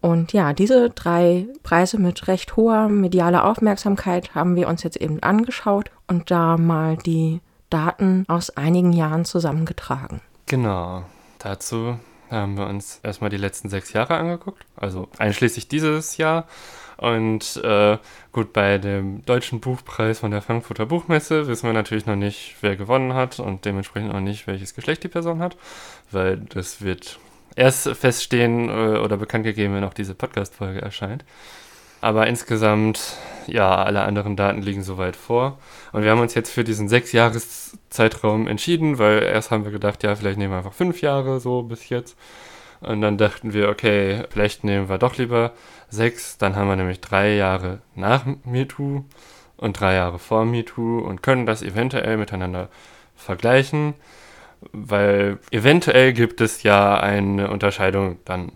Und 0.00 0.32
ja, 0.32 0.52
diese 0.52 0.90
drei 0.90 1.46
Preise 1.62 1.98
mit 1.98 2.26
recht 2.26 2.56
hoher 2.56 2.88
medialer 2.88 3.44
Aufmerksamkeit 3.44 4.34
haben 4.34 4.56
wir 4.56 4.66
uns 4.66 4.82
jetzt 4.82 4.96
eben 4.96 5.22
angeschaut 5.22 5.90
und 6.08 6.30
da 6.30 6.56
mal 6.56 6.96
die 6.96 7.40
Daten 7.70 8.24
aus 8.28 8.50
einigen 8.50 8.92
Jahren 8.92 9.24
zusammengetragen. 9.24 10.20
Genau, 10.46 11.04
dazu 11.38 11.98
haben 12.30 12.56
wir 12.56 12.66
uns 12.66 12.98
erstmal 13.02 13.30
die 13.30 13.36
letzten 13.36 13.68
sechs 13.68 13.92
Jahre 13.92 14.16
angeguckt, 14.16 14.66
also 14.76 15.08
einschließlich 15.18 15.68
dieses 15.68 16.16
Jahr. 16.16 16.46
Und 16.96 17.60
äh, 17.64 17.98
gut, 18.32 18.52
bei 18.52 18.78
dem 18.78 19.24
deutschen 19.24 19.60
Buchpreis 19.60 20.20
von 20.20 20.30
der 20.30 20.42
Frankfurter 20.42 20.86
Buchmesse 20.86 21.46
wissen 21.46 21.66
wir 21.66 21.72
natürlich 21.72 22.06
noch 22.06 22.16
nicht, 22.16 22.56
wer 22.60 22.76
gewonnen 22.76 23.14
hat 23.14 23.40
und 23.40 23.64
dementsprechend 23.64 24.14
auch 24.14 24.20
nicht, 24.20 24.46
welches 24.46 24.74
Geschlecht 24.74 25.02
die 25.04 25.08
Person 25.08 25.40
hat, 25.40 25.56
weil 26.10 26.38
das 26.38 26.82
wird 26.82 27.18
erst 27.56 27.88
feststehen 27.88 28.68
äh, 28.68 28.98
oder 28.98 29.16
bekannt 29.16 29.44
gegeben, 29.44 29.74
wenn 29.74 29.84
auch 29.84 29.94
diese 29.94 30.14
Podcast-Folge 30.14 30.80
erscheint. 30.80 31.24
Aber 32.00 32.26
insgesamt, 32.26 33.16
ja, 33.46 33.76
alle 33.76 34.02
anderen 34.02 34.34
Daten 34.34 34.60
liegen 34.60 34.82
soweit 34.82 35.14
vor. 35.14 35.58
Und 35.92 36.02
wir 36.02 36.10
haben 36.10 36.20
uns 36.20 36.34
jetzt 36.34 36.50
für 36.50 36.64
diesen 36.64 36.88
sechs 36.88 37.12
Jahres 37.12 37.78
Zeitraum 37.90 38.48
entschieden, 38.48 38.98
weil 38.98 39.22
erst 39.22 39.52
haben 39.52 39.64
wir 39.64 39.70
gedacht, 39.70 40.02
ja, 40.02 40.16
vielleicht 40.16 40.36
nehmen 40.36 40.52
wir 40.52 40.58
einfach 40.58 40.72
fünf 40.72 41.00
Jahre 41.00 41.38
so 41.38 41.62
bis 41.62 41.88
jetzt. 41.90 42.16
Und 42.82 43.00
dann 43.00 43.16
dachten 43.16 43.52
wir, 43.52 43.68
okay, 43.68 44.24
vielleicht 44.30 44.64
nehmen 44.64 44.88
wir 44.88 44.98
doch 44.98 45.16
lieber 45.16 45.52
sechs. 45.88 46.38
Dann 46.38 46.56
haben 46.56 46.68
wir 46.68 46.76
nämlich 46.76 47.00
drei 47.00 47.34
Jahre 47.34 47.80
nach 47.94 48.24
MeToo 48.44 49.04
und 49.56 49.80
drei 49.80 49.94
Jahre 49.94 50.18
vor 50.18 50.44
MeToo 50.44 50.98
und 50.98 51.22
können 51.22 51.46
das 51.46 51.62
eventuell 51.62 52.16
miteinander 52.16 52.68
vergleichen, 53.14 53.94
weil 54.72 55.38
eventuell 55.50 56.12
gibt 56.12 56.40
es 56.40 56.64
ja 56.64 56.98
eine 56.98 57.50
Unterscheidung 57.50 58.18
dann 58.24 58.52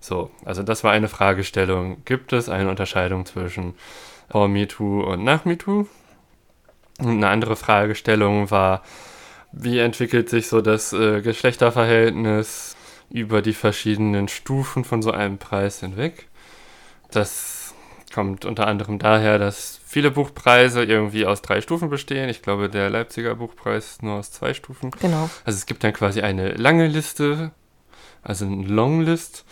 so, 0.00 0.30
also 0.44 0.62
das 0.62 0.84
war 0.84 0.92
eine 0.92 1.08
Fragestellung. 1.08 2.04
Gibt 2.04 2.34
es 2.34 2.50
eine 2.50 2.68
Unterscheidung 2.68 3.24
zwischen 3.24 3.74
vor 4.28 4.48
MeToo 4.48 5.02
und 5.02 5.24
nach 5.24 5.46
MeToo? 5.46 5.86
Und 6.98 7.08
eine 7.08 7.28
andere 7.28 7.56
Fragestellung 7.56 8.50
war, 8.50 8.82
wie 9.50 9.78
entwickelt 9.78 10.28
sich 10.28 10.48
so 10.48 10.60
das 10.60 10.92
äh, 10.92 11.22
Geschlechterverhältnis 11.22 12.76
über 13.10 13.42
die 13.42 13.52
verschiedenen 13.52 14.28
Stufen 14.28 14.84
von 14.84 15.02
so 15.02 15.10
einem 15.10 15.38
Preis 15.38 15.80
hinweg? 15.80 16.28
Das 17.10 17.74
kommt 18.12 18.44
unter 18.44 18.66
anderem 18.66 18.98
daher, 18.98 19.38
dass 19.38 19.80
viele 19.84 20.10
Buchpreise 20.10 20.84
irgendwie 20.84 21.26
aus 21.26 21.42
drei 21.42 21.60
Stufen 21.60 21.90
bestehen. 21.90 22.28
Ich 22.28 22.42
glaube, 22.42 22.68
der 22.68 22.90
Leipziger 22.90 23.34
Buchpreis 23.34 24.02
nur 24.02 24.14
aus 24.14 24.30
zwei 24.30 24.54
Stufen. 24.54 24.90
Genau. 25.00 25.28
Also 25.44 25.56
es 25.56 25.66
gibt 25.66 25.82
dann 25.84 25.92
quasi 25.92 26.20
eine 26.20 26.52
lange 26.52 26.86
Liste, 26.86 27.50
also 28.22 28.44
eine 28.44 28.66
Longlist 28.66 29.44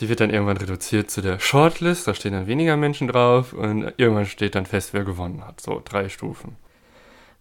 die 0.00 0.08
wird 0.08 0.20
dann 0.20 0.30
irgendwann 0.30 0.58
reduziert 0.58 1.10
zu 1.10 1.22
der 1.22 1.38
Shortlist, 1.38 2.06
da 2.06 2.14
stehen 2.14 2.32
dann 2.32 2.46
weniger 2.46 2.76
Menschen 2.76 3.08
drauf 3.08 3.52
und 3.52 3.92
irgendwann 3.96 4.26
steht 4.26 4.54
dann 4.54 4.66
fest, 4.66 4.92
wer 4.92 5.04
gewonnen 5.04 5.46
hat. 5.46 5.60
So 5.60 5.80
drei 5.84 6.08
Stufen. 6.08 6.56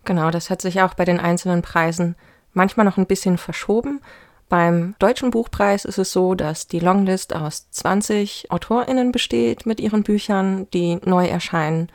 Genau, 0.06 0.32
das 0.32 0.50
hat 0.50 0.62
sich 0.62 0.82
auch 0.82 0.94
bei 0.94 1.04
den 1.04 1.20
einzelnen 1.20 1.62
Preisen 1.62 2.16
manchmal 2.54 2.86
noch 2.86 2.98
ein 2.98 3.08
bisschen 3.08 3.38
verschoben. 3.38 4.02
Beim 4.48 4.96
Deutschen 5.00 5.32
Buchpreis 5.32 5.86
ist 5.86 5.98
es 5.98 6.12
so, 6.12 6.36
dass 6.36 6.68
die 6.68 6.80
Longlist 6.80 7.36
aus 7.36 7.70
20 7.72 8.52
AutorInnen 8.52 9.12
besteht 9.12 9.66
mit 9.66 9.80
ihren 9.80 10.04
Büchern, 10.04 10.68
die 10.72 11.00
neu 11.04 11.26
erscheinen. 11.26 11.90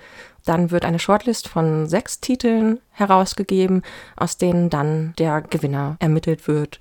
Dann 0.44 0.70
wird 0.70 0.84
eine 0.84 0.98
Shortlist 0.98 1.48
von 1.48 1.86
sechs 1.86 2.20
Titeln 2.20 2.80
herausgegeben, 2.90 3.82
aus 4.16 4.36
denen 4.36 4.68
dann 4.68 5.14
der 5.18 5.42
Gewinner 5.42 5.96
ermittelt 6.00 6.48
wird. 6.48 6.80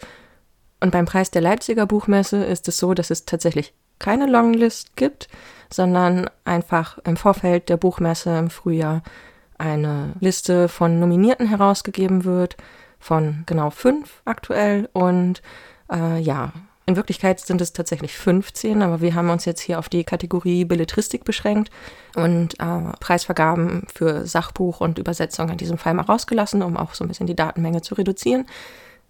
Und 0.80 0.92
beim 0.92 1.06
Preis 1.06 1.30
der 1.30 1.42
Leipziger 1.42 1.86
Buchmesse 1.86 2.44
ist 2.44 2.68
es 2.68 2.78
so, 2.78 2.94
dass 2.94 3.12
es 3.12 3.26
tatsächlich 3.26 3.74
keine 4.00 4.28
Longlist 4.28 4.96
gibt, 4.96 5.28
sondern 5.72 6.30
einfach 6.46 6.98
im 7.00 7.18
Vorfeld 7.18 7.70
der 7.70 7.78
Buchmesse 7.78 8.38
im 8.38 8.50
Frühjahr 8.50 9.04
eine 9.58 10.14
Liste 10.22 10.70
von 10.70 11.00
Nominierten 11.00 11.48
herausgegeben 11.48 12.24
wird. 12.24 12.56
Von 13.00 13.44
genau 13.46 13.70
fünf 13.70 14.22
aktuell. 14.26 14.90
Und 14.94 15.42
äh, 15.92 16.20
ja, 16.20 16.52
in 16.86 16.96
Wirklichkeit 16.96 17.40
sind 17.40 17.62
es 17.62 17.72
tatsächlich 17.72 18.18
15, 18.18 18.82
aber 18.82 19.00
wir 19.00 19.14
haben 19.14 19.30
uns 19.30 19.46
jetzt 19.46 19.62
hier 19.62 19.78
auf 19.78 19.90
die 19.90 20.04
Kategorie 20.04 20.66
Belletristik 20.66 21.24
beschränkt 21.24 21.70
und 22.16 22.60
äh, 22.60 22.94
Preisvergaben 23.00 23.86
für 23.94 24.26
Sachbuch 24.26 24.82
und 24.82 24.98
Übersetzung 24.98 25.50
in 25.50 25.58
diesem 25.58 25.78
Fall 25.78 25.94
mal 25.94 26.02
rausgelassen, 26.02 26.64
um 26.64 26.78
auch 26.78 26.96
so 26.96 27.04
ein 27.04 27.08
bisschen 27.08 27.28
die 27.28 27.36
Datenmenge 27.36 27.84
zu 27.84 27.94
reduzieren. 27.94 28.48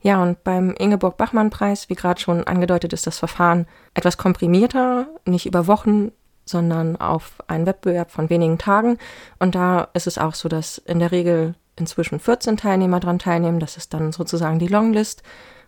Ja, 0.01 0.21
und 0.21 0.43
beim 0.43 0.73
Ingeborg-Bachmann-Preis, 0.77 1.89
wie 1.89 1.95
gerade 1.95 2.19
schon 2.19 2.45
angedeutet, 2.45 2.91
ist 2.91 3.07
das 3.07 3.17
Verfahren 3.17 3.65
etwas 3.93 4.17
komprimierter, 4.17 5.07
nicht 5.25 5.45
über 5.45 5.67
Wochen, 5.67 6.11
sondern 6.45 6.95
auf 6.97 7.35
einen 7.47 7.65
Wettbewerb 7.65 8.11
von 8.11 8.29
wenigen 8.29 8.57
Tagen. 8.57 8.97
Und 9.39 9.55
da 9.55 9.87
ist 9.93 10.07
es 10.07 10.17
auch 10.17 10.33
so, 10.33 10.49
dass 10.49 10.79
in 10.79 10.99
der 10.99 11.11
Regel 11.11 11.55
inzwischen 11.79 12.19
14 12.19 12.57
Teilnehmer 12.57 12.99
daran 12.99 13.19
teilnehmen. 13.19 13.59
Das 13.59 13.77
ist 13.77 13.93
dann 13.93 14.11
sozusagen 14.11 14.59
die 14.59 14.67
Longlist. 14.67 15.23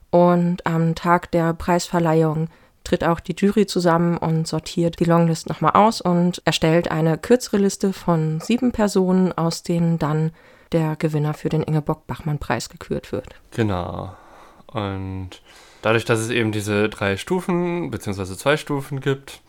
Und 0.09 0.65
am 0.65 0.95
Tag 0.95 1.31
der 1.31 1.53
Preisverleihung 1.53 2.49
tritt 2.83 3.03
auch 3.03 3.19
die 3.19 3.35
Jury 3.37 3.65
zusammen 3.65 4.17
und 4.17 4.47
sortiert 4.47 4.99
die 4.99 5.05
Longlist 5.05 5.47
nochmal 5.47 5.73
aus 5.73 6.01
und 6.01 6.41
erstellt 6.45 6.89
eine 6.89 7.17
kürzere 7.17 7.57
Liste 7.57 7.93
von 7.93 8.39
sieben 8.39 8.71
Personen, 8.71 9.31
aus 9.31 9.63
denen 9.63 9.99
dann 9.99 10.31
der 10.71 10.95
Gewinner 10.95 11.33
für 11.33 11.49
den 11.49 11.63
Ingeborg-Bachmann-Preis 11.63 12.69
gekürt 12.69 13.11
wird. 13.11 13.35
Genau. 13.51 14.15
Und 14.67 15.41
dadurch, 15.81 16.05
dass 16.05 16.19
es 16.19 16.29
eben 16.29 16.51
diese 16.51 16.89
drei 16.89 17.17
Stufen 17.17 17.91
bzw. 17.91 18.35
zwei 18.35 18.57
Stufen 18.57 18.99
gibt, 18.99 19.41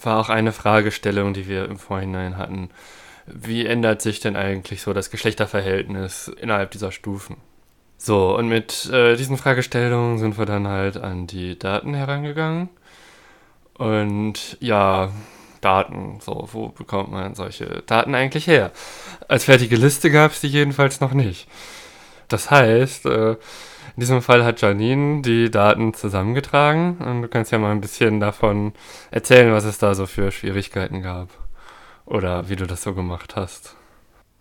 war 0.00 0.20
auch 0.20 0.28
eine 0.28 0.52
Fragestellung, 0.52 1.32
die 1.32 1.48
wir 1.48 1.66
im 1.66 1.78
Vorhinein 1.78 2.36
hatten. 2.36 2.70
Wie 3.26 3.66
ändert 3.66 4.02
sich 4.02 4.20
denn 4.20 4.36
eigentlich 4.36 4.82
so 4.82 4.92
das 4.92 5.10
Geschlechterverhältnis 5.10 6.28
innerhalb 6.40 6.70
dieser 6.70 6.92
Stufen? 6.92 7.36
So, 7.98 8.36
und 8.36 8.48
mit 8.48 8.86
äh, 8.92 9.16
diesen 9.16 9.36
Fragestellungen 9.36 10.18
sind 10.18 10.38
wir 10.38 10.46
dann 10.46 10.68
halt 10.68 10.96
an 10.96 11.26
die 11.26 11.58
Daten 11.58 11.94
herangegangen. 11.94 12.68
Und 13.74 14.56
ja, 14.60 15.10
Daten, 15.60 16.20
so, 16.20 16.48
wo 16.52 16.68
bekommt 16.68 17.10
man 17.10 17.34
solche 17.34 17.82
Daten 17.86 18.14
eigentlich 18.14 18.46
her? 18.46 18.70
Als 19.28 19.44
fertige 19.44 19.76
Liste 19.76 20.10
gab 20.10 20.32
es 20.32 20.40
die 20.40 20.48
jedenfalls 20.48 21.00
noch 21.00 21.12
nicht. 21.12 21.48
Das 22.28 22.50
heißt, 22.50 23.06
äh, 23.06 23.30
in 23.30 24.00
diesem 24.00 24.22
Fall 24.22 24.44
hat 24.44 24.60
Janine 24.60 25.22
die 25.22 25.50
Daten 25.50 25.94
zusammengetragen 25.94 26.98
und 26.98 27.22
du 27.22 27.28
kannst 27.28 27.50
ja 27.50 27.58
mal 27.58 27.72
ein 27.72 27.80
bisschen 27.80 28.20
davon 28.20 28.72
erzählen, 29.10 29.52
was 29.52 29.64
es 29.64 29.78
da 29.78 29.94
so 29.94 30.06
für 30.06 30.30
Schwierigkeiten 30.30 31.02
gab. 31.02 31.45
Oder 32.06 32.48
wie 32.48 32.56
du 32.56 32.66
das 32.66 32.82
so 32.82 32.94
gemacht 32.94 33.36
hast. 33.36 33.74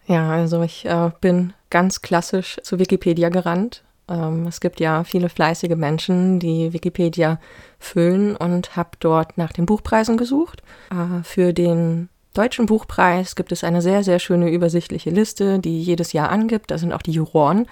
Ja, 0.08 0.30
also 0.30 0.62
ich 0.62 0.86
äh, 0.86 1.12
bin 1.20 1.54
ganz 1.70 2.02
klassisch 2.02 2.60
zu 2.64 2.80
Wikipedia 2.80 3.30
gerannt. 3.30 3.84
Ähm, 4.08 4.46
es 4.48 4.60
gibt 4.60 4.80
ja 4.80 5.04
viele 5.04 5.30
fleißige 5.30 5.76
Menschen, 5.76 6.40
die 6.40 6.74
Wikipedia 6.74 7.40
füllen 7.80 8.36
und 8.36 8.76
habe 8.76 8.92
dort 9.00 9.38
nach 9.38 9.52
den 9.52 9.66
Buchpreisen 9.66 10.16
gesucht. 10.16 10.62
Äh, 10.92 11.24
für 11.24 11.54
den 11.54 12.10
Deutschen 12.36 12.66
Buchpreis 12.66 13.36
gibt 13.36 13.52
es 13.52 13.64
eine 13.64 13.82
sehr, 13.82 14.04
sehr 14.04 14.20
schöne 14.20 14.52
übersichtliche 14.52 15.10
Liste, 15.10 15.60
die 15.60 15.82
jedes 15.82 16.14
Jahr 16.14 16.30
angibt. 16.30 16.70
Da 16.70 16.78
sind 16.78 16.94
auch 16.94 17.02
die 17.02 17.14
Juroren 17.14 17.66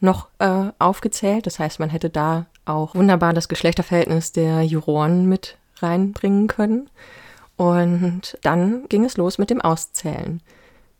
noch 0.00 0.28
äh, 0.40 0.70
aufgezählt. 0.78 1.46
Das 1.46 1.58
heißt, 1.58 1.80
man 1.80 1.88
hätte 1.88 2.10
da 2.10 2.46
auch 2.64 2.94
wunderbar 2.94 3.32
das 3.32 3.48
Geschlechterverhältnis 3.48 4.32
der 4.32 4.62
Juroren 4.62 5.26
mit 5.26 5.56
reinbringen 5.80 6.48
können. 6.48 6.90
Und 7.58 8.38
dann 8.42 8.88
ging 8.88 9.04
es 9.04 9.16
los 9.16 9.36
mit 9.36 9.50
dem 9.50 9.60
Auszählen. 9.60 10.40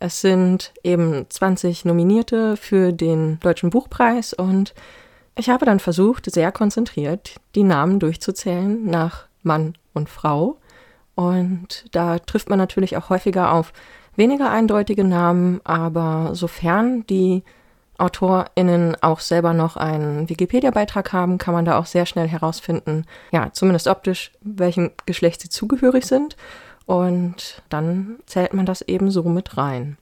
Es 0.00 0.20
sind 0.20 0.74
eben 0.82 1.24
20 1.28 1.84
Nominierte 1.84 2.56
für 2.56 2.92
den 2.92 3.38
Deutschen 3.40 3.70
Buchpreis 3.70 4.34
und 4.34 4.74
ich 5.36 5.48
habe 5.50 5.64
dann 5.64 5.78
versucht, 5.78 6.30
sehr 6.30 6.50
konzentriert 6.50 7.36
die 7.54 7.62
Namen 7.62 8.00
durchzuzählen 8.00 8.84
nach 8.84 9.28
Mann 9.44 9.74
und 9.94 10.08
Frau. 10.08 10.58
Und 11.14 11.86
da 11.92 12.18
trifft 12.18 12.48
man 12.50 12.58
natürlich 12.58 12.96
auch 12.96 13.08
häufiger 13.08 13.52
auf 13.52 13.72
weniger 14.16 14.50
eindeutige 14.50 15.04
Namen, 15.04 15.60
aber 15.62 16.30
sofern 16.34 17.06
die 17.06 17.44
AutorInnen 17.98 18.96
auch 19.02 19.20
selber 19.20 19.52
noch 19.52 19.76
einen 19.76 20.28
Wikipedia-Beitrag 20.28 21.12
haben, 21.12 21.38
kann 21.38 21.54
man 21.54 21.64
da 21.64 21.78
auch 21.78 21.86
sehr 21.86 22.06
schnell 22.06 22.28
herausfinden, 22.28 23.04
ja, 23.32 23.52
zumindest 23.52 23.88
optisch, 23.88 24.32
welchem 24.40 24.92
Geschlecht 25.04 25.40
sie 25.40 25.48
zugehörig 25.48 26.06
sind. 26.06 26.36
Und 26.86 27.62
dann 27.68 28.16
zählt 28.24 28.54
man 28.54 28.64
das 28.64 28.80
eben 28.82 29.10
so 29.10 29.22
mit 29.24 29.58
rein. 29.58 29.98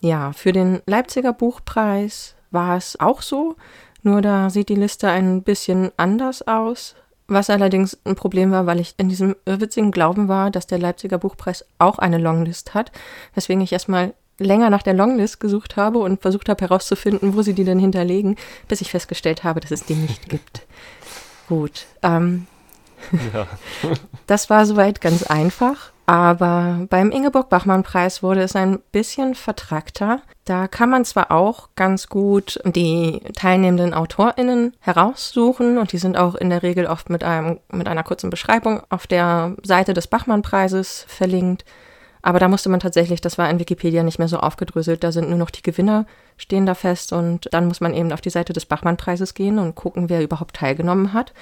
Ja, 0.00 0.32
für 0.32 0.52
den 0.52 0.82
Leipziger 0.86 1.32
Buchpreis 1.32 2.34
war 2.50 2.76
es 2.76 2.98
auch 2.98 3.22
so, 3.22 3.56
nur 4.02 4.20
da 4.20 4.50
sieht 4.50 4.68
die 4.68 4.74
Liste 4.74 5.08
ein 5.08 5.42
bisschen 5.42 5.92
anders 5.96 6.46
aus. 6.46 6.94
Was 7.26 7.48
allerdings 7.48 7.96
ein 8.04 8.16
Problem 8.16 8.50
war, 8.50 8.66
weil 8.66 8.80
ich 8.80 8.94
in 8.98 9.08
diesem 9.08 9.34
irrwitzigen 9.46 9.92
Glauben 9.92 10.28
war, 10.28 10.50
dass 10.50 10.66
der 10.66 10.78
Leipziger 10.78 11.16
Buchpreis 11.16 11.64
auch 11.78 11.98
eine 11.98 12.18
Longlist 12.18 12.74
hat, 12.74 12.92
weswegen 13.34 13.62
ich 13.62 13.72
erstmal 13.72 14.12
länger 14.38 14.70
nach 14.70 14.82
der 14.82 14.94
Longlist 14.94 15.40
gesucht 15.40 15.76
habe 15.76 15.98
und 15.98 16.22
versucht 16.22 16.48
habe 16.48 16.62
herauszufinden, 16.62 17.34
wo 17.34 17.42
sie 17.42 17.54
die 17.54 17.64
denn 17.64 17.78
hinterlegen, 17.78 18.36
bis 18.68 18.80
ich 18.80 18.90
festgestellt 18.90 19.44
habe, 19.44 19.60
dass 19.60 19.70
es 19.70 19.84
die 19.84 19.94
nicht 19.94 20.28
gibt. 20.28 20.66
Gut. 21.48 21.86
Ähm, 22.02 22.46
ja. 23.32 23.46
das 24.26 24.50
war 24.50 24.66
soweit 24.66 25.00
ganz 25.00 25.22
einfach. 25.24 25.92
Aber 26.06 26.86
beim 26.90 27.10
Ingeborg-Bachmann-Preis 27.10 28.22
wurde 28.22 28.42
es 28.42 28.54
ein 28.54 28.80
bisschen 28.92 29.34
vertrackter. 29.34 30.20
Da 30.44 30.68
kann 30.68 30.90
man 30.90 31.06
zwar 31.06 31.30
auch 31.30 31.70
ganz 31.76 32.08
gut 32.08 32.60
die 32.66 33.22
teilnehmenden 33.34 33.94
AutorInnen 33.94 34.74
heraussuchen 34.80 35.78
und 35.78 35.92
die 35.92 35.98
sind 35.98 36.18
auch 36.18 36.34
in 36.34 36.50
der 36.50 36.62
Regel 36.62 36.86
oft 36.86 37.08
mit, 37.08 37.24
einem, 37.24 37.58
mit 37.72 37.88
einer 37.88 38.02
kurzen 38.02 38.28
Beschreibung 38.28 38.82
auf 38.90 39.06
der 39.06 39.56
Seite 39.62 39.94
des 39.94 40.06
Bachmann-Preises 40.06 41.06
verlinkt. 41.08 41.64
Aber 42.26 42.38
da 42.38 42.48
musste 42.48 42.70
man 42.70 42.80
tatsächlich, 42.80 43.20
das 43.20 43.36
war 43.36 43.50
in 43.50 43.58
Wikipedia 43.58 44.02
nicht 44.02 44.18
mehr 44.18 44.28
so 44.28 44.38
aufgedröselt, 44.38 45.04
da 45.04 45.12
sind 45.12 45.28
nur 45.28 45.38
noch 45.38 45.50
die 45.50 45.62
Gewinner 45.62 46.06
stehen 46.38 46.64
da 46.64 46.74
fest 46.74 47.12
und 47.12 47.48
dann 47.52 47.66
muss 47.68 47.82
man 47.82 47.92
eben 47.92 48.12
auf 48.12 48.22
die 48.22 48.30
Seite 48.30 48.54
des 48.54 48.64
Bachmann-Preises 48.64 49.34
gehen 49.34 49.58
und 49.58 49.74
gucken, 49.74 50.08
wer 50.08 50.22
überhaupt 50.22 50.56
teilgenommen 50.56 51.12
hat 51.12 51.34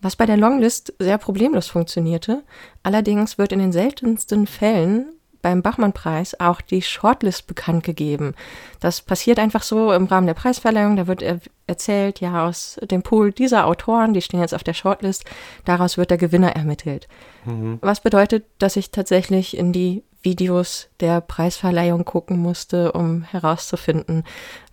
was 0.00 0.16
bei 0.16 0.26
der 0.26 0.36
Longlist 0.36 0.94
sehr 0.98 1.18
problemlos 1.18 1.68
funktionierte. 1.68 2.42
Allerdings 2.82 3.38
wird 3.38 3.52
in 3.52 3.58
den 3.58 3.72
seltensten 3.72 4.46
Fällen 4.46 5.15
beim 5.42 5.62
Bachmann-Preis 5.62 6.38
auch 6.40 6.60
die 6.60 6.82
Shortlist 6.82 7.46
bekannt 7.46 7.84
gegeben. 7.84 8.34
Das 8.80 9.00
passiert 9.00 9.38
einfach 9.38 9.62
so 9.62 9.92
im 9.92 10.06
Rahmen 10.06 10.26
der 10.26 10.34
Preisverleihung. 10.34 10.96
Da 10.96 11.06
wird 11.06 11.22
er 11.22 11.40
erzählt, 11.66 12.20
ja, 12.20 12.46
aus 12.46 12.78
dem 12.82 13.02
Pool 13.02 13.32
dieser 13.32 13.66
Autoren, 13.66 14.14
die 14.14 14.22
stehen 14.22 14.40
jetzt 14.40 14.54
auf 14.54 14.64
der 14.64 14.74
Shortlist, 14.74 15.24
daraus 15.64 15.98
wird 15.98 16.10
der 16.10 16.18
Gewinner 16.18 16.54
ermittelt. 16.54 17.08
Mhm. 17.44 17.78
Was 17.80 18.00
bedeutet, 18.00 18.44
dass 18.58 18.76
ich 18.76 18.90
tatsächlich 18.90 19.56
in 19.56 19.72
die 19.72 20.02
Videos 20.22 20.88
der 21.00 21.20
Preisverleihung 21.20 22.04
gucken 22.04 22.38
musste, 22.38 22.92
um 22.92 23.22
herauszufinden, 23.22 24.24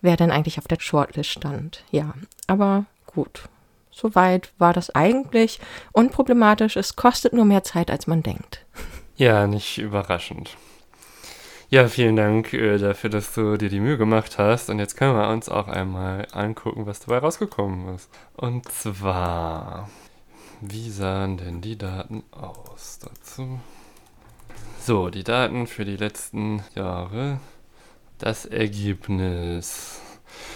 wer 0.01 0.17
denn 0.17 0.31
eigentlich 0.31 0.57
auf 0.57 0.67
der 0.67 0.79
Shortlist 0.79 1.29
stand. 1.29 1.83
Ja, 1.91 2.15
aber 2.47 2.85
gut, 3.05 3.43
Soweit 3.93 4.51
war 4.57 4.73
das 4.73 4.89
eigentlich 4.89 5.59
unproblematisch. 5.91 6.75
Es 6.75 6.95
kostet 6.95 7.33
nur 7.33 7.45
mehr 7.45 7.63
Zeit, 7.63 7.91
als 7.91 8.07
man 8.07 8.23
denkt. 8.23 8.65
Ja, 9.15 9.45
nicht 9.45 9.77
überraschend. 9.77 10.57
Ja, 11.69 11.87
vielen 11.87 12.15
Dank 12.15 12.53
äh, 12.53 12.77
dafür, 12.77 13.09
dass 13.11 13.33
du 13.33 13.57
dir 13.57 13.69
die 13.69 13.79
Mühe 13.79 13.97
gemacht 13.97 14.37
hast. 14.37 14.69
Und 14.69 14.79
jetzt 14.79 14.95
können 14.97 15.15
wir 15.15 15.29
uns 15.29 15.49
auch 15.49 15.67
einmal 15.67 16.27
angucken, 16.31 16.85
was 16.85 16.99
dabei 16.99 17.19
rausgekommen 17.19 17.95
ist. 17.95 18.09
Und 18.35 18.71
zwar, 18.71 19.89
wie 20.61 20.89
sahen 20.89 21.37
denn 21.37 21.61
die 21.61 21.77
Daten 21.77 22.23
aus 22.31 22.99
dazu? 22.99 23.59
So, 24.79 25.09
die 25.09 25.23
Daten 25.23 25.67
für 25.67 25.85
die 25.85 25.97
letzten 25.97 26.63
Jahre. 26.75 27.39
Das 28.17 28.45
Ergebnis. 28.45 29.99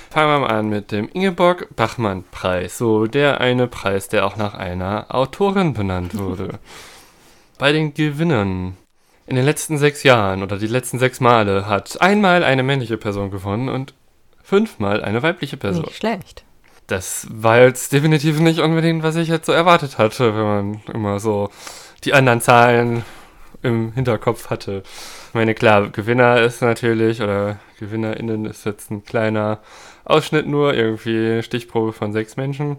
Fangen 0.09 0.29
wir 0.29 0.39
mal 0.47 0.55
an 0.55 0.69
mit 0.69 0.91
dem 0.91 1.09
Ingeborg 1.09 1.75
Bachmann 1.75 2.23
Preis. 2.31 2.77
So, 2.77 3.05
der 3.05 3.39
eine 3.39 3.67
Preis, 3.67 4.07
der 4.07 4.25
auch 4.25 4.35
nach 4.35 4.55
einer 4.55 5.13
Autorin 5.13 5.73
benannt 5.73 6.17
wurde. 6.17 6.59
Bei 7.57 7.71
den 7.71 7.93
Gewinnern. 7.93 8.77
In 9.25 9.35
den 9.35 9.45
letzten 9.45 9.77
sechs 9.77 10.03
Jahren 10.03 10.41
oder 10.43 10.57
die 10.57 10.67
letzten 10.67 10.99
sechs 10.99 11.19
Male 11.19 11.67
hat 11.67 11.99
einmal 12.01 12.43
eine 12.43 12.63
männliche 12.63 12.97
Person 12.97 13.29
gewonnen 13.29 13.67
und 13.67 13.93
fünfmal 14.41 15.03
eine 15.03 15.21
weibliche 15.21 15.57
Person. 15.57 15.83
Nicht 15.83 15.97
schlecht. 15.97 16.45
Das 16.85 17.27
war 17.29 17.59
jetzt 17.59 17.91
definitiv 17.91 18.39
nicht 18.39 18.59
unbedingt, 18.59 19.03
was 19.03 19.17
ich 19.17 19.27
jetzt 19.27 19.47
so 19.47 19.51
erwartet 19.51 19.97
hatte, 19.97 20.33
wenn 20.35 20.43
man 20.43 20.81
immer 20.93 21.19
so 21.19 21.49
die 22.05 22.13
anderen 22.13 22.39
Zahlen 22.39 23.03
im 23.63 23.91
Hinterkopf 23.91 24.49
hatte. 24.49 24.83
Ich 25.27 25.33
meine, 25.33 25.53
klar, 25.53 25.89
Gewinner 25.89 26.39
ist 26.39 26.61
natürlich, 26.61 27.21
oder 27.21 27.59
GewinnerInnen 27.79 28.45
ist 28.45 28.65
jetzt 28.65 28.91
ein 28.91 29.03
kleiner 29.03 29.59
Ausschnitt 30.05 30.47
nur, 30.47 30.73
irgendwie 30.73 31.43
Stichprobe 31.43 31.91
von 31.91 32.13
sechs 32.13 32.37
Menschen. 32.37 32.77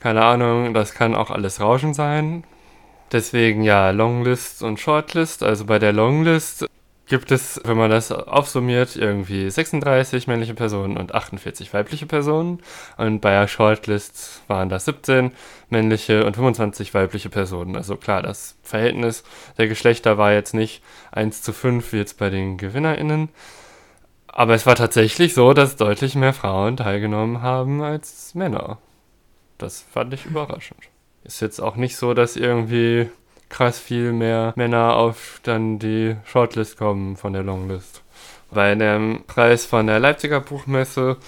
Keine 0.00 0.24
Ahnung, 0.24 0.72
das 0.72 0.94
kann 0.94 1.14
auch 1.14 1.30
alles 1.30 1.60
Rauschen 1.60 1.92
sein. 1.92 2.44
Deswegen 3.12 3.62
ja, 3.62 3.90
Longlist 3.90 4.62
und 4.62 4.80
Shortlist. 4.80 5.42
Also 5.42 5.66
bei 5.66 5.78
der 5.78 5.92
Longlist 5.92 6.66
gibt 7.06 7.30
es, 7.30 7.60
wenn 7.64 7.76
man 7.76 7.90
das 7.90 8.10
aufsummiert, 8.10 8.96
irgendwie 8.96 9.50
36 9.50 10.28
männliche 10.28 10.54
Personen 10.54 10.96
und 10.96 11.14
48 11.14 11.74
weibliche 11.74 12.06
Personen. 12.06 12.60
Und 12.96 13.20
bei 13.20 13.32
der 13.32 13.48
Shortlist 13.48 14.40
waren 14.48 14.70
das 14.70 14.86
17 14.86 15.32
männliche 15.68 16.24
und 16.24 16.36
25 16.36 16.94
weibliche 16.94 17.28
Personen. 17.28 17.76
Also 17.76 17.96
klar, 17.96 18.22
das 18.22 18.56
Verhältnis 18.62 19.24
der 19.58 19.68
Geschlechter 19.68 20.16
war 20.16 20.32
jetzt 20.32 20.54
nicht 20.54 20.82
1 21.10 21.42
zu 21.42 21.52
5 21.52 21.92
wie 21.92 21.98
jetzt 21.98 22.18
bei 22.18 22.30
den 22.30 22.56
GewinnerInnen. 22.56 23.28
Aber 24.26 24.54
es 24.54 24.64
war 24.64 24.76
tatsächlich 24.76 25.34
so, 25.34 25.52
dass 25.52 25.76
deutlich 25.76 26.14
mehr 26.14 26.32
Frauen 26.32 26.78
teilgenommen 26.78 27.42
haben 27.42 27.82
als 27.82 28.34
Männer. 28.34 28.78
Das 29.58 29.84
fand 29.92 30.14
ich 30.14 30.24
überraschend. 30.24 30.91
Ist 31.24 31.40
jetzt 31.40 31.60
auch 31.60 31.76
nicht 31.76 31.96
so, 31.96 32.14
dass 32.14 32.36
irgendwie 32.36 33.08
krass 33.48 33.78
viel 33.78 34.12
mehr 34.12 34.52
Männer 34.56 34.96
auf 34.96 35.40
dann 35.42 35.78
die 35.78 36.16
Shortlist 36.24 36.78
kommen 36.78 37.16
von 37.16 37.32
der 37.32 37.42
Longlist. 37.42 38.02
Bei 38.50 38.74
dem 38.74 39.24
Preis 39.26 39.64
von 39.64 39.86
der 39.86 40.00
Leipziger 40.00 40.40
Buchmesse 40.40 41.18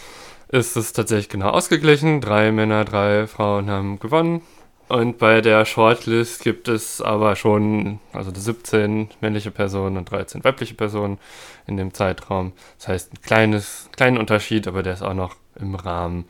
ist 0.48 0.76
es 0.76 0.92
tatsächlich 0.92 1.28
genau 1.28 1.50
ausgeglichen. 1.50 2.20
Drei 2.20 2.50
Männer, 2.50 2.84
drei 2.84 3.26
Frauen 3.26 3.70
haben 3.70 3.98
gewonnen. 3.98 4.42
Und 4.88 5.18
bei 5.18 5.40
der 5.40 5.64
Shortlist 5.64 6.42
gibt 6.42 6.68
es 6.68 7.00
aber 7.00 7.36
schon, 7.36 8.00
also 8.12 8.30
17 8.34 9.08
männliche 9.20 9.50
Personen 9.50 9.96
und 9.96 10.10
13 10.10 10.44
weibliche 10.44 10.74
Personen 10.74 11.18
in 11.66 11.76
dem 11.76 11.94
Zeitraum. 11.94 12.52
Das 12.78 12.88
heißt, 12.88 13.12
ein 13.14 13.22
kleines, 13.22 13.88
kleinen 13.96 14.18
Unterschied, 14.18 14.68
aber 14.68 14.82
der 14.82 14.92
ist 14.92 15.02
auch 15.02 15.14
noch 15.14 15.36
im 15.58 15.74
Rahmen 15.74 16.26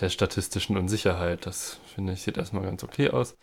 der 0.00 0.08
statistischen 0.08 0.76
Unsicherheit. 0.76 1.44
Das 1.44 1.80
finde 1.98 2.12
ich, 2.12 2.22
sieht 2.22 2.38
erstmal 2.38 2.62
ganz 2.62 2.84
okay 2.84 3.10
aus. 3.10 3.36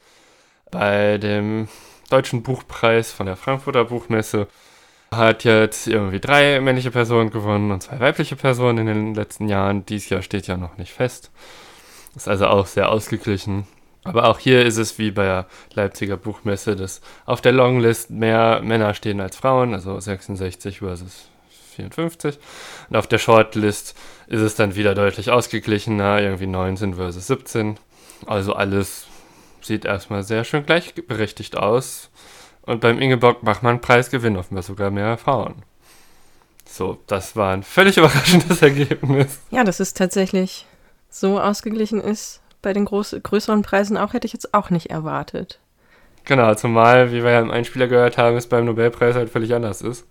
Bei 0.71 1.17
dem 1.17 1.67
Deutschen 2.09 2.41
Buchpreis 2.41 3.11
von 3.11 3.25
der 3.25 3.35
Frankfurter 3.35 3.83
Buchmesse 3.83 4.47
hat 5.11 5.43
jetzt 5.43 5.87
irgendwie 5.87 6.21
drei 6.21 6.61
männliche 6.61 6.89
Personen 6.89 7.31
gewonnen 7.31 7.71
und 7.71 7.83
zwei 7.83 7.99
weibliche 7.99 8.37
Personen 8.37 8.77
in 8.77 8.85
den 8.87 9.13
letzten 9.13 9.49
Jahren. 9.49 9.85
Dies 9.85 10.07
Jahr 10.07 10.21
steht 10.21 10.47
ja 10.47 10.55
noch 10.55 10.77
nicht 10.77 10.93
fest. 10.93 11.31
Ist 12.15 12.29
also 12.29 12.47
auch 12.47 12.65
sehr 12.65 12.87
ausgeglichen. 12.87 13.67
Aber 14.05 14.29
auch 14.29 14.39
hier 14.39 14.65
ist 14.65 14.77
es 14.77 14.97
wie 14.99 15.11
bei 15.11 15.25
der 15.25 15.47
Leipziger 15.73 16.15
Buchmesse, 16.15 16.77
dass 16.77 17.01
auf 17.25 17.41
der 17.41 17.51
Longlist 17.51 18.09
mehr 18.09 18.61
Männer 18.61 18.93
stehen 18.93 19.19
als 19.19 19.35
Frauen, 19.35 19.73
also 19.73 19.99
66 19.99 20.79
versus 20.79 21.27
54. 21.75 22.39
Und 22.89 22.95
auf 22.95 23.07
der 23.07 23.17
Shortlist 23.17 23.97
ist 24.27 24.39
es 24.39 24.55
dann 24.55 24.75
wieder 24.75 24.95
deutlich 24.95 25.29
ausgeglichener, 25.29 26.21
irgendwie 26.21 26.47
19 26.47 26.93
versus 26.93 27.27
17. 27.27 27.79
Also 28.25 28.53
alles 28.53 29.07
sieht 29.61 29.85
erstmal 29.85 30.23
sehr 30.23 30.43
schön 30.43 30.65
gleichberechtigt 30.65 31.57
aus. 31.57 32.09
Und 32.61 32.81
beim 32.81 32.99
Ingeborg 32.99 33.43
Bachmann-Preis 33.43 34.09
gewinnen 34.09 34.37
offenbar 34.37 34.63
sogar 34.63 34.89
mehr 34.89 35.17
Frauen. 35.17 35.63
So, 36.65 36.97
das 37.07 37.35
war 37.35 37.53
ein 37.53 37.63
völlig 37.63 37.97
überraschendes 37.97 38.61
Ergebnis. 38.61 39.39
Ja, 39.51 39.63
dass 39.63 39.79
es 39.79 39.93
tatsächlich 39.93 40.65
so 41.09 41.39
ausgeglichen 41.39 42.01
ist 42.01 42.41
bei 42.61 42.73
den 42.73 42.85
groß, 42.85 43.17
größeren 43.21 43.61
Preisen 43.61 43.97
auch, 43.97 44.13
hätte 44.13 44.25
ich 44.25 44.33
jetzt 44.33 44.53
auch 44.53 44.71
nicht 44.71 44.89
erwartet. 44.89 45.59
Genau, 46.25 46.55
zumal, 46.55 47.11
wie 47.11 47.23
wir 47.23 47.31
ja 47.31 47.39
im 47.39 47.51
Einspieler 47.51 47.87
gehört 47.87 48.17
haben, 48.17 48.35
es 48.35 48.47
beim 48.47 48.65
Nobelpreis 48.65 49.15
halt 49.15 49.29
völlig 49.29 49.53
anders 49.53 49.81
ist. 49.81 50.07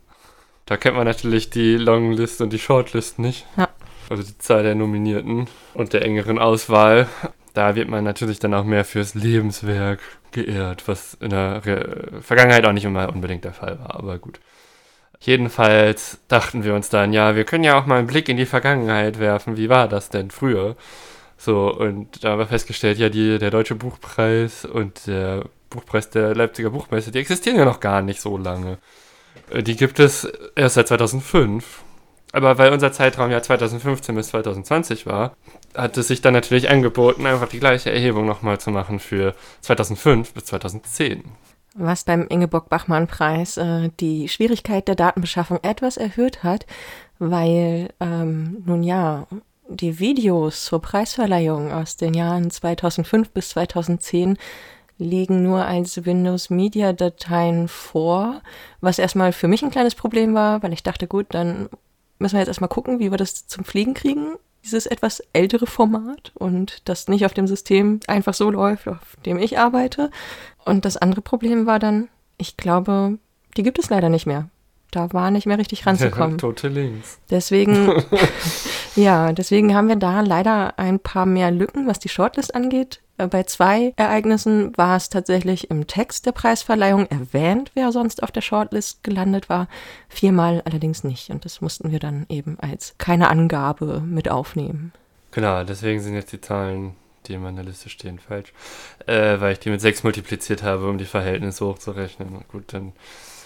Da 0.65 0.77
kennt 0.77 0.97
man 0.97 1.05
natürlich 1.05 1.51
die 1.51 1.77
Longlist 1.77 2.41
und 2.41 2.53
die 2.53 2.59
Shortlist 2.59 3.19
nicht. 3.19 3.47
Ja. 3.57 3.69
Also 4.09 4.23
die 4.23 4.39
Zahl 4.39 4.63
der 4.63 4.77
Nominierten 4.77 5.49
und 5.75 5.93
der 5.93 6.03
engeren 6.03 6.39
Auswahl 6.39 7.09
da 7.55 7.75
wird 7.75 7.89
man 7.89 8.05
natürlich 8.05 8.39
dann 8.39 8.53
auch 8.53 8.65
mehr 8.65 8.85
fürs 8.85 9.15
Lebenswerk 9.15 10.01
geehrt, 10.33 10.87
was 10.87 11.15
in 11.15 11.31
der 11.31 11.65
Re 11.65 12.21
Vergangenheit 12.21 12.67
auch 12.67 12.73
nicht 12.73 12.85
immer 12.85 13.09
unbedingt 13.09 13.45
der 13.45 13.55
Fall 13.55 13.79
war, 13.79 13.95
aber 13.95 14.19
gut. 14.19 14.41
Jedenfalls 15.21 16.19
dachten 16.29 16.65
wir 16.65 16.75
uns 16.75 16.91
dann, 16.91 17.15
ja, 17.15 17.35
wir 17.35 17.45
können 17.45 17.65
ja 17.65 17.79
auch 17.79 17.87
mal 17.87 17.99
einen 17.99 18.09
Blick 18.09 18.29
in 18.29 18.37
die 18.37 18.45
Vergangenheit 18.45 19.19
werfen. 19.19 19.57
Wie 19.57 19.71
war 19.71 19.89
das 19.89 20.11
denn 20.11 20.31
früher? 20.31 20.77
So, 21.39 21.75
und 21.75 22.23
da 22.23 22.31
haben 22.31 22.41
wir 22.41 22.47
festgestellt, 22.47 22.99
ja, 22.99 23.09
die, 23.09 23.39
der 23.39 23.51
Deutsche 23.51 23.75
Buchpreis 23.75 24.65
und 24.67 25.07
der 25.07 25.45
Buchpreis 25.71 26.11
der 26.11 26.35
Leipziger 26.35 26.71
Buchmesse, 26.71 27.11
die 27.11 27.19
existieren 27.19 27.57
ja 27.57 27.65
noch 27.65 27.81
gar 27.81 28.03
nicht 28.03 28.21
so 28.21 28.37
lange. 28.37 28.79
Äh, 29.51 29.63
die 29.63 29.77
gibt 29.77 29.99
es 29.99 30.25
erst 30.57 30.75
seit 30.75 30.89
2005. 30.89 31.83
Aber 32.35 32.59
weil 32.59 32.73
unser 32.73 32.91
Zeitraum 32.91 33.31
ja 33.31 33.41
2015 33.41 34.13
bis 34.13 34.29
2020 34.29 35.07
war, 35.07 35.37
hat 35.73 35.97
es 35.97 36.09
sich 36.09 36.21
dann 36.21 36.35
natürlich 36.35 36.69
angeboten, 36.69 37.27
einfach 37.27 37.49
die 37.49 37.61
gleiche 37.61 37.93
Erhebung 37.93 38.27
nochmal 38.27 38.59
zu 38.59 38.73
machen 38.73 38.99
für 38.99 39.37
2005 39.61 40.35
bis 40.35 40.47
2010. 40.47 41.23
Was 41.77 42.03
beim 42.03 42.27
Ingeborg-Bachmann-Preis 42.27 43.57
äh, 43.57 43.91
die 44.01 44.29
Schwierigkeit 44.29 44.89
der 44.89 44.97
Datenbeschaffung 44.97 45.61
etwas 45.63 45.97
erhöht 45.97 46.43
hat, 46.43 46.67
weil, 47.21 47.91
ähm, 48.01 48.65
nun 48.67 48.83
ja, 48.83 49.29
die 49.69 50.01
Videos 50.01 50.65
zur 50.65 50.83
Preisverleihung 50.83 51.71
aus 51.71 51.97
den 51.97 52.15
Jahren 52.15 52.51
2005 52.51 53.31
bis 53.31 53.51
2010 53.51 54.39
liegen 54.99 55.45
nur 55.45 55.65
als 55.65 56.05
Windows 56.05 56.51
Media 56.51 56.93
Dateien 56.93 57.69
vor, 57.69 58.43
was 58.81 58.99
erstmal 58.99 59.33
für 59.33 59.47
mich 59.47 59.63
ein 59.63 59.71
kleines 59.71 59.95
Problem 59.95 60.35
war, 60.35 60.65
weil 60.65 60.73
ich 60.73 60.83
dachte, 60.83 61.07
gut, 61.07 61.27
dann 61.31 61.69
müssen 62.19 62.35
wir 62.35 62.41
jetzt 62.41 62.49
erstmal 62.49 62.69
gucken, 62.69 62.99
wie 62.99 63.11
wir 63.11 63.19
das 63.19 63.47
zum 63.47 63.65
Fliegen 63.65 63.95
kriegen, 63.95 64.35
dieses 64.65 64.87
etwas 64.87 65.23
ältere 65.33 65.67
Format 65.67 66.33
und 66.35 66.89
das 66.89 67.09
nicht 67.09 67.27
auf 67.27 67.35
dem 67.35 67.47
System 67.47 68.01
einfach 68.07 68.35
so 68.35 68.51
läuft, 68.51 68.89
auf 68.89 69.17
dem 69.27 69.39
ich 69.39 69.59
arbeite. 69.59 70.11
Und 70.65 70.85
das 70.85 70.97
andere 70.97 71.21
Problem 71.21 71.67
war 71.67 71.79
dann, 71.79 72.09
ich 72.39 72.57
glaube, 72.57 73.19
die 73.57 73.63
gibt 73.63 73.79
es 73.79 73.91
leider 73.91 74.09
nicht 74.09 74.27
mehr. 74.27 74.49
Da 74.91 75.13
war 75.13 75.31
nicht 75.31 75.47
mehr 75.47 75.59
richtig 75.59 75.87
ranzukommen. 75.87 76.39
Tote 76.39 76.69
Links. 76.69 77.19
Deswegen, 77.29 77.93
ja, 78.97 79.33
deswegen 79.33 79.75
haben 79.75 79.89
wir 79.89 79.97
da 79.97 80.21
leider 80.21 80.79
ein 80.79 81.01
paar 81.01 81.27
mehr 81.27 81.51
Lücken, 81.51 81.87
was 81.87 81.99
die 81.99 82.09
Shortlist 82.09 82.55
angeht. 82.55 83.01
Äh, 83.19 83.27
bei 83.27 83.45
zwei 83.45 83.93
Ereignissen 83.97 84.77
war 84.77 84.97
es 84.97 85.09
tatsächlich 85.09 85.71
im 85.71 85.87
Text 85.87 86.27
der 86.27 86.33
Preisverleihung 86.33 87.07
erwähnt, 87.07 87.71
wer 87.75 87.93
sonst 87.93 88.23
auf 88.23 88.33
der 88.33 88.41
Shortlist 88.41 89.05
gelandet 89.05 89.49
war. 89.49 89.69
Viermal 90.09 90.63
allerdings 90.65 91.05
nicht. 91.05 91.31
Und 91.31 91.45
das 91.45 91.61
mussten 91.61 91.91
wir 91.91 91.99
dann 91.99 92.27
eben 92.29 92.59
als 92.61 92.95
keine 92.99 93.29
Angabe 93.29 94.01
mit 94.01 94.31
aufnehmen. 94.31 94.93
Genau, 95.31 95.65
deswegen 95.65 96.01
sind 96.01 96.15
jetzt 96.15 96.33
die 96.33 96.41
Zahlen, 96.41 96.95
die 97.27 97.35
in 97.35 97.43
meiner 97.43 97.63
Liste 97.63 97.89
stehen, 97.89 98.19
falsch. 98.19 98.53
Äh, 99.07 99.41
weil 99.41 99.55
ich 99.55 99.61
die 99.61 99.71
mit 99.71 99.81
sechs 99.81 100.03
multipliziert 100.05 100.63
habe, 100.63 100.89
um 100.89 100.99
die 100.99 101.05
Verhältnisse 101.05 101.67
hochzurechnen. 101.67 102.45
Gut, 102.51 102.73
dann 102.73 102.93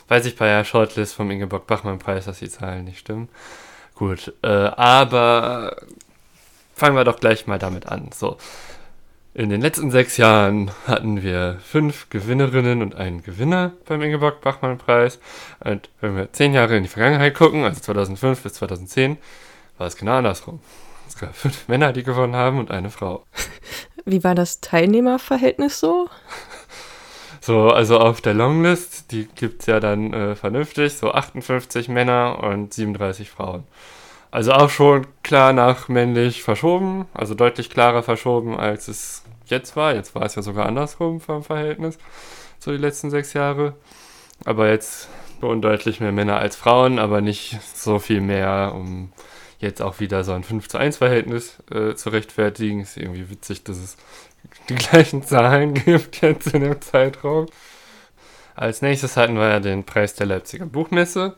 weiß 0.09 0.27
ich 0.27 0.37
bei 0.37 0.47
der 0.47 0.65
Shortlist 0.65 1.15
vom 1.15 1.31
Ingeborg-Bachmann-Preis, 1.31 2.25
dass 2.25 2.41
die 2.41 2.49
Zahlen 2.49 2.85
nicht 2.85 2.99
stimmen. 2.99 3.29
Gut, 3.95 4.33
äh, 4.43 4.49
aber 4.49 5.77
fangen 6.75 6.97
wir 6.97 7.05
doch 7.05 7.21
gleich 7.21 7.47
mal 7.47 7.59
damit 7.59 7.87
an. 7.87 8.11
So, 8.15 8.37
in 9.39 9.51
den 9.51 9.61
letzten 9.61 9.93
sechs 9.93 10.17
Jahren 10.17 10.73
hatten 10.89 11.23
wir 11.23 11.59
fünf 11.63 12.11
Gewinnerinnen 12.11 12.83
und 12.83 12.97
einen 12.97 13.23
Gewinner 13.23 13.71
beim 13.87 14.03
Ingeborg-Bachmann-Preis. 14.03 15.21
Und 15.61 15.91
wenn 16.01 16.17
wir 16.17 16.33
zehn 16.33 16.55
Jahre 16.55 16.77
in 16.77 16.83
die 16.83 16.89
Vergangenheit 16.89 17.37
gucken, 17.37 17.63
also 17.63 17.81
2005 17.81 18.43
bis 18.43 18.55
2010, 18.55 19.17
war 19.79 19.87
es 19.87 19.97
genau 19.97 20.17
andersrum. 20.17 20.59
Es 21.07 21.17
gab 21.17 21.37
fünf 21.37 21.69
Männer, 21.69 21.93
die 21.93 22.03
gewonnen 22.03 22.35
haben 22.35 22.59
und 22.59 22.73
eine 22.73 22.91
Frau. 22.91 23.27
Wie 24.05 24.25
war 24.25 24.35
das 24.35 24.61
Teilnehmerverhältnis 24.61 25.79
so? 25.81 26.09
So, 27.41 27.71
also 27.71 27.99
auf 27.99 28.21
der 28.21 28.35
Longlist, 28.35 29.11
die 29.11 29.27
gibt 29.27 29.61
es 29.61 29.67
ja 29.67 29.81
dann 29.81 30.13
äh, 30.13 30.37
vernünftig, 30.37 30.99
so 30.99 31.13
58 31.13 31.89
Männer 31.89 32.41
und 32.43 32.75
37 32.75 33.31
Frauen. 33.31 33.65
Also 34.31 34.53
auch 34.53 34.69
schon 34.69 35.07
klar 35.23 35.55
nach 35.55 35.89
männlich 35.89 36.43
verschoben, 36.43 37.07
also 37.15 37.35
deutlich 37.35 37.71
klarer 37.71 38.03
verschoben, 38.03 38.59
als 38.59 38.89
es 38.89 39.23
jetzt 39.51 39.77
war. 39.77 39.95
Jetzt 39.95 40.15
war 40.15 40.23
es 40.23 40.35
ja 40.35 40.43
sogar 40.43 40.67
andersrum 40.67 41.21
vom 41.21 41.43
Verhältnis, 41.43 41.99
so 42.59 42.71
die 42.71 42.79
letzten 42.79 43.11
sechs 43.11 43.33
Jahre. 43.33 43.75
Aber 44.45 44.69
jetzt 44.69 45.09
schon 45.41 45.63
deutlich 45.63 46.01
mehr 46.01 46.13
Männer 46.13 46.39
als 46.39 46.57
Frauen, 46.57 46.99
aber 46.99 47.21
nicht 47.21 47.59
so 47.75 47.99
viel 47.99 48.21
mehr, 48.21 48.73
um 48.75 49.13
jetzt 49.59 49.83
auch 49.83 50.01
wieder 50.01 50.25
so 50.25 50.33
ein 50.33 50.45
5 50.45 50.69
zu 50.69 50.79
1 50.79 50.99
Verhältnis 50.99 51.59
äh, 51.71 51.95
zu 51.95 52.11
rechtfertigen. 52.11 52.81
Ist 52.81 52.97
irgendwie 52.97 53.31
witzig, 53.31 53.65
dass 53.65 53.79
es 53.79 53.97
die 54.69 54.75
gleichen 54.75 55.23
Zahlen 55.23 55.75
gibt 55.85 56.21
jetzt 56.21 56.55
in 56.55 56.63
dem 56.63 56.81
Zeitraum. 56.81 57.47
Als 58.55 58.83
nächstes 58.83 59.17
hatten 59.17 59.37
wir 59.37 59.49
ja 59.49 59.61
den 59.61 59.85
Preis 59.85 60.15
der 60.15 60.27
Leipziger 60.27 60.67
Buchmesse. 60.67 61.37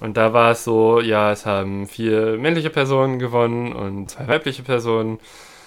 Und 0.00 0.16
da 0.16 0.32
war 0.32 0.52
es 0.52 0.64
so, 0.64 1.00
ja, 1.00 1.30
es 1.30 1.46
haben 1.46 1.86
vier 1.86 2.38
männliche 2.38 2.70
Personen 2.70 3.18
gewonnen 3.18 3.72
und 3.72 4.10
zwei 4.10 4.26
weibliche 4.26 4.62
Personen. 4.62 5.20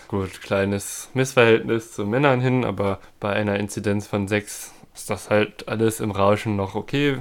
Gut, 0.08 0.41
kleines 0.41 1.10
Missverhältnis 1.14 1.93
zu 1.93 2.06
Männern 2.06 2.39
hin, 2.39 2.64
aber 2.64 2.99
bei 3.20 3.34
einer 3.34 3.60
Inzidenz 3.60 4.08
von 4.08 4.28
sechs 4.28 4.74
ist 4.93 5.10
das 5.10 5.30
halt 5.30 5.68
alles 5.68 5.99
im 5.99 6.12
Rauschen 6.12 6.56
noch 6.56 6.76
okay, 6.76 7.18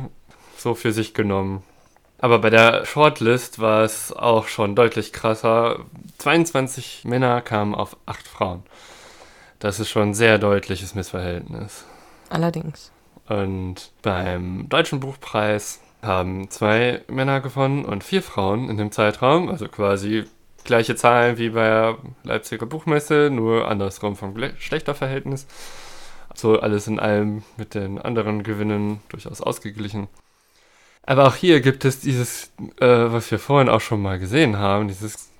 so 0.57 0.74
für 0.74 0.93
sich 0.93 1.14
genommen. 1.14 1.62
Aber 2.18 2.39
bei 2.39 2.51
der 2.51 2.87
Shortlist 2.87 3.59
war 3.59 3.82
es 3.82 4.12
auch 4.12 4.49
schon 4.49 4.74
deutlich 4.74 5.12
krasser. 5.12 5.80
22 6.18 7.05
Männer 7.05 7.41
kamen 7.43 7.74
auf 7.74 7.97
acht 8.07 8.26
Frauen. 8.26 8.62
Das 9.59 9.80
ist 9.80 9.91
schon 9.91 10.11
ein 10.11 10.14
sehr 10.14 10.39
deutliches 10.39 10.95
Missverhältnis. 10.95 11.85
Allerdings. 12.28 12.93
Und 13.28 13.93
beim 14.03 14.68
Deutschen 14.68 15.01
Buchpreis 15.01 15.80
haben 16.03 16.51
zwei 16.51 17.03
Männer 17.09 17.41
gewonnen 17.41 17.85
und 17.85 18.05
vier 18.05 18.22
Frauen 18.22 18.68
in 18.68 18.76
dem 18.76 18.93
Zeitraum, 18.93 19.49
also 19.49 19.68
quasi 19.68 20.24
gleiche 20.65 20.97
Zahlen 20.97 21.39
wie 21.39 21.51
bei 21.51 21.65
der 21.65 21.99
Leipziger 22.23 22.67
Buchmesse, 22.67 23.31
nur 23.31 23.69
andersrum 23.69 24.17
vom 24.17 24.35
Geschlechterverhältnis. 24.35 25.47
So 26.35 26.59
alles 26.59 26.87
in 26.89 26.99
allem 26.99 27.43
mit 27.57 27.75
den 27.75 28.01
anderen 28.01 28.43
Gewinnen 28.43 29.01
durchaus 29.09 29.41
ausgeglichen. 29.41 30.09
Aber 31.03 31.27
auch 31.27 31.37
hier 31.37 31.61
gibt 31.61 31.85
es 31.85 32.01
dieses, 32.01 32.53
äh, 32.81 32.87
was 32.87 33.31
wir 33.31 33.39
vorhin 33.39 33.69
auch 33.69 33.81
schon 33.81 34.03
mal 34.03 34.19
gesehen 34.19 34.59
haben, 34.59 34.89
dieses 34.89 35.31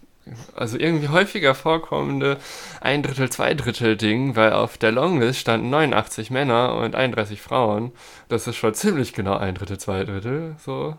also 0.55 0.79
irgendwie 0.79 1.09
häufiger 1.09 1.55
vorkommende 1.55 2.39
ein 2.81 3.03
Drittel, 3.03 3.31
zwei 3.31 3.55
Drittel 3.55 3.97
Ding, 3.97 4.37
weil 4.37 4.53
auf 4.53 4.79
der 4.79 4.93
Longlist 4.93 5.41
standen 5.41 5.71
89 5.71 6.31
Männer 6.31 6.77
und 6.77 6.95
31 6.95 7.41
Frauen. 7.41 7.93
Das 8.29 8.47
ist 8.47 8.57
schon 8.57 8.75
ziemlich 8.75 9.13
genau 9.13 9.37
ein 9.37 9.55
Drittel, 9.55 9.79
zwei 9.79 10.05
Drittel, 10.05 10.57
so. 10.59 10.97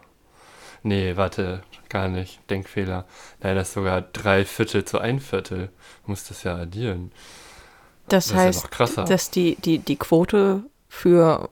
Nee, 0.83 1.17
warte, 1.17 1.63
gar 1.95 2.09
nicht. 2.09 2.39
Denkfehler. 2.49 3.05
Nein, 3.41 3.55
das 3.55 3.69
ist 3.69 3.75
sogar 3.75 4.01
drei 4.01 4.43
Viertel 4.43 4.83
zu 4.83 4.99
ein 4.99 5.21
Viertel. 5.21 5.69
Muss 6.05 6.27
das 6.27 6.43
ja 6.43 6.55
addieren. 6.55 7.13
Das, 8.09 8.27
das 8.27 8.35
heißt, 8.35 8.69
dass 9.07 9.31
die, 9.31 9.55
die, 9.55 9.79
die 9.79 9.95
Quote 9.95 10.63
für 10.89 11.49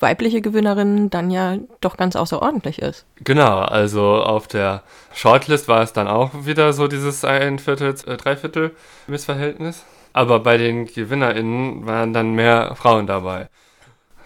weibliche 0.00 0.40
Gewinnerin 0.40 1.10
dann 1.10 1.30
ja 1.30 1.56
doch 1.80 1.96
ganz 1.96 2.16
außerordentlich 2.16 2.80
ist. 2.80 3.06
Genau, 3.22 3.60
also 3.60 4.16
auf 4.16 4.48
der 4.48 4.82
Shortlist 5.14 5.68
war 5.68 5.82
es 5.82 5.92
dann 5.92 6.08
auch 6.08 6.32
wieder 6.44 6.72
so 6.72 6.88
dieses 6.88 7.24
ein 7.24 7.60
Viertel, 7.60 7.94
äh, 8.06 8.16
Dreiviertel 8.16 8.72
Missverhältnis. 9.06 9.84
Aber 10.12 10.40
bei 10.40 10.56
den 10.56 10.86
GewinnerInnen 10.86 11.86
waren 11.86 12.12
dann 12.12 12.34
mehr 12.34 12.74
Frauen 12.74 13.06
dabei. 13.06 13.48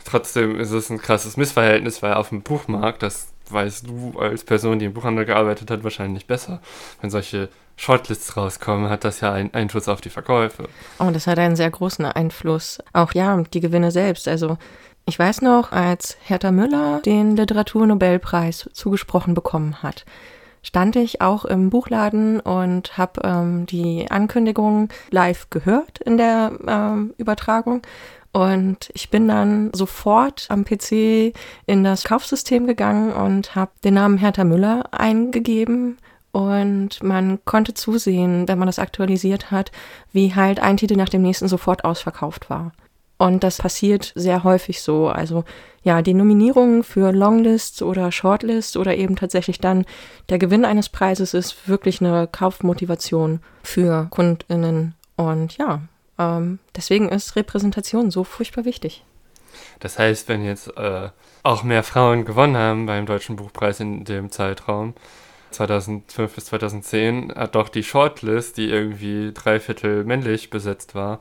Trotzdem 0.05 0.59
ist 0.59 0.71
es 0.71 0.89
ein 0.89 0.99
krasses 0.99 1.37
Missverhältnis, 1.37 2.03
weil 2.03 2.14
auf 2.14 2.31
dem 2.31 2.43
Buchmarkt, 2.43 3.03
das 3.03 3.35
weißt 3.53 3.89
du 3.89 4.19
als 4.19 4.45
Person, 4.45 4.79
die 4.79 4.87
im 4.87 4.95
Buchhandel 4.95 5.25
gearbeitet 5.25 5.71
hat, 5.71 5.85
wahrscheinlich 5.85 6.27
besser. 6.27 6.61
Wenn 7.01 7.11
solche 7.11 7.49
Shortlists 7.77 8.37
rauskommen, 8.37 8.91
hat 8.91 9.05
das 9.05 9.21
ja 9.21 9.33
einen 9.33 9.55
Einfluss 9.55 9.89
auf 9.89 10.01
die 10.01 10.11
Verkäufe. 10.11 10.69
Oh, 10.99 11.11
das 11.13 11.27
hat 11.27 11.39
einen 11.39 11.57
sehr 11.57 11.71
großen 11.71 12.05
Einfluss. 12.05 12.79
Auch 12.93 13.15
ja, 13.15 13.43
die 13.55 13.61
Gewinne 13.61 13.91
selbst. 13.91 14.27
Also 14.27 14.59
ich 15.07 15.19
weiß 15.19 15.43
noch, 15.43 15.73
als 15.73 16.19
Hertha 16.25 16.51
Müller 16.51 17.01
den 17.05 17.37
Literaturnobelpreis 17.37 18.69
zugesprochen 18.73 19.33
bekommen 19.35 19.83
hat, 19.83 20.05
stand 20.63 20.97
ich 20.97 21.23
auch 21.23 21.45
im 21.45 21.71
Buchladen 21.71 22.41
und 22.41 22.99
habe 22.99 23.21
ähm, 23.25 23.65
die 23.65 24.11
Ankündigung 24.11 24.91
live 25.11 25.49
gehört 25.49 25.99
in 26.01 26.19
der 26.19 26.53
ähm, 26.67 27.15
Übertragung. 27.17 27.81
Und 28.33 28.91
ich 28.95 29.11
bin 29.11 29.29
dann 29.29 29.70
sofort 29.72 30.47
am 30.49 30.64
PC 30.64 31.33
in 31.66 31.83
das 31.83 32.05
Kaufsystem 32.05 32.66
gegangen 32.66 33.12
und 33.12 33.55
habe 33.55 33.72
den 33.85 33.95
Namen 33.95 34.18
Hertha 34.18 34.45
Müller 34.45 34.89
eingegeben. 34.93 35.99
Und 36.31 37.03
man 37.03 37.39
konnte 37.45 37.74
zusehen, 37.74 38.47
wenn 38.47 38.59
man 38.59 38.66
das 38.66 38.79
aktualisiert 38.79 39.51
hat, 39.51 39.72
wie 40.12 40.35
halt 40.35 40.61
ein 40.61 40.76
Titel 40.76 40.97
nach 40.97 41.09
dem 41.09 41.22
nächsten 41.22 41.49
sofort 41.49 41.85
ausverkauft 41.85 42.51
war. 42.51 42.72
Und 43.16 43.43
das 43.43 43.59
passiert 43.59 44.12
sehr 44.14 44.45
häufig 44.45 44.81
so. 44.81 45.09
Also 45.09 45.45
ja, 45.83 46.03
die 46.03 46.14
Nominierung 46.14 46.85
für 46.85 47.12
Longlists 47.12 47.83
oder 47.83 48.12
Shortlists 48.12 48.76
oder 48.76 48.97
eben 48.97 49.16
tatsächlich 49.16 49.59
dann 49.59 49.85
der 50.29 50.39
Gewinn 50.39 50.64
eines 50.64 50.89
Preises 50.89 51.35
ist 51.35 51.68
wirklich 51.68 52.01
eine 52.01 52.29
Kaufmotivation 52.31 53.41
für 53.62 54.07
Kundinnen. 54.11 54.95
Und 55.16 55.57
ja, 55.57 55.81
ähm, 56.19 56.59
deswegen 56.77 57.09
ist 57.09 57.37
Repräsentation 57.37 58.11
so 58.11 58.25
furchtbar 58.25 58.64
wichtig. 58.64 59.05
Das 59.81 59.99
heißt, 59.99 60.29
wenn 60.29 60.45
jetzt 60.45 60.77
äh, 60.77 61.09
auch 61.43 61.62
mehr 61.62 61.83
Frauen 61.83 62.25
gewonnen 62.25 62.57
haben 62.57 62.87
beim 62.87 63.07
Deutschen 63.07 63.37
Buchpreis 63.37 63.81
in 63.81 64.05
dem 64.05 64.31
Zeitraum, 64.31 64.95
2005 65.51 66.35
bis 66.35 66.45
2010, 66.47 67.33
hat 67.35 67.55
doch 67.55 67.69
die 67.69 67.83
Shortlist, 67.83 68.57
die 68.57 68.69
irgendwie 68.69 69.33
dreiviertel 69.33 70.05
männlich 70.05 70.51
besetzt 70.51 70.95
war, 70.95 71.21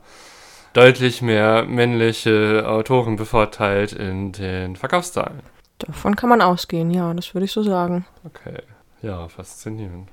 deutlich 0.74 1.22
mehr 1.22 1.64
männliche 1.64 2.64
Autoren 2.68 3.16
bevorteilt 3.16 3.92
in 3.92 4.32
den 4.32 4.76
Verkaufszahlen. 4.76 5.40
Davon 5.78 6.16
kann 6.16 6.28
man 6.28 6.42
ausgehen, 6.42 6.90
ja, 6.90 7.14
das 7.14 7.34
würde 7.34 7.44
ich 7.46 7.52
so 7.52 7.62
sagen. 7.62 8.04
Okay, 8.24 8.62
ja, 9.00 9.28
faszinierend. 9.28 10.10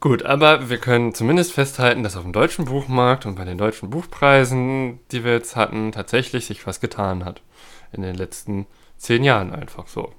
Gut, 0.00 0.24
aber 0.24 0.68
wir 0.68 0.78
können 0.78 1.14
zumindest 1.14 1.52
festhalten, 1.52 2.02
dass 2.02 2.16
auf 2.16 2.22
dem 2.22 2.32
deutschen 2.32 2.66
Buchmarkt 2.66 3.24
und 3.24 3.34
bei 3.34 3.44
den 3.44 3.58
deutschen 3.58 3.88
Buchpreisen, 3.88 5.00
die 5.10 5.24
wir 5.24 5.32
jetzt 5.32 5.56
hatten, 5.56 5.92
tatsächlich 5.92 6.46
sich 6.46 6.66
was 6.66 6.80
getan 6.80 7.24
hat. 7.24 7.40
In 7.92 8.02
den 8.02 8.14
letzten 8.14 8.66
zehn 8.98 9.24
Jahren 9.24 9.54
einfach 9.54 9.88
so. 9.88 10.12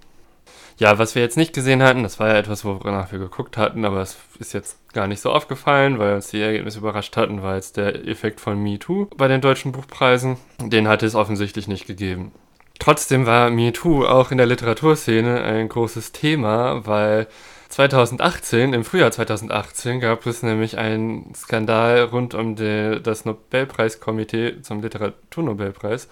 Ja, 0.79 0.99
was 0.99 1.15
wir 1.15 1.23
jetzt 1.23 1.37
nicht 1.37 1.53
gesehen 1.53 1.81
hatten, 1.81 2.03
das 2.03 2.19
war 2.19 2.27
ja 2.27 2.37
etwas, 2.37 2.63
wonach 2.63 3.11
wir 3.11 3.17
geguckt 3.17 3.57
hatten, 3.57 3.83
aber 3.83 4.01
es 4.01 4.17
ist 4.39 4.53
jetzt 4.53 4.77
gar 4.93 5.07
nicht 5.07 5.21
so 5.21 5.31
aufgefallen, 5.31 5.97
weil 5.97 6.15
uns 6.15 6.29
die 6.29 6.41
Ergebnisse 6.41 6.79
überrascht 6.79 7.17
hatten, 7.17 7.41
war 7.41 7.55
jetzt 7.55 7.77
der 7.77 8.07
Effekt 8.07 8.39
von 8.39 8.61
MeToo 8.61 9.07
bei 9.17 9.27
den 9.27 9.41
deutschen 9.41 9.71
Buchpreisen. 9.71 10.37
Den 10.59 10.87
hatte 10.87 11.07
es 11.07 11.15
offensichtlich 11.15 11.67
nicht 11.67 11.87
gegeben. 11.87 12.31
Trotzdem 12.77 13.25
war 13.25 13.49
MeToo 13.49 14.05
auch 14.05 14.31
in 14.31 14.37
der 14.37 14.45
Literaturszene 14.45 15.41
ein 15.41 15.67
großes 15.67 16.11
Thema, 16.11 16.85
weil 16.85 17.27
2018, 17.69 18.73
im 18.73 18.83
Frühjahr 18.83 19.11
2018, 19.11 19.99
gab 19.99 20.25
es 20.25 20.43
nämlich 20.43 20.77
einen 20.77 21.33
Skandal 21.35 22.03
rund 22.03 22.33
um 22.33 22.55
die, 22.55 22.99
das 23.01 23.25
Nobelpreiskomitee 23.25 24.61
zum 24.61 24.81
Literaturnobelpreis, 24.81 26.07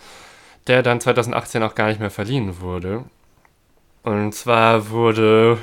der 0.68 0.84
dann 0.84 1.00
2018 1.00 1.64
auch 1.64 1.76
gar 1.76 1.88
nicht 1.88 2.00
mehr 2.00 2.12
verliehen 2.12 2.60
wurde. 2.60 3.06
Und 4.04 4.34
zwar 4.34 4.90
wurde, 4.90 5.58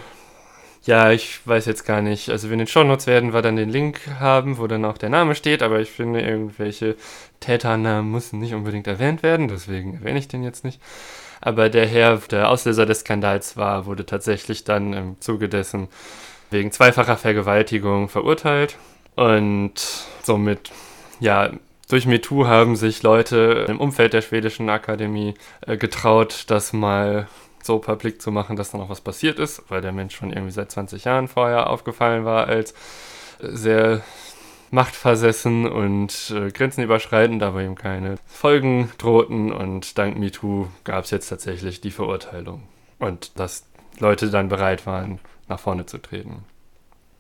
ja, 0.84 1.12
ich 1.12 1.47
weiß 1.47 1.66
jetzt 1.66 1.84
gar 1.84 2.03
nicht, 2.03 2.28
also 2.30 2.49
in 2.49 2.59
den 2.59 2.66
Shownotes 2.66 3.07
werden 3.07 3.32
wir 3.32 3.43
dann 3.43 3.57
den 3.57 3.68
Link 3.68 4.01
haben, 4.18 4.59
wo 4.59 4.66
dann 4.66 4.84
auch 4.84 4.99
der 4.99 5.11
Name 5.11 5.34
steht, 5.34 5.62
aber 5.62 5.80
ich 5.80 5.90
finde, 5.90 6.22
irgendwelche 6.22 6.97
Täternamen 7.38 8.11
müssen 8.11 8.40
nicht 8.40 8.55
unbedingt 8.55 8.88
erwähnt 8.88 9.22
werden, 9.22 9.47
deswegen 9.47 9.95
erwähne 9.95 10.18
ich 10.18 10.28
den 10.28 10.43
jetzt 10.43 10.64
nicht. 10.64 10.80
Aber 11.43 11.68
der 11.68 11.86
Herr, 11.86 12.18
der 12.30 12.49
Auslöser 12.49 12.86
des 12.86 13.01
Skandals 13.01 13.57
war, 13.57 13.84
wurde 13.84 14.07
tatsächlich 14.07 14.62
dann 14.62 14.93
im 14.93 15.20
Zuge 15.20 15.49
dessen 15.49 15.88
wegen 16.51 16.70
zweifacher 16.70 17.16
Vergewaltigung 17.16 18.09
verurteilt. 18.09 18.76
Und 19.16 19.74
somit, 20.22 20.70
ja, 21.18 21.51
durch 21.88 22.07
MeToo 22.07 22.47
haben 22.47 22.76
sich 22.76 23.03
Leute 23.03 23.66
im 23.68 23.80
Umfeld 23.80 24.12
der 24.12 24.22
schwedischen 24.22 24.70
Akademie 24.70 25.34
äh, 25.66 25.76
getraut, 25.76 26.45
das 26.47 26.72
mal 26.72 27.26
so 27.62 27.80
publik 27.80 28.22
zu 28.22 28.30
machen, 28.30 28.57
dass 28.57 28.70
da 28.70 28.78
noch 28.78 28.88
was 28.88 29.01
passiert 29.01 29.40
ist, 29.40 29.64
weil 29.68 29.80
der 29.80 29.93
Mensch 29.93 30.14
schon 30.14 30.32
irgendwie 30.32 30.53
seit 30.53 30.70
20 30.70 31.05
Jahren 31.05 31.26
vorher 31.26 31.70
aufgefallen 31.70 32.24
war 32.24 32.47
als 32.47 32.72
sehr 33.40 34.03
machtversessen 34.73 35.70
und 35.70 36.35
äh, 36.35 36.51
grenzenüberschreitend, 36.51 37.43
aber 37.43 37.62
ihm 37.62 37.77
keine 37.77 38.16
Folgen 38.27 38.91
drohten. 38.99 39.53
Und 39.53 39.99
dank 39.99 40.18
MeToo 40.18 40.66
gab 40.85 41.05
es 41.05 41.11
jetzt 41.11 41.29
tatsächlich 41.29 41.81
die 41.81 41.91
Verurteilung. 41.91 42.62
Und 42.99 43.39
dass 43.39 43.66
Leute 43.99 44.31
dann 44.31 44.49
bereit 44.49 44.87
waren, 44.87 45.20
nach 45.47 45.61
vorne 45.61 45.87
zu 45.87 45.99
treten. 45.99 46.45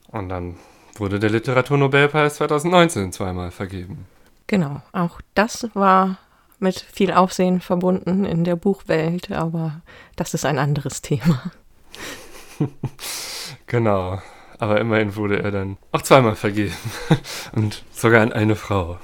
Und 0.08 0.30
dann 0.30 0.56
wurde 0.96 1.18
der 1.18 1.30
Literaturnobelpreis 1.30 2.36
2019 2.36 3.12
zweimal 3.12 3.50
vergeben. 3.50 4.06
Genau, 4.46 4.82
auch 4.92 5.20
das 5.34 5.68
war 5.74 6.18
mit 6.58 6.80
viel 6.80 7.12
Aufsehen 7.12 7.60
verbunden 7.60 8.24
in 8.24 8.44
der 8.44 8.56
Buchwelt, 8.56 9.30
aber 9.30 9.82
das 10.16 10.32
ist 10.32 10.44
ein 10.44 10.58
anderes 10.58 11.02
Thema. 11.02 11.50
genau. 13.66 14.22
Aber 14.62 14.80
immerhin 14.80 15.16
wurde 15.16 15.42
er 15.42 15.50
dann 15.50 15.76
auch 15.90 16.02
zweimal 16.02 16.36
vergeben. 16.36 16.76
und 17.52 17.82
sogar 17.90 18.22
an 18.22 18.32
eine 18.32 18.54
Frau. 18.54 18.96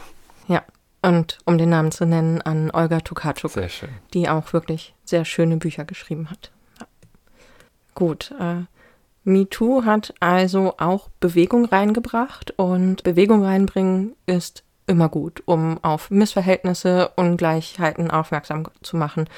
Ja, 0.46 0.62
und 1.02 1.38
um 1.46 1.58
den 1.58 1.70
Namen 1.70 1.90
zu 1.90 2.06
nennen, 2.06 2.40
an 2.40 2.70
Olga 2.70 3.00
Tukatschuk. 3.00 3.50
Sehr 3.50 3.68
schön. 3.68 3.88
Die 4.14 4.28
auch 4.28 4.52
wirklich 4.52 4.94
sehr 5.04 5.24
schöne 5.24 5.56
Bücher 5.56 5.84
geschrieben 5.84 6.30
hat. 6.30 6.52
Ja. 6.78 6.86
Gut, 7.96 8.32
äh, 8.38 8.66
MeToo 9.24 9.84
hat 9.84 10.14
also 10.20 10.74
auch 10.78 11.08
Bewegung 11.18 11.64
reingebracht 11.64 12.54
und 12.56 13.02
Bewegung 13.02 13.42
reinbringen 13.42 14.14
ist 14.26 14.62
immer 14.86 15.08
gut, 15.08 15.42
um 15.44 15.82
auf 15.82 16.08
Missverhältnisse, 16.08 17.10
Ungleichheiten 17.16 18.12
aufmerksam 18.12 18.68
zu 18.82 18.96
machen, 18.96 19.28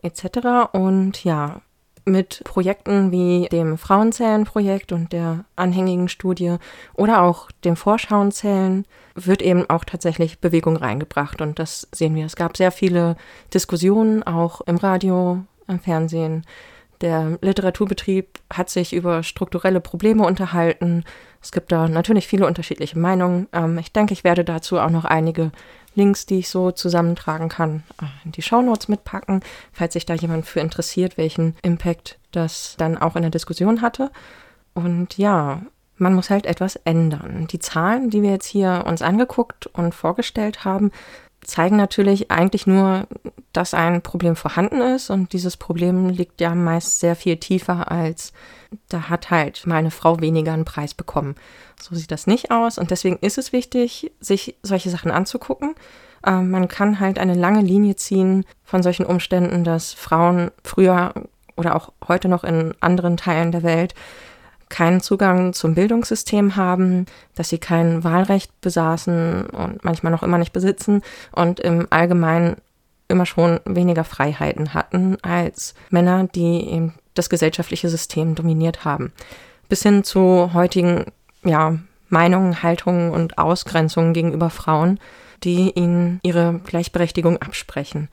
etc. 0.00 0.72
Und 0.72 1.22
ja, 1.22 1.60
mit 2.04 2.42
Projekten 2.44 3.12
wie 3.12 3.48
dem 3.50 3.78
Frauenzählen-Projekt 3.78 4.92
und 4.92 5.12
der 5.12 5.44
anhängigen 5.56 6.08
Studie 6.08 6.56
oder 6.94 7.22
auch 7.22 7.50
dem 7.64 7.76
Vorschauenzählen 7.76 8.86
wird 9.14 9.42
eben 9.42 9.68
auch 9.68 9.84
tatsächlich 9.84 10.40
Bewegung 10.40 10.76
reingebracht. 10.76 11.40
Und 11.40 11.58
das 11.58 11.88
sehen 11.92 12.14
wir. 12.14 12.26
Es 12.26 12.36
gab 12.36 12.56
sehr 12.56 12.72
viele 12.72 13.16
Diskussionen, 13.52 14.22
auch 14.22 14.60
im 14.62 14.76
Radio, 14.76 15.44
im 15.68 15.80
Fernsehen. 15.80 16.44
Der 17.00 17.38
Literaturbetrieb 17.40 18.40
hat 18.52 18.68
sich 18.70 18.92
über 18.92 19.22
strukturelle 19.22 19.80
Probleme 19.80 20.24
unterhalten 20.24 21.04
es 21.42 21.52
gibt 21.52 21.72
da 21.72 21.88
natürlich 21.88 22.26
viele 22.26 22.46
unterschiedliche 22.46 22.98
Meinungen. 22.98 23.48
Ähm, 23.52 23.78
ich 23.78 23.92
denke, 23.92 24.12
ich 24.12 24.24
werde 24.24 24.44
dazu 24.44 24.78
auch 24.78 24.90
noch 24.90 25.04
einige 25.04 25.52
Links, 25.94 26.26
die 26.26 26.38
ich 26.38 26.48
so 26.48 26.70
zusammentragen 26.70 27.48
kann, 27.48 27.82
äh, 28.00 28.06
in 28.24 28.32
die 28.32 28.42
Shownotes 28.42 28.88
mitpacken, 28.88 29.40
falls 29.72 29.94
sich 29.94 30.06
da 30.06 30.14
jemand 30.14 30.46
für 30.46 30.60
interessiert, 30.60 31.16
welchen 31.16 31.56
Impact 31.62 32.18
das 32.32 32.74
dann 32.78 32.96
auch 32.96 33.16
in 33.16 33.22
der 33.22 33.30
Diskussion 33.30 33.82
hatte. 33.82 34.10
Und 34.74 35.18
ja, 35.18 35.62
man 35.96 36.14
muss 36.14 36.30
halt 36.30 36.46
etwas 36.46 36.76
ändern. 36.76 37.46
Die 37.50 37.58
Zahlen, 37.58 38.10
die 38.10 38.22
wir 38.22 38.30
jetzt 38.30 38.46
hier 38.46 38.84
uns 38.86 39.02
angeguckt 39.02 39.66
und 39.66 39.94
vorgestellt 39.94 40.64
haben, 40.64 40.92
zeigen 41.42 41.76
natürlich 41.76 42.30
eigentlich 42.30 42.66
nur, 42.66 43.06
dass 43.52 43.74
ein 43.74 44.02
Problem 44.02 44.36
vorhanden 44.36 44.80
ist 44.80 45.10
und 45.10 45.32
dieses 45.32 45.56
Problem 45.56 46.08
liegt 46.08 46.40
ja 46.40 46.54
meist 46.54 47.00
sehr 47.00 47.16
viel 47.16 47.36
tiefer 47.38 47.90
als 47.90 48.32
da 48.88 49.08
hat 49.08 49.30
halt 49.30 49.66
mal 49.66 49.76
eine 49.76 49.90
Frau 49.90 50.20
weniger 50.20 50.52
einen 50.52 50.64
Preis 50.64 50.94
bekommen. 50.94 51.34
So 51.80 51.94
sieht 51.94 52.10
das 52.10 52.26
nicht 52.26 52.50
aus 52.50 52.78
und 52.78 52.90
deswegen 52.90 53.16
ist 53.16 53.38
es 53.38 53.52
wichtig, 53.52 54.12
sich 54.20 54.56
solche 54.62 54.90
Sachen 54.90 55.10
anzugucken. 55.10 55.74
Ähm, 56.24 56.50
man 56.50 56.68
kann 56.68 57.00
halt 57.00 57.18
eine 57.18 57.34
lange 57.34 57.62
Linie 57.62 57.96
ziehen 57.96 58.44
von 58.64 58.82
solchen 58.82 59.06
Umständen, 59.06 59.64
dass 59.64 59.92
Frauen 59.92 60.50
früher 60.62 61.14
oder 61.56 61.74
auch 61.74 61.92
heute 62.06 62.28
noch 62.28 62.44
in 62.44 62.74
anderen 62.80 63.16
Teilen 63.16 63.52
der 63.52 63.62
Welt 63.62 63.94
keinen 64.70 65.00
Zugang 65.00 65.52
zum 65.52 65.74
Bildungssystem 65.74 66.56
haben, 66.56 67.04
dass 67.34 67.50
sie 67.50 67.58
kein 67.58 68.02
Wahlrecht 68.02 68.58
besaßen 68.62 69.46
und 69.46 69.84
manchmal 69.84 70.12
noch 70.12 70.22
immer 70.22 70.38
nicht 70.38 70.52
besitzen 70.52 71.02
und 71.32 71.60
im 71.60 71.86
Allgemeinen 71.90 72.56
immer 73.08 73.26
schon 73.26 73.60
weniger 73.64 74.04
Freiheiten 74.04 74.72
hatten 74.72 75.18
als 75.22 75.74
Männer, 75.90 76.28
die 76.34 76.70
eben 76.70 76.94
das 77.14 77.28
gesellschaftliche 77.28 77.88
System 77.88 78.34
dominiert 78.34 78.84
haben. 78.84 79.12
Bis 79.68 79.82
hin 79.82 80.04
zu 80.04 80.54
heutigen 80.54 81.06
ja, 81.44 81.78
Meinungen, 82.08 82.62
Haltungen 82.62 83.10
und 83.10 83.38
Ausgrenzungen 83.38 84.14
gegenüber 84.14 84.50
Frauen, 84.50 84.98
die 85.42 85.72
ihnen 85.72 86.20
ihre 86.22 86.60
Gleichberechtigung 86.64 87.38
absprechen. 87.38 88.08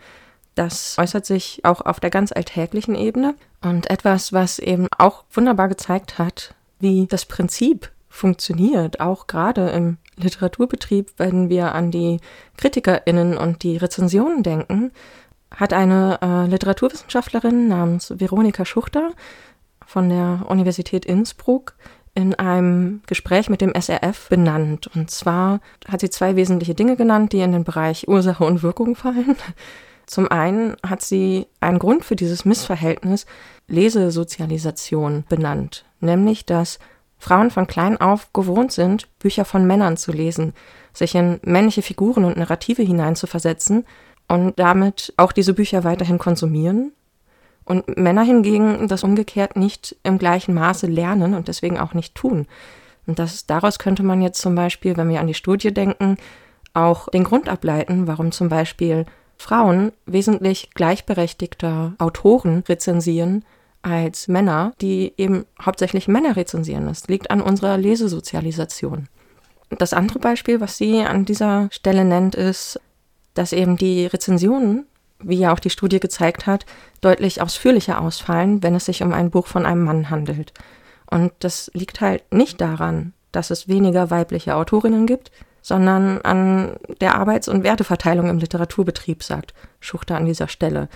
Das 0.58 0.97
äußert 0.97 1.24
sich 1.24 1.62
auch 1.64 1.82
auf 1.82 1.99
der 1.99 2.10
ganz 2.10 2.32
alltäglichen 2.32 2.95
Ebene 2.95 3.36
und 3.62 3.91
etwas, 3.91 4.34
was 4.34 4.58
eben 4.58 4.88
auch 4.97 5.24
wunderbar 5.32 5.68
gezeigt 5.68 6.18
hat, 6.18 6.55
wie 6.80 7.05
das 7.05 7.28
Prinzip 7.28 7.91
funktioniert, 8.10 8.99
auch 8.99 9.28
gerade 9.28 9.70
im 9.70 9.97
Literaturbetrieb, 10.16 11.12
wenn 11.18 11.49
wir 11.49 11.76
an 11.76 11.91
die 11.91 12.20
KritikerInnen 12.58 13.38
und 13.38 13.62
die 13.62 13.78
Rezensionen 13.78 14.41
denken, 14.41 14.91
hat 15.55 15.74
eine 15.74 16.18
äh, 16.24 16.49
Literaturwissenschaftlerin 16.49 17.68
namens 17.68 18.12
Veronika 18.18 18.66
Schuchter 18.66 19.12
von 19.86 20.10
der 20.10 20.45
Universität 20.47 21.05
Innsbruck 21.05 21.76
in 22.16 22.34
einem 22.34 23.03
Gespräch 23.05 23.47
mit 23.51 23.62
dem 23.62 23.80
SRF 23.80 24.30
benannt. 24.30 24.89
Und 24.95 25.12
zwar 25.12 25.60
hat 25.88 25.99
sie 25.99 26.10
zwei 26.10 26.36
wesentliche 26.36 26.74
Dinge 26.74 26.95
genannt, 26.95 27.32
die 27.32 27.41
in 27.41 27.51
den 27.51 27.64
Bereich 27.64 28.08
Ursache 28.08 28.43
und 28.43 28.64
Wirkung 28.64 28.95
fallen. 28.95 29.36
Zum 30.08 30.32
einen 30.32 30.78
hat 30.88 31.01
sie 31.01 31.47
einen 31.60 31.80
Grund 31.80 32.03
für 32.05 32.16
dieses 32.16 32.45
Missverhältnis 32.45 33.26
Lesesozialisation 33.68 35.26
benannt, 35.28 35.86
nämlich 35.99 36.45
dass 36.45 36.80
Frauen 37.20 37.51
von 37.51 37.68
klein 37.68 37.99
auf 37.99 38.32
gewohnt 38.32 38.72
sind, 38.72 39.08
Bücher 39.20 39.43
von 39.43 39.68
Männern 39.68 39.97
zu 39.97 40.12
lesen, 40.12 40.53
sich 40.93 41.14
in 41.14 41.39
männliche 41.43 41.82
Figuren 41.82 42.24
und 42.24 42.38
Narrative 42.38 42.84
hineinzuversetzen 42.84 43.86
und 44.30 44.58
damit 44.58 45.14
auch 45.18 45.34
diese 45.34 45.53
Bücher 45.53 45.84
weiterhin 45.84 46.20
konsumieren. 46.20 46.93
Und 47.66 47.97
Männer 47.97 48.24
hingegen 48.24 48.88
das 48.88 49.03
umgekehrt 49.03 49.58
nicht 49.58 49.97
im 50.03 50.18
gleichen 50.18 50.53
Maße 50.53 50.88
lernen 50.88 51.34
und 51.34 51.49
deswegen 51.49 51.78
auch 51.78 51.93
nicht 51.93 52.16
tun. 52.16 52.47
Und 53.08 53.20
das, 53.20 53.45
daraus 53.45 53.78
könnte 53.78 54.03
man 54.03 54.22
jetzt 54.22 54.41
zum 54.41 54.55
Beispiel, 54.55 54.95
wenn 54.95 55.10
wir 55.10 55.20
an 55.20 55.28
die 55.28 55.34
Studie 55.34 55.74
denken, 55.74 56.18
auch 56.74 57.10
den 57.10 57.26
Grund 57.26 57.49
ableiten, 57.49 58.08
warum 58.08 58.32
zum 58.32 58.47
Beispiel 58.47 59.05
Frauen 59.38 59.92
wesentlich 60.06 60.70
gleichberechtigter 60.74 61.94
Autoren 61.98 62.64
rezensieren 62.68 63.46
als 63.82 64.28
Männer, 64.28 64.74
die 64.82 65.14
eben 65.18 65.46
hauptsächlich 65.62 66.08
Männer 66.08 66.36
rezensieren. 66.36 66.88
Das 66.88 67.08
liegt 67.08 67.32
an 67.32 67.42
unserer 67.42 67.78
Lesesozialisation. 67.78 69.08
Das 69.70 69.94
andere 69.94 70.20
Beispiel, 70.20 70.60
was 70.60 70.78
sie 70.78 71.02
an 71.02 71.26
dieser 71.26 71.70
Stelle 71.72 72.06
nennt, 72.06 72.36
ist, 72.36 72.80
dass 73.34 73.54
eben 73.54 73.78
die 73.78 74.06
Rezensionen, 74.06 74.86
wie 75.20 75.38
ja 75.38 75.54
auch 75.54 75.60
die 75.60 75.70
Studie 75.70 76.00
gezeigt 76.00 76.48
hat, 76.48 76.66
deutlich 77.02 77.42
ausführlicher 77.42 78.02
ausfallen, 78.02 78.64
wenn 78.64 78.76
es 78.76 78.86
sich 78.86 79.04
um 79.04 79.14
ein 79.14 79.30
Buch 79.30 79.48
von 79.48 79.66
einem 79.66 79.84
Mann 79.84 80.10
handelt. 80.10 80.54
Und 81.10 81.32
das 81.40 81.70
liegt 81.74 82.02
halt 82.02 82.24
nicht 82.34 82.62
daran, 82.62 83.14
dass 83.32 83.52
es 83.52 83.68
weniger 83.68 84.10
weibliche 84.10 84.56
Autorinnen 84.56 85.06
gibt, 85.06 85.32
sondern 85.68 86.22
an 86.22 86.78
der 87.01 87.15
Arbeits- 87.15 87.49
und 87.49 87.65
Werteverteilung 87.65 88.30
im 88.30 88.38
Literaturbetrieb, 88.38 89.22
sagt 89.22 89.53
Schuchter 89.82 90.15
an 90.15 90.26
dieser 90.26 90.47
Stelle. 90.47 90.88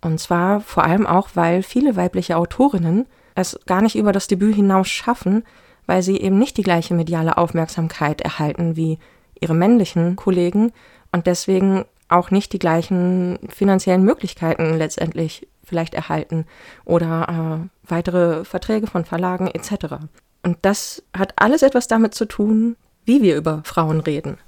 Und 0.00 0.18
zwar 0.18 0.62
vor 0.62 0.84
allem 0.84 1.06
auch, 1.06 1.28
weil 1.34 1.62
viele 1.62 1.94
weibliche 1.94 2.38
Autorinnen 2.38 3.04
es 3.34 3.60
gar 3.66 3.82
nicht 3.82 3.94
über 3.94 4.12
das 4.12 4.28
Debüt 4.28 4.54
hinaus 4.54 4.88
schaffen, 4.88 5.44
weil 5.84 6.02
sie 6.02 6.16
eben 6.16 6.38
nicht 6.38 6.56
die 6.56 6.62
gleiche 6.62 6.94
mediale 6.94 7.36
Aufmerksamkeit 7.36 8.22
erhalten 8.22 8.76
wie 8.76 8.98
ihre 9.38 9.52
männlichen 9.52 10.16
Kollegen 10.16 10.72
und 11.10 11.26
deswegen 11.26 11.84
auch 12.08 12.30
nicht 12.30 12.54
die 12.54 12.58
gleichen 12.58 13.40
finanziellen 13.50 14.04
Möglichkeiten 14.04 14.78
letztendlich 14.78 15.46
vielleicht 15.64 15.92
erhalten 15.92 16.46
oder 16.86 17.68
äh, 17.68 17.90
weitere 17.90 18.46
Verträge 18.46 18.86
von 18.86 19.04
Verlagen 19.04 19.48
etc. 19.48 19.96
Und 20.42 20.56
das 20.62 21.02
hat 21.14 21.34
alles 21.36 21.60
etwas 21.60 21.88
damit 21.88 22.14
zu 22.14 22.24
tun, 22.24 22.76
wie 23.04 23.22
wir 23.22 23.36
über 23.36 23.62
Frauen 23.64 24.00
reden. 24.00 24.38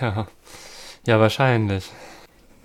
Ja, 0.00 0.26
ja, 1.06 1.18
wahrscheinlich. 1.18 1.90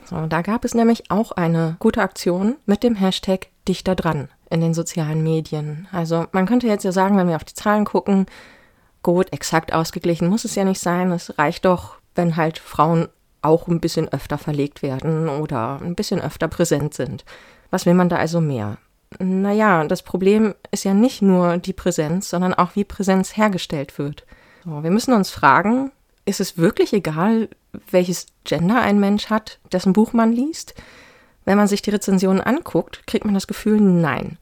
So, 0.05 0.25
da 0.27 0.41
gab 0.41 0.63
es 0.63 0.73
nämlich 0.73 1.09
auch 1.11 1.31
eine 1.31 1.75
gute 1.79 2.01
Aktion 2.01 2.55
mit 2.65 2.83
dem 2.83 2.95
Hashtag 2.95 3.47
Dichter 3.67 3.95
dran 3.95 4.29
in 4.49 4.61
den 4.61 4.73
sozialen 4.73 5.23
Medien. 5.23 5.88
Also 5.91 6.25
man 6.31 6.45
könnte 6.45 6.67
jetzt 6.67 6.83
ja 6.83 6.91
sagen, 6.91 7.17
wenn 7.17 7.27
wir 7.27 7.35
auf 7.35 7.43
die 7.43 7.53
Zahlen 7.53 7.85
gucken, 7.85 8.27
gut, 9.03 9.33
exakt 9.33 9.73
ausgeglichen 9.73 10.29
muss 10.29 10.45
es 10.45 10.55
ja 10.55 10.63
nicht 10.63 10.79
sein. 10.79 11.11
Es 11.11 11.38
reicht 11.38 11.65
doch, 11.65 11.97
wenn 12.15 12.38
halt 12.38 12.59
Frauen 12.59 13.09
auch 13.41 13.67
ein 13.67 13.79
bisschen 13.79 14.07
öfter 14.09 14.38
verlegt 14.38 14.81
werden 14.81 15.29
oder 15.29 15.79
ein 15.81 15.95
bisschen 15.95 16.21
öfter 16.21 16.47
präsent 16.47 16.93
sind. 16.93 17.25
Was 17.69 17.85
will 17.85 17.93
man 17.93 18.09
da 18.09 18.15
also 18.15 18.39
mehr? 18.39 18.77
Naja, 19.19 19.83
das 19.85 20.03
Problem 20.03 20.53
ist 20.71 20.83
ja 20.83 20.93
nicht 20.93 21.21
nur 21.21 21.57
die 21.57 21.73
Präsenz, 21.73 22.29
sondern 22.29 22.53
auch 22.53 22.75
wie 22.75 22.83
Präsenz 22.83 23.38
hergestellt 23.38 23.97
wird. 23.97 24.25
Wir 24.68 24.91
müssen 24.91 25.13
uns 25.13 25.30
fragen, 25.30 25.91
ist 26.26 26.41
es 26.41 26.57
wirklich 26.57 26.91
egal, 26.91 27.47
welches 27.89 28.28
Gender 28.43 28.82
ein 28.82 28.99
Mensch 28.99 29.30
hat, 29.30 29.59
dessen 29.72 29.93
Buch 29.93 30.11
man 30.11 30.34
liest? 30.34 30.76
Wenn 31.45 31.55
man 31.57 31.70
sich 31.70 31.82
die 31.82 31.91
Rezensionen 31.91 32.41
anguckt, 32.41 33.07
kriegt 33.07 33.24
man 33.24 33.34
das 33.34 33.47
Gefühl, 33.47 33.80
nein. 33.80 34.38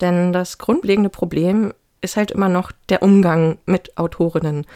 Denn 0.00 0.32
das 0.32 0.58
grundlegende 0.58 1.08
Problem 1.08 1.72
ist 2.00 2.16
halt 2.16 2.32
immer 2.32 2.48
noch 2.48 2.72
der 2.88 3.04
Umgang 3.04 3.58
mit 3.64 3.96
Autorinnen. 3.96 4.66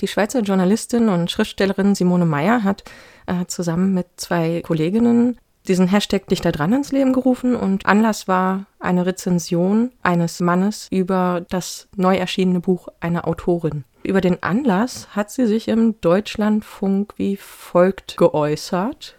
Die 0.00 0.08
Schweizer 0.08 0.40
Journalistin 0.40 1.08
und 1.08 1.30
Schriftstellerin 1.30 1.94
Simone 1.94 2.26
Meyer 2.26 2.64
hat 2.64 2.84
äh, 3.26 3.46
zusammen 3.46 3.94
mit 3.94 4.08
zwei 4.16 4.60
Kolleginnen 4.60 5.38
diesen 5.68 5.88
Hashtag 5.88 6.26
Dichter 6.26 6.52
dran 6.52 6.74
ins 6.74 6.92
Leben 6.92 7.14
gerufen 7.14 7.56
und 7.56 7.86
Anlass 7.86 8.28
war 8.28 8.66
eine 8.78 9.06
Rezension 9.06 9.90
eines 10.02 10.40
Mannes 10.40 10.88
über 10.90 11.46
das 11.48 11.88
neu 11.96 12.16
erschienene 12.16 12.60
Buch 12.60 12.88
einer 13.00 13.26
Autorin. 13.26 13.84
Über 14.02 14.20
den 14.20 14.42
Anlass 14.42 15.08
hat 15.14 15.30
sie 15.30 15.46
sich 15.46 15.68
im 15.68 16.00
Deutschlandfunk 16.00 17.14
wie 17.16 17.36
folgt 17.36 18.16
geäußert. 18.16 19.16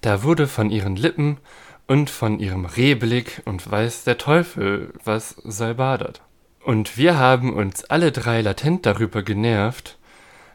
Da 0.00 0.22
wurde 0.22 0.48
von 0.48 0.70
ihren 0.70 0.96
Lippen 0.96 1.38
und 1.86 2.10
von 2.10 2.40
ihrem 2.40 2.64
Rehblick 2.64 3.42
und 3.44 3.70
weiß 3.70 4.04
der 4.04 4.18
Teufel, 4.18 4.92
was 5.04 5.36
salbadert. 5.44 6.22
Und 6.64 6.96
wir 6.96 7.18
haben 7.18 7.54
uns 7.54 7.84
alle 7.84 8.10
drei 8.10 8.40
latent 8.40 8.84
darüber 8.86 9.22
genervt, 9.22 9.98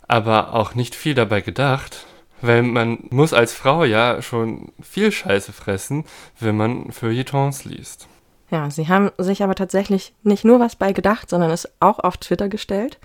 aber 0.08 0.54
auch 0.54 0.76
nicht 0.76 0.96
viel 0.96 1.14
dabei 1.14 1.42
gedacht, 1.42 2.08
weil 2.42 2.64
man 2.64 3.00
muss 3.10 3.32
als 3.34 3.54
Frau 3.54 3.84
ja 3.84 4.22
schon 4.22 4.72
viel 4.82 5.12
Scheiße 5.12 5.54
fressen, 5.54 6.04
wenn 6.40 6.58
man 6.58 6.92
Feuilletons 6.92 7.64
liest. 7.64 8.08
Ja, 8.52 8.72
sie 8.72 8.88
haben 8.88 9.12
sich 9.20 9.44
aber 9.44 9.54
tatsächlich 9.56 10.14
nicht 10.24 10.44
nur 10.44 10.60
was 10.60 10.76
bei 10.76 10.94
gedacht, 10.94 11.30
sondern 11.30 11.52
es 11.52 11.70
auch 11.80 12.00
auf 12.00 12.18
Twitter 12.18 12.50
gestellt. 12.50 12.98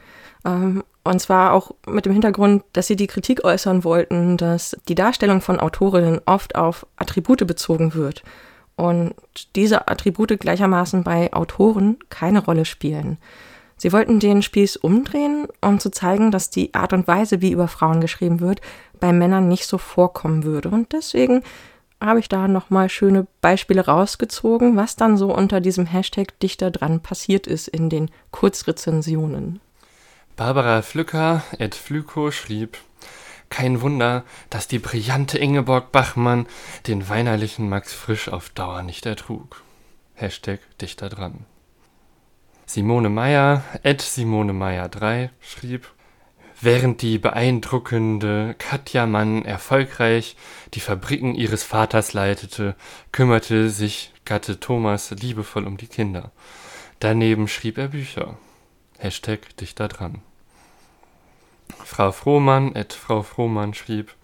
Ähm, 0.44 0.84
und 1.04 1.20
zwar 1.20 1.52
auch 1.52 1.72
mit 1.86 2.06
dem 2.06 2.12
Hintergrund, 2.12 2.64
dass 2.72 2.86
sie 2.86 2.96
die 2.96 3.06
Kritik 3.06 3.44
äußern 3.44 3.84
wollten, 3.84 4.36
dass 4.36 4.76
die 4.88 4.94
Darstellung 4.94 5.40
von 5.40 5.60
Autorinnen 5.60 6.20
oft 6.24 6.54
auf 6.56 6.86
Attribute 6.96 7.46
bezogen 7.46 7.94
wird 7.94 8.22
und 8.76 9.14
diese 9.54 9.88
Attribute 9.88 10.38
gleichermaßen 10.38 11.04
bei 11.04 11.32
Autoren 11.32 11.98
keine 12.08 12.44
Rolle 12.44 12.64
spielen. 12.64 13.18
Sie 13.76 13.92
wollten 13.92 14.20
den 14.20 14.42
Spieß 14.42 14.76
umdrehen, 14.76 15.46
um 15.60 15.78
zu 15.78 15.90
zeigen, 15.90 16.30
dass 16.30 16.50
die 16.50 16.72
Art 16.74 16.92
und 16.92 17.06
Weise, 17.06 17.40
wie 17.40 17.52
über 17.52 17.68
Frauen 17.68 18.00
geschrieben 18.00 18.40
wird, 18.40 18.60
bei 19.00 19.12
Männern 19.12 19.48
nicht 19.48 19.66
so 19.66 19.78
vorkommen 19.78 20.44
würde. 20.44 20.70
Und 20.70 20.92
deswegen 20.92 21.42
habe 22.00 22.20
ich 22.20 22.28
da 22.28 22.48
nochmal 22.48 22.88
schöne 22.88 23.26
Beispiele 23.40 23.84
rausgezogen, 23.84 24.76
was 24.76 24.96
dann 24.96 25.16
so 25.16 25.34
unter 25.34 25.60
diesem 25.60 25.86
Hashtag 25.86 26.38
Dichter 26.40 26.70
dran 26.70 27.00
passiert 27.00 27.46
ist 27.46 27.68
in 27.68 27.90
den 27.90 28.10
Kurzrezensionen. 28.30 29.60
Barbara 30.36 30.82
Flücker, 30.82 31.44
Ed 31.58 31.76
Flüko, 31.76 32.32
schrieb, 32.32 32.76
Kein 33.50 33.82
Wunder, 33.82 34.24
dass 34.50 34.66
die 34.66 34.80
brillante 34.80 35.38
Ingeborg 35.38 35.92
Bachmann 35.92 36.46
den 36.88 37.08
weinerlichen 37.08 37.68
Max 37.68 37.92
Frisch 37.92 38.28
auf 38.28 38.48
Dauer 38.48 38.82
nicht 38.82 39.06
ertrug. 39.06 39.62
Hashtag 40.14 40.58
Dichter 40.80 41.08
dran. 41.08 41.46
Simone 42.66 43.10
Meyer, 43.10 43.62
Ed 43.84 44.02
Simone 44.02 44.52
Meyer 44.52 44.88
3, 44.88 45.30
schrieb, 45.40 45.88
Während 46.60 47.02
die 47.02 47.18
beeindruckende 47.18 48.56
Katja 48.58 49.06
Mann 49.06 49.44
erfolgreich 49.44 50.36
die 50.72 50.80
Fabriken 50.80 51.36
ihres 51.36 51.62
Vaters 51.62 52.12
leitete, 52.12 52.74
kümmerte 53.12 53.70
sich 53.70 54.12
Gatte 54.24 54.58
Thomas 54.58 55.12
liebevoll 55.12 55.64
um 55.64 55.76
die 55.76 55.86
Kinder. 55.86 56.32
Daneben 56.98 57.46
schrieb 57.46 57.78
er 57.78 57.88
Bücher. 57.88 58.36
Hashtag 58.98 59.56
Dichter 59.56 59.88
dran. 59.88 60.22
Frau 61.84 62.12
Frohmann, 62.12 62.74
et 62.74 62.92
Frau 62.92 63.22
Frohmann 63.22 63.74
schrieb, 63.74 64.14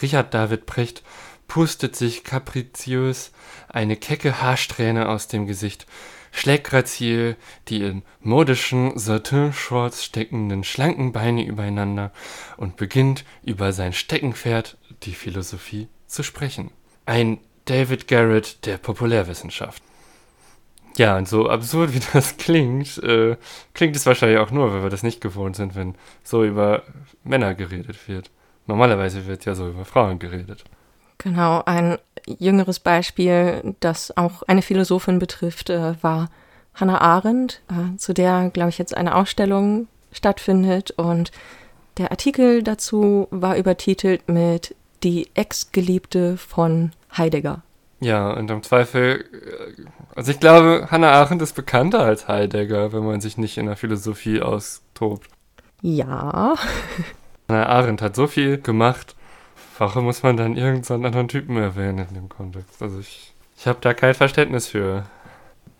Richard 0.00 0.34
David 0.34 0.66
Precht 0.66 1.02
pustet 1.48 1.96
sich 1.96 2.24
kapriziös 2.24 3.30
eine 3.68 3.96
kecke 3.96 4.40
Haarsträhne 4.40 5.08
aus 5.08 5.28
dem 5.28 5.46
Gesicht, 5.46 5.86
schlägt 6.30 6.64
grazil 6.64 7.36
die 7.68 7.82
in 7.82 8.02
modischen 8.20 8.98
Satin-Shorts 8.98 10.04
steckenden 10.04 10.64
schlanken 10.64 11.12
Beine 11.12 11.44
übereinander 11.44 12.10
und 12.56 12.76
beginnt 12.76 13.24
über 13.42 13.72
sein 13.72 13.92
Steckenpferd, 13.92 14.78
die 15.02 15.14
Philosophie, 15.14 15.88
zu 16.06 16.22
sprechen. 16.22 16.70
Ein 17.04 17.38
David 17.66 18.08
Garrett 18.08 18.64
der 18.64 18.78
Populärwissenschaft. 18.78 19.82
Ja, 20.96 21.16
und 21.16 21.28
so 21.28 21.48
absurd 21.48 21.94
wie 21.94 22.00
das 22.12 22.36
klingt, 22.36 22.98
äh, 23.02 23.36
klingt 23.74 23.96
es 23.96 24.06
wahrscheinlich 24.06 24.38
auch 24.38 24.50
nur, 24.50 24.72
weil 24.72 24.82
wir 24.82 24.90
das 24.90 25.02
nicht 25.02 25.20
gewohnt 25.20 25.56
sind, 25.56 25.74
wenn 25.74 25.94
so 26.22 26.44
über 26.44 26.82
Männer 27.24 27.54
geredet 27.54 28.08
wird. 28.08 28.30
Normalerweise 28.66 29.26
wird 29.26 29.44
ja 29.44 29.54
so 29.54 29.68
über 29.68 29.84
Frauen 29.84 30.18
geredet. 30.18 30.64
Genau, 31.18 31.62
ein 31.64 31.98
jüngeres 32.26 32.80
Beispiel, 32.80 33.74
das 33.80 34.16
auch 34.16 34.42
eine 34.44 34.62
Philosophin 34.62 35.18
betrifft, 35.18 35.70
äh, 35.70 35.94
war 36.02 36.30
Hannah 36.74 37.00
Arendt, 37.00 37.60
äh, 37.70 37.96
zu 37.96 38.14
der, 38.14 38.50
glaube 38.50 38.70
ich, 38.70 38.78
jetzt 38.78 38.96
eine 38.96 39.14
Ausstellung 39.14 39.88
stattfindet. 40.12 40.92
Und 40.92 41.30
der 41.98 42.10
Artikel 42.10 42.62
dazu 42.62 43.28
war 43.30 43.56
übertitelt 43.56 44.28
mit 44.28 44.74
Die 45.02 45.28
Ex-Geliebte 45.34 46.36
von 46.36 46.92
Heidegger. 47.16 47.62
Ja, 48.02 48.32
und 48.32 48.50
im 48.50 48.62
Zweifel, 48.62 49.24
äh, 49.32 49.82
also 50.14 50.30
ich 50.30 50.40
glaube, 50.40 50.88
Hannah 50.90 51.12
Arendt 51.12 51.42
ist 51.42 51.54
bekannter 51.54 52.00
als 52.00 52.28
Heidegger, 52.28 52.92
wenn 52.92 53.04
man 53.04 53.20
sich 53.20 53.38
nicht 53.38 53.58
in 53.58 53.66
der 53.66 53.76
Philosophie 53.76 54.42
austobt. 54.42 55.28
Ja. 55.80 56.54
Hannah 57.48 57.66
Arendt 57.66 58.02
hat 58.02 58.16
so 58.16 58.26
viel 58.26 58.58
gemacht 58.58 59.14
Warum 59.78 60.04
muss 60.04 60.22
man 60.22 60.36
dann 60.36 60.56
irgendeinen 60.56 61.06
anderen 61.06 61.28
Typen 61.28 61.56
erwähnen 61.56 62.06
in 62.08 62.14
dem 62.14 62.28
Kontext? 62.28 62.82
Also 62.82 63.00
ich, 63.00 63.32
ich 63.56 63.66
habe 63.66 63.78
da 63.80 63.94
kein 63.94 64.14
Verständnis 64.14 64.68
für. 64.68 65.04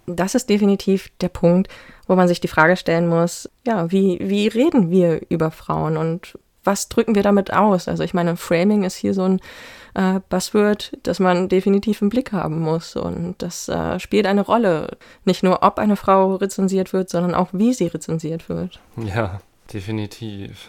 Das 0.06 0.34
ist 0.34 0.48
definitiv 0.50 1.10
der 1.20 1.28
Punkt, 1.28 1.68
wo 2.08 2.16
man 2.16 2.26
sich 2.26 2.40
die 2.40 2.48
Frage 2.48 2.76
stellen 2.76 3.06
muss, 3.06 3.48
ja, 3.64 3.92
wie, 3.92 4.18
wie 4.20 4.48
reden 4.48 4.90
wir 4.90 5.20
über 5.28 5.50
Frauen 5.50 5.96
und 5.96 6.36
was 6.64 6.88
drücken 6.88 7.14
wir 7.14 7.22
damit 7.22 7.52
aus? 7.52 7.86
Also 7.86 8.02
ich 8.02 8.14
meine, 8.14 8.36
Framing 8.36 8.82
ist 8.82 8.96
hier 8.96 9.14
so 9.14 9.22
ein 9.22 9.40
äh, 9.94 10.20
Buzzword, 10.28 10.92
das 11.02 11.18
man 11.18 11.48
definitiv 11.48 12.02
im 12.02 12.08
Blick 12.08 12.32
haben 12.32 12.60
muss. 12.60 12.96
Und 12.96 13.36
das 13.38 13.68
äh, 13.68 13.98
spielt 13.98 14.26
eine 14.26 14.42
Rolle. 14.42 14.96
Nicht 15.24 15.42
nur, 15.42 15.62
ob 15.62 15.78
eine 15.78 15.96
Frau 15.96 16.36
rezensiert 16.36 16.92
wird, 16.92 17.10
sondern 17.10 17.34
auch, 17.34 17.48
wie 17.52 17.72
sie 17.72 17.86
rezensiert 17.86 18.48
wird. 18.48 18.80
Ja, 18.96 19.40
definitiv. 19.72 20.68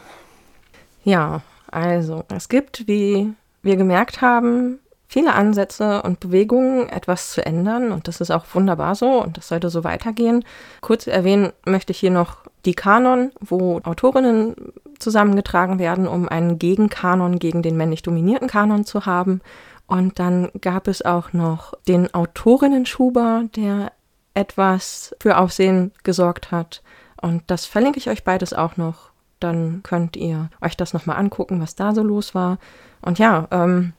Ja, 1.03 1.41
also, 1.71 2.23
es 2.33 2.49
gibt, 2.49 2.87
wie 2.87 3.33
wir 3.61 3.75
gemerkt 3.77 4.21
haben, 4.21 4.79
viele 5.07 5.33
Ansätze 5.33 6.01
und 6.01 6.19
Bewegungen, 6.19 6.89
etwas 6.89 7.31
zu 7.31 7.45
ändern. 7.45 7.91
Und 7.91 8.07
das 8.07 8.19
ist 8.19 8.31
auch 8.31 8.45
wunderbar 8.53 8.95
so 8.95 9.21
und 9.23 9.37
das 9.37 9.47
sollte 9.47 9.69
so 9.69 9.83
weitergehen. 9.83 10.43
Kurz 10.81 11.07
erwähnen 11.07 11.53
möchte 11.65 11.91
ich 11.91 11.99
hier 11.99 12.11
noch 12.11 12.37
die 12.65 12.73
Kanon, 12.73 13.31
wo 13.39 13.79
Autorinnen 13.83 14.55
zusammengetragen 14.99 15.79
werden, 15.79 16.07
um 16.07 16.29
einen 16.29 16.59
Gegenkanon 16.59 17.39
gegen 17.39 17.61
den 17.61 17.77
männlich 17.77 18.01
dominierten 18.01 18.47
Kanon 18.47 18.85
zu 18.85 19.05
haben. 19.05 19.41
Und 19.85 20.19
dann 20.19 20.49
gab 20.61 20.87
es 20.87 21.03
auch 21.03 21.33
noch 21.33 21.73
den 21.87 22.13
Autorinnen-Schuber, 22.13 23.45
der 23.55 23.91
etwas 24.33 25.15
für 25.19 25.37
Aufsehen 25.37 25.91
gesorgt 26.03 26.51
hat. 26.51 26.81
Und 27.21 27.43
das 27.47 27.65
verlinke 27.65 27.99
ich 27.99 28.09
euch 28.09 28.23
beides 28.23 28.53
auch 28.53 28.77
noch 28.77 29.13
dann 29.43 29.83
könnt 29.83 30.15
ihr 30.15 30.49
euch 30.61 30.77
das 30.77 30.93
nochmal 30.93 31.17
angucken, 31.17 31.61
was 31.61 31.75
da 31.75 31.93
so 31.93 32.01
los 32.01 32.33
war. 32.33 32.57
Und 33.01 33.19
ja, 33.19 33.47
ähm. 33.51 33.93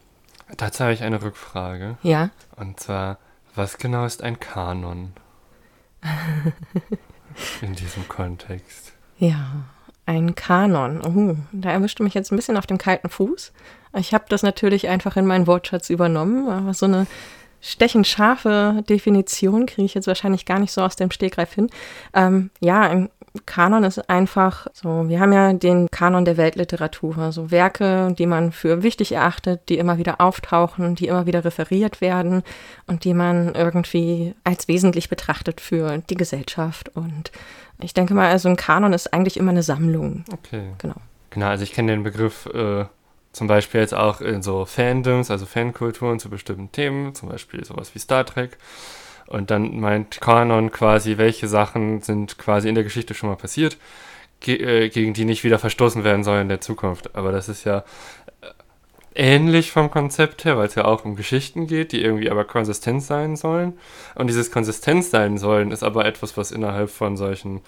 Dazu 0.56 0.84
habe 0.84 0.94
ich 0.94 1.02
eine 1.02 1.22
Rückfrage. 1.22 1.98
Ja. 2.02 2.30
Und 2.56 2.80
zwar, 2.80 3.18
was 3.54 3.78
genau 3.78 4.06
ist 4.06 4.22
ein 4.22 4.40
Kanon? 4.40 5.12
In 7.62 7.74
diesem 7.74 8.09
Kontext. 8.09 8.93
Ja, 9.18 9.64
ein 10.07 10.35
Kanon. 10.35 11.01
Oh, 11.03 11.37
da 11.53 11.70
erwischte 11.70 12.03
mich 12.03 12.14
jetzt 12.14 12.32
ein 12.32 12.37
bisschen 12.37 12.57
auf 12.57 12.66
dem 12.66 12.78
kalten 12.78 13.09
Fuß. 13.09 13.53
Ich 13.97 14.12
habe 14.12 14.24
das 14.28 14.43
natürlich 14.43 14.89
einfach 14.89 15.16
in 15.16 15.26
meinen 15.26 15.47
Wortschatz 15.47 15.89
übernommen, 15.91 16.49
aber 16.49 16.74
so 16.74 16.87
eine 16.87 17.07
stechend 17.61 18.07
scharfe 18.07 18.85
Definition 18.89 19.66
kriege 19.66 19.87
ich 19.87 19.95
jetzt 19.95 20.07
wahrscheinlich 20.07 20.45
gar 20.45 20.59
nicht 20.59 20.72
so 20.72 20.82
aus 20.82 20.97
dem 20.97 21.11
Stegreif 21.11 21.55
hin. 21.55 21.70
Ähm, 22.12 22.51
ja, 22.61 22.82
ein 22.82 23.09
Kanon 23.47 23.82
ist 23.82 24.09
einfach 24.09 24.68
so, 24.72 25.09
wir 25.09 25.18
haben 25.18 25.32
ja 25.32 25.53
den 25.53 25.91
Kanon 25.91 26.24
der 26.24 26.37
Weltliteratur, 26.37 27.14
so 27.14 27.20
also 27.20 27.51
Werke, 27.51 28.14
die 28.16 28.26
man 28.26 28.53
für 28.53 28.85
wichtig 28.85 29.11
erachtet, 29.12 29.68
die 29.68 29.78
immer 29.78 29.99
wieder 29.99 30.20
auftauchen, 30.20 30.95
die 30.95 31.09
immer 31.09 31.26
wieder 31.26 31.45
referiert 31.45 32.01
werden 32.01 32.45
und 32.87 33.03
die 33.03 33.12
man 33.12 33.55
irgendwie 33.55 34.35
als 34.45 34.68
wesentlich 34.68 35.09
betrachtet 35.09 35.61
für 35.61 35.99
die 35.99 36.14
Gesellschaft. 36.14 36.91
Und 36.95 37.32
ich 37.80 37.93
denke 37.93 38.14
mal, 38.14 38.30
also 38.30 38.49
ein 38.49 38.57
Kanon 38.57 38.93
ist 38.93 39.12
eigentlich 39.12 39.37
immer 39.37 39.51
eine 39.51 39.64
Sammlung. 39.64 40.24
Okay. 40.32 40.68
Genau. 40.78 40.97
Genau, 41.30 41.47
also 41.47 41.64
ich 41.64 41.72
kenne 41.72 41.91
den 41.91 42.05
Begriff 42.05 42.47
äh, 42.47 42.85
zum 43.32 43.49
Beispiel 43.49 43.80
jetzt 43.80 43.95
auch 43.95 44.20
in 44.20 44.43
so 44.43 44.64
Fandoms, 44.64 45.32
also 45.32 45.45
Fankulturen 45.45 46.20
zu 46.20 46.30
bestimmten 46.30 46.70
Themen, 46.70 47.16
zum 47.16 47.28
Beispiel 47.28 47.64
sowas 47.64 47.93
wie 47.97 47.99
Star 47.99 48.24
Trek. 48.24 48.57
Und 49.26 49.50
dann 49.50 49.80
meint 49.80 50.20
Kanon 50.20 50.70
quasi, 50.70 51.16
welche 51.18 51.48
Sachen 51.48 52.02
sind 52.02 52.38
quasi 52.38 52.68
in 52.68 52.74
der 52.74 52.84
Geschichte 52.84 53.14
schon 53.14 53.30
mal 53.30 53.36
passiert, 53.36 53.78
ge 54.40 54.56
äh, 54.56 54.88
gegen 54.88 55.14
die 55.14 55.24
nicht 55.24 55.44
wieder 55.44 55.58
verstoßen 55.58 56.04
werden 56.04 56.24
sollen 56.24 56.42
in 56.42 56.48
der 56.48 56.60
Zukunft. 56.60 57.14
Aber 57.16 57.32
das 57.32 57.48
ist 57.48 57.64
ja 57.64 57.84
äh, 58.42 58.46
ähnlich 59.14 59.72
vom 59.72 59.90
Konzept 59.90 60.44
her, 60.44 60.58
weil 60.58 60.66
es 60.66 60.74
ja 60.74 60.84
auch 60.84 61.04
um 61.04 61.16
Geschichten 61.16 61.66
geht, 61.66 61.92
die 61.92 62.02
irgendwie 62.02 62.30
aber 62.30 62.44
konsistent 62.44 63.02
sein 63.02 63.36
sollen. 63.36 63.78
Und 64.14 64.26
dieses 64.26 64.50
konsistent 64.50 65.04
sein 65.04 65.38
sollen 65.38 65.70
ist 65.70 65.82
aber 65.82 66.04
etwas, 66.04 66.36
was 66.36 66.50
innerhalb 66.50 66.90
von 66.90 67.16
solchen 67.16 67.62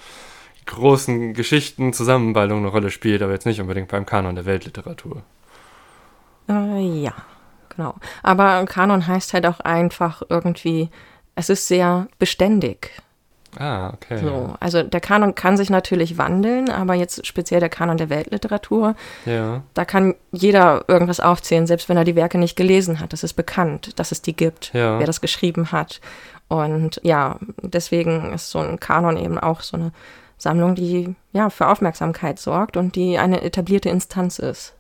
großen 0.66 1.32
Geschichten, 1.32 1.92
Zusammenballungen 1.92 2.64
eine 2.64 2.72
Rolle 2.72 2.90
spielt, 2.90 3.22
aber 3.22 3.32
jetzt 3.32 3.46
nicht 3.46 3.60
unbedingt 3.60 3.88
beim 3.88 4.04
Kanon 4.04 4.34
der 4.34 4.44
Weltliteratur. 4.44 5.22
Äh, 6.48 7.00
ja, 7.00 7.14
genau. 7.74 7.94
Aber 8.22 8.64
Kanon 8.66 9.06
heißt 9.06 9.32
halt 9.32 9.46
auch 9.46 9.60
einfach 9.60 10.22
irgendwie 10.28 10.90
es 11.36 11.50
ist 11.50 11.68
sehr 11.68 12.08
beständig. 12.18 12.90
Ah, 13.58 13.94
okay. 13.94 14.18
So, 14.18 14.54
also 14.60 14.82
der 14.82 15.00
Kanon 15.00 15.34
kann 15.34 15.56
sich 15.56 15.70
natürlich 15.70 16.18
wandeln, 16.18 16.68
aber 16.68 16.94
jetzt 16.94 17.26
speziell 17.26 17.60
der 17.60 17.68
Kanon 17.68 17.96
der 17.96 18.10
Weltliteratur, 18.10 18.94
ja. 19.24 19.62
da 19.72 19.84
kann 19.84 20.14
jeder 20.30 20.84
irgendwas 20.88 21.20
aufzählen, 21.20 21.66
selbst 21.66 21.88
wenn 21.88 21.96
er 21.96 22.04
die 22.04 22.16
Werke 22.16 22.36
nicht 22.36 22.56
gelesen 22.56 23.00
hat. 23.00 23.12
Das 23.12 23.22
ist 23.22 23.32
bekannt, 23.32 23.98
dass 23.98 24.12
es 24.12 24.20
die 24.20 24.36
gibt, 24.36 24.72
ja. 24.74 24.98
wer 24.98 25.06
das 25.06 25.20
geschrieben 25.20 25.72
hat. 25.72 26.00
Und 26.48 27.00
ja, 27.02 27.38
deswegen 27.62 28.32
ist 28.32 28.50
so 28.50 28.58
ein 28.58 28.78
Kanon 28.78 29.16
eben 29.16 29.38
auch 29.38 29.62
so 29.62 29.76
eine 29.76 29.92
Sammlung, 30.36 30.74
die 30.74 31.14
ja 31.32 31.48
für 31.48 31.68
Aufmerksamkeit 31.68 32.38
sorgt 32.38 32.76
und 32.76 32.94
die 32.94 33.18
eine 33.18 33.42
etablierte 33.42 33.88
Instanz 33.88 34.38
ist, 34.38 34.74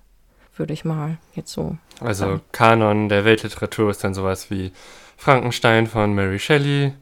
würde 0.54 0.74
ich 0.74 0.84
mal 0.84 1.16
jetzt 1.34 1.52
so. 1.52 1.76
Also 2.00 2.26
sagen. 2.26 2.40
Kanon 2.52 3.08
der 3.08 3.24
Weltliteratur 3.24 3.90
ist 3.90 4.04
dann 4.04 4.12
sowas 4.12 4.50
wie 4.50 4.72
Frankenstein 5.16 5.86
von 5.86 6.14
Mary 6.14 6.38
Shelley 6.38 6.92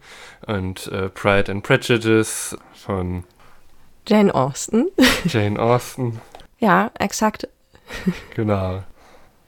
und 0.46 0.86
äh, 0.88 1.08
Pride 1.08 1.50
and 1.50 1.62
Prejudice 1.62 2.56
von 2.74 3.24
Jane 4.06 4.34
Austen. 4.34 4.88
Jane 5.24 5.58
Austen. 5.58 6.20
ja, 6.58 6.90
exakt. 6.98 7.48
Genau. 8.34 8.82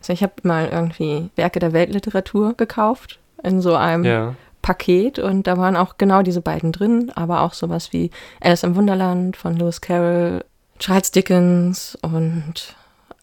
Also 0.01 0.13
ich 0.13 0.23
habe 0.23 0.35
mal 0.43 0.69
irgendwie 0.69 1.31
Werke 1.37 1.59
der 1.59 1.73
Weltliteratur 1.73 2.55
gekauft 2.55 3.19
in 3.43 3.61
so 3.61 3.75
einem 3.75 4.05
ja. 4.05 4.35
Paket 4.63 5.19
und 5.19 5.47
da 5.47 5.57
waren 5.57 5.77
auch 5.77 5.99
genau 5.99 6.23
diese 6.23 6.41
beiden 6.41 6.73
drin, 6.73 7.13
aber 7.15 7.43
auch 7.43 7.55
sowas 7.55 7.93
wie 7.93 8.11
Alice 8.41 8.63
im 8.63 8.77
Wunderland 8.77 9.37
von 9.37 9.57
Lewis 9.57 9.81
Carroll, 9.81 10.45
Charles 10.79 11.11
Dickens 11.11 11.99
und 12.03 12.77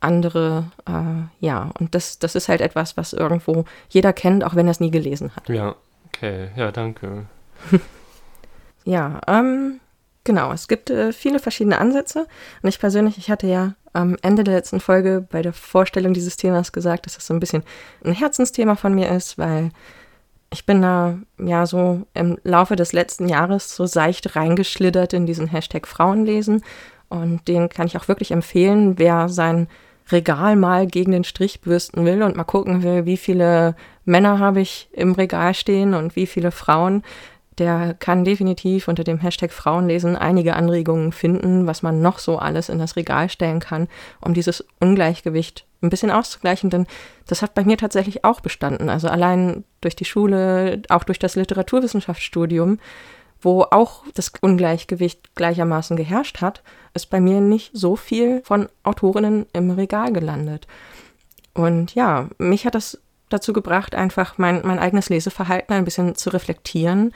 andere, 0.03 0.65
äh, 0.85 1.25
ja, 1.39 1.71
und 1.79 1.95
das, 1.95 2.19
das 2.19 2.35
ist 2.35 2.49
halt 2.49 2.61
etwas, 2.61 2.97
was 2.97 3.13
irgendwo 3.13 3.65
jeder 3.89 4.13
kennt, 4.13 4.43
auch 4.43 4.55
wenn 4.55 4.67
er 4.67 4.71
es 4.71 4.79
nie 4.79 4.91
gelesen 4.91 5.35
hat. 5.35 5.49
Ja, 5.49 5.75
okay, 6.07 6.49
ja, 6.55 6.71
danke. 6.71 7.25
ja, 8.85 9.21
ähm, 9.27 9.79
Genau, 10.25 10.53
es 10.53 10.67
gibt 10.67 10.89
äh, 10.89 11.11
viele 11.11 11.39
verschiedene 11.39 11.79
Ansätze. 11.79 12.27
Und 12.61 12.69
ich 12.69 12.79
persönlich, 12.79 13.17
ich 13.17 13.29
hatte 13.29 13.47
ja 13.47 13.73
am 13.91 14.15
Ende 14.21 14.43
der 14.43 14.55
letzten 14.55 14.79
Folge 14.79 15.25
bei 15.29 15.41
der 15.41 15.53
Vorstellung 15.53 16.13
dieses 16.13 16.37
Themas 16.37 16.71
gesagt, 16.71 17.05
dass 17.05 17.15
das 17.15 17.27
so 17.27 17.33
ein 17.33 17.39
bisschen 17.39 17.63
ein 18.05 18.13
Herzensthema 18.13 18.75
von 18.75 18.95
mir 18.95 19.09
ist, 19.09 19.37
weil 19.37 19.71
ich 20.49 20.65
bin 20.65 20.81
da 20.81 21.17
ja 21.39 21.65
so 21.65 22.03
im 22.13 22.37
Laufe 22.43 22.75
des 22.75 22.93
letzten 22.93 23.27
Jahres 23.27 23.75
so 23.75 23.85
seicht 23.85 24.35
reingeschlittert 24.35 25.13
in 25.13 25.25
diesen 25.25 25.47
Hashtag 25.47 25.87
Frauenlesen. 25.87 26.63
Und 27.09 27.47
den 27.47 27.69
kann 27.69 27.87
ich 27.87 27.97
auch 27.97 28.07
wirklich 28.07 28.31
empfehlen, 28.31 28.97
wer 28.97 29.27
sein 29.27 29.67
Regal 30.11 30.55
mal 30.55 30.87
gegen 30.87 31.11
den 31.11 31.23
Strich 31.23 31.61
bürsten 31.61 32.05
will 32.05 32.23
und 32.23 32.35
mal 32.35 32.43
gucken 32.43 32.83
will, 32.83 33.05
wie 33.05 33.17
viele 33.17 33.75
Männer 34.05 34.39
habe 34.39 34.61
ich 34.61 34.89
im 34.91 35.13
Regal 35.13 35.53
stehen 35.53 35.93
und 35.93 36.15
wie 36.15 36.27
viele 36.27 36.51
Frauen, 36.51 37.03
der 37.57 37.93
kann 37.93 38.25
definitiv 38.25 38.87
unter 38.87 39.03
dem 39.03 39.19
Hashtag 39.19 39.51
Frauenlesen 39.51 40.15
einige 40.15 40.55
Anregungen 40.55 41.11
finden, 41.11 41.67
was 41.67 41.83
man 41.83 42.01
noch 42.01 42.19
so 42.19 42.37
alles 42.39 42.69
in 42.69 42.79
das 42.79 42.95
Regal 42.95 43.29
stellen 43.29 43.59
kann, 43.59 43.87
um 44.21 44.33
dieses 44.33 44.65
Ungleichgewicht 44.79 45.65
ein 45.81 45.89
bisschen 45.89 46.11
auszugleichen. 46.11 46.69
Denn 46.69 46.87
das 47.27 47.41
hat 47.41 47.53
bei 47.53 47.63
mir 47.63 47.77
tatsächlich 47.77 48.23
auch 48.23 48.41
bestanden. 48.41 48.89
Also 48.89 49.07
allein 49.07 49.63
durch 49.81 49.95
die 49.95 50.05
Schule, 50.05 50.81
auch 50.89 51.03
durch 51.03 51.19
das 51.19 51.35
Literaturwissenschaftsstudium, 51.35 52.79
wo 53.43 53.63
auch 53.69 54.03
das 54.13 54.31
Ungleichgewicht 54.41 55.35
gleichermaßen 55.35 55.97
geherrscht 55.97 56.41
hat, 56.41 56.63
ist 56.93 57.09
bei 57.09 57.19
mir 57.19 57.41
nicht 57.41 57.71
so 57.73 57.95
viel 57.95 58.41
von 58.43 58.69
Autorinnen 58.83 59.45
im 59.53 59.71
Regal 59.71 60.13
gelandet. 60.13 60.67
Und 61.53 61.93
ja, 61.93 62.29
mich 62.37 62.65
hat 62.65 62.75
das 62.75 62.99
dazu 63.29 63.53
gebracht, 63.53 63.95
einfach 63.95 64.37
mein, 64.37 64.61
mein 64.63 64.79
eigenes 64.79 65.09
Leseverhalten 65.09 65.75
ein 65.75 65.85
bisschen 65.85 66.15
zu 66.15 66.29
reflektieren, 66.29 67.13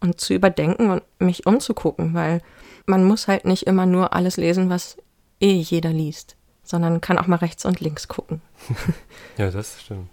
und 0.00 0.20
zu 0.20 0.34
überdenken 0.34 0.90
und 0.90 1.02
mich 1.18 1.46
umzugucken, 1.46 2.14
weil 2.14 2.42
man 2.86 3.04
muss 3.04 3.28
halt 3.28 3.44
nicht 3.44 3.66
immer 3.66 3.86
nur 3.86 4.12
alles 4.12 4.36
lesen, 4.36 4.70
was 4.70 4.96
eh 5.40 5.52
jeder 5.52 5.90
liest, 5.90 6.36
sondern 6.62 7.00
kann 7.00 7.18
auch 7.18 7.26
mal 7.26 7.36
rechts 7.36 7.64
und 7.64 7.80
links 7.80 8.08
gucken. 8.08 8.40
ja, 9.36 9.50
das 9.50 9.80
stimmt. 9.82 10.10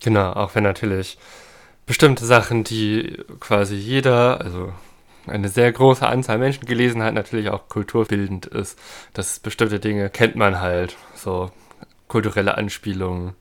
Genau, 0.00 0.32
auch 0.32 0.54
wenn 0.54 0.64
natürlich 0.64 1.18
bestimmte 1.92 2.24
Sachen, 2.24 2.64
die 2.64 3.18
quasi 3.38 3.74
jeder, 3.74 4.40
also 4.40 4.72
eine 5.26 5.50
sehr 5.50 5.70
große 5.70 6.06
Anzahl 6.06 6.38
Menschen 6.38 6.64
gelesen 6.64 7.02
hat, 7.02 7.12
natürlich 7.12 7.50
auch 7.50 7.68
kulturbildend 7.68 8.46
ist. 8.46 8.78
Dass 9.12 9.40
bestimmte 9.40 9.78
Dinge 9.78 10.08
kennt 10.08 10.34
man 10.34 10.58
halt, 10.58 10.96
so 11.14 11.50
kulturelle 12.08 12.56
Anspielungen 12.56 13.34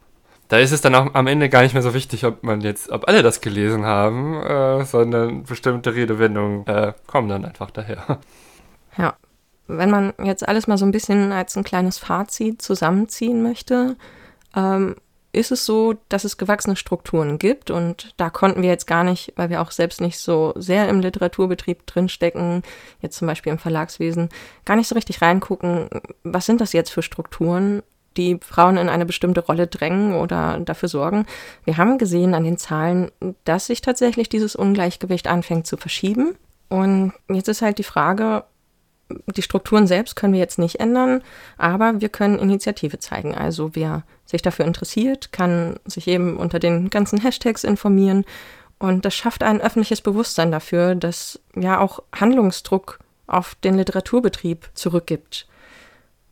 da 0.49 0.57
ist 0.57 0.73
es 0.73 0.81
dann 0.81 0.95
auch 0.95 1.13
am 1.13 1.27
Ende 1.27 1.47
gar 1.47 1.61
nicht 1.61 1.71
mehr 1.71 1.81
so 1.81 1.93
wichtig, 1.93 2.25
ob 2.25 2.43
man 2.43 2.59
jetzt, 2.59 2.89
ob 2.89 3.07
alle 3.07 3.23
das 3.23 3.39
gelesen 3.39 3.85
haben, 3.85 4.35
äh, 4.43 4.83
sondern 4.83 5.43
bestimmte 5.43 5.95
Redewendungen 5.95 6.67
äh, 6.67 6.91
kommen 7.07 7.29
dann 7.29 7.45
einfach 7.45 7.71
daher. 7.71 8.19
Ja, 8.97 9.13
wenn 9.67 9.89
man 9.89 10.11
jetzt 10.21 10.45
alles 10.45 10.67
mal 10.67 10.77
so 10.77 10.83
ein 10.83 10.91
bisschen 10.91 11.31
als 11.31 11.55
ein 11.55 11.63
kleines 11.63 11.99
Fazit 11.99 12.61
zusammenziehen 12.61 13.41
möchte, 13.41 13.95
ähm, 14.53 14.97
ist 15.33 15.51
es 15.51 15.65
so, 15.65 15.95
dass 16.09 16.23
es 16.25 16.37
gewachsene 16.37 16.75
Strukturen 16.75 17.39
gibt 17.39 17.71
und 17.71 18.13
da 18.17 18.29
konnten 18.29 18.61
wir 18.61 18.69
jetzt 18.69 18.87
gar 18.87 19.03
nicht, 19.03 19.33
weil 19.35 19.49
wir 19.49 19.61
auch 19.61 19.71
selbst 19.71 20.01
nicht 20.01 20.17
so 20.17 20.53
sehr 20.55 20.89
im 20.89 20.99
Literaturbetrieb 20.99 21.85
drinstecken, 21.87 22.63
jetzt 23.01 23.17
zum 23.17 23.27
Beispiel 23.27 23.51
im 23.51 23.59
Verlagswesen, 23.59 24.29
gar 24.65 24.75
nicht 24.75 24.87
so 24.87 24.95
richtig 24.95 25.21
reingucken, 25.21 25.89
was 26.23 26.45
sind 26.45 26.59
das 26.61 26.73
jetzt 26.73 26.91
für 26.91 27.01
Strukturen 27.01 27.81
die 28.17 28.39
Frauen 28.41 28.77
in 28.77 28.89
eine 28.89 29.05
bestimmte 29.05 29.41
Rolle 29.41 29.67
drängen 29.67 30.15
oder 30.15 30.59
dafür 30.59 30.89
sorgen. 30.89 31.25
Wir 31.63 31.77
haben 31.77 31.97
gesehen 31.97 32.33
an 32.33 32.43
den 32.43 32.57
Zahlen, 32.57 33.09
dass 33.45 33.67
sich 33.67 33.81
tatsächlich 33.81 34.27
dieses 34.27 34.55
Ungleichgewicht 34.55 35.27
anfängt 35.27 35.65
zu 35.65 35.77
verschieben. 35.77 36.35
Und 36.67 37.13
jetzt 37.29 37.47
ist 37.47 37.61
halt 37.61 37.77
die 37.77 37.83
Frage, 37.83 38.43
die 39.35 39.41
Strukturen 39.41 39.87
selbst 39.87 40.15
können 40.15 40.33
wir 40.33 40.39
jetzt 40.39 40.59
nicht 40.59 40.79
ändern, 40.79 41.23
aber 41.57 42.01
wir 42.01 42.09
können 42.09 42.39
Initiative 42.39 42.99
zeigen. 42.99 43.35
Also 43.35 43.75
wer 43.75 44.03
sich 44.25 44.41
dafür 44.41 44.65
interessiert, 44.65 45.31
kann 45.31 45.79
sich 45.85 46.07
eben 46.07 46.37
unter 46.37 46.59
den 46.59 46.89
ganzen 46.89 47.21
Hashtags 47.21 47.63
informieren 47.63 48.25
und 48.81 49.05
das 49.05 49.13
schafft 49.13 49.43
ein 49.43 49.61
öffentliches 49.61 50.01
Bewusstsein 50.01 50.51
dafür, 50.51 50.95
dass 50.95 51.39
ja 51.55 51.79
auch 51.79 52.01
Handlungsdruck 52.15 52.97
auf 53.27 53.53
den 53.55 53.75
Literaturbetrieb 53.75 54.69
zurückgibt. 54.73 55.47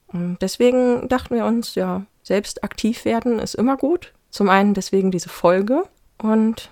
Und 0.07 0.39
deswegen 0.41 1.07
dachten 1.07 1.35
wir 1.35 1.45
uns, 1.45 1.75
ja, 1.75 2.05
selbst 2.23 2.63
aktiv 2.63 3.05
werden 3.05 3.37
ist 3.37 3.53
immer 3.53 3.77
gut. 3.77 4.13
Zum 4.31 4.49
einen 4.49 4.73
deswegen 4.73 5.11
diese 5.11 5.29
Folge 5.29 5.83
und 6.17 6.71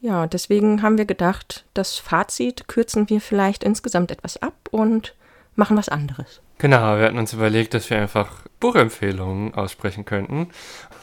ja, 0.00 0.26
deswegen 0.26 0.82
haben 0.82 0.98
wir 0.98 1.04
gedacht, 1.04 1.64
das 1.72 1.98
Fazit 1.98 2.66
kürzen 2.68 3.08
wir 3.08 3.20
vielleicht 3.20 3.62
insgesamt 3.62 4.10
etwas 4.10 4.42
ab 4.42 4.54
und 4.70 5.14
machen 5.56 5.76
was 5.76 5.88
anderes. 5.88 6.40
Genau, 6.58 6.96
wir 6.96 7.04
hatten 7.04 7.18
uns 7.18 7.32
überlegt, 7.32 7.74
dass 7.74 7.90
wir 7.90 7.98
einfach 7.98 8.42
Buchempfehlungen 8.60 9.54
aussprechen 9.54 10.04
könnten. 10.04 10.48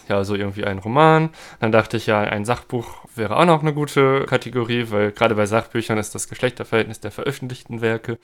Ja, 0.10 0.24
so 0.24 0.36
irgendwie 0.36 0.66
ein 0.66 0.80
Roman. 0.80 1.30
Dann 1.60 1.72
dachte 1.72 1.97
ich 1.97 2.08
ja, 2.08 2.22
ein 2.22 2.45
Sachbuch 2.45 3.06
wäre 3.16 3.38
auch 3.38 3.45
noch 3.45 3.62
eine 3.62 3.74
gute 3.74 4.26
Kategorie, 4.26 4.88
weil 4.89 5.12
gerade 5.12 5.36
bei 5.36 5.45
Sachbüchern 5.45 5.97
ist 5.97 6.16
das 6.16 6.28
Geschlechterverhältnis 6.28 6.99
der 6.99 7.12
veröffentlichten 7.12 7.82
Werke 7.82 8.18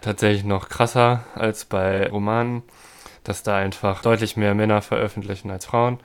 tatsächlich 0.00 0.44
noch 0.44 0.68
krasser 0.68 1.24
als 1.34 1.64
bei 1.64 2.08
Romanen, 2.08 2.62
dass 3.22 3.42
da 3.42 3.56
einfach 3.56 4.02
deutlich 4.02 4.36
mehr 4.36 4.54
Männer 4.54 4.82
veröffentlichen 4.82 5.50
als 5.50 5.66
Frauen. 5.66 5.98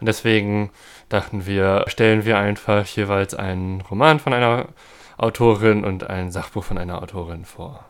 Und 0.00 0.06
deswegen 0.06 0.70
dachten 1.08 1.46
wir, 1.46 1.84
stellen 1.88 2.24
wir 2.24 2.38
einfach 2.38 2.86
jeweils 2.86 3.34
einen 3.34 3.82
Roman 3.82 4.18
von 4.18 4.32
einer 4.32 4.68
Autorin 5.18 5.84
und 5.84 6.08
ein 6.08 6.30
Sachbuch 6.30 6.64
von 6.64 6.78
einer 6.78 7.02
Autorin 7.02 7.44
vor. 7.44 7.89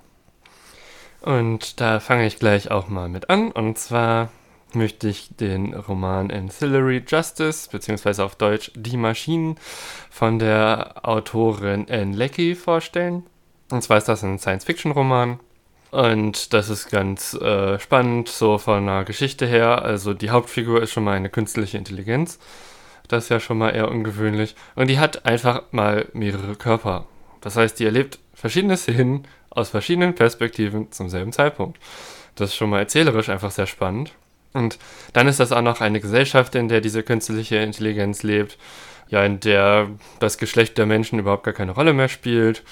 Und 1.22 1.80
da 1.80 2.00
fange 2.00 2.26
ich 2.26 2.38
gleich 2.38 2.70
auch 2.70 2.88
mal 2.88 3.08
mit 3.08 3.30
an. 3.30 3.52
Und 3.52 3.78
zwar 3.78 4.30
möchte 4.74 5.08
ich 5.08 5.36
den 5.36 5.74
Roman 5.74 6.30
Ancillary 6.30 7.04
Justice, 7.06 7.68
beziehungsweise 7.70 8.24
auf 8.24 8.36
Deutsch 8.36 8.70
Die 8.74 8.96
Maschinen, 8.96 9.56
von 10.10 10.38
der 10.38 10.94
Autorin 11.02 11.86
Anne 11.90 12.16
Leckie 12.16 12.54
vorstellen. 12.54 13.24
Und 13.70 13.82
zwar 13.82 13.98
ist 13.98 14.08
das 14.08 14.24
ein 14.24 14.38
Science-Fiction-Roman. 14.38 15.40
Und 15.90 16.52
das 16.52 16.68
ist 16.68 16.88
ganz 16.88 17.34
äh, 17.34 17.78
spannend, 17.80 18.28
so 18.28 18.58
von 18.58 18.86
der 18.86 19.04
Geschichte 19.04 19.46
her. 19.46 19.82
Also 19.82 20.14
die 20.14 20.30
Hauptfigur 20.30 20.82
ist 20.82 20.92
schon 20.92 21.04
mal 21.04 21.16
eine 21.16 21.30
künstliche 21.30 21.78
Intelligenz. 21.78 22.38
Das 23.08 23.24
ist 23.24 23.28
ja 23.28 23.40
schon 23.40 23.58
mal 23.58 23.70
eher 23.70 23.90
ungewöhnlich. 23.90 24.54
Und 24.76 24.88
die 24.88 25.00
hat 25.00 25.26
einfach 25.26 25.62
mal 25.72 26.06
mehrere 26.12 26.54
Körper. 26.54 27.06
Das 27.40 27.56
heißt, 27.56 27.78
die 27.80 27.86
erlebt 27.86 28.20
verschiedene 28.34 28.76
Szenen 28.76 29.26
aus 29.51 29.70
verschiedenen 29.70 30.14
Perspektiven 30.14 30.90
zum 30.92 31.09
selben 31.09 31.32
Zeitpunkt. 31.32 31.78
Das 32.34 32.51
ist 32.51 32.57
schon 32.57 32.70
mal 32.70 32.78
erzählerisch 32.78 33.28
einfach 33.28 33.51
sehr 33.51 33.66
spannend. 33.66 34.12
Und 34.53 34.78
dann 35.12 35.28
ist 35.28 35.40
das 35.40 35.53
auch 35.53 35.62
noch 35.62 35.80
eine 35.80 36.01
Gesellschaft, 36.01 36.55
in 36.55 36.68
der 36.68 36.80
diese 36.80 37.03
künstliche 37.03 37.57
Intelligenz 37.57 38.22
lebt, 38.22 38.59
ja, 39.09 39.24
in 39.24 39.40
der 39.40 39.88
das 40.18 40.38
Geschlecht 40.38 40.78
der 40.78 40.86
Menschen 40.86 41.18
überhaupt 41.18 41.44
gar 41.44 41.55
keine 41.55 41.72
Rolle 41.72 41.92
mehr 41.92 42.09
spielt 42.09 42.62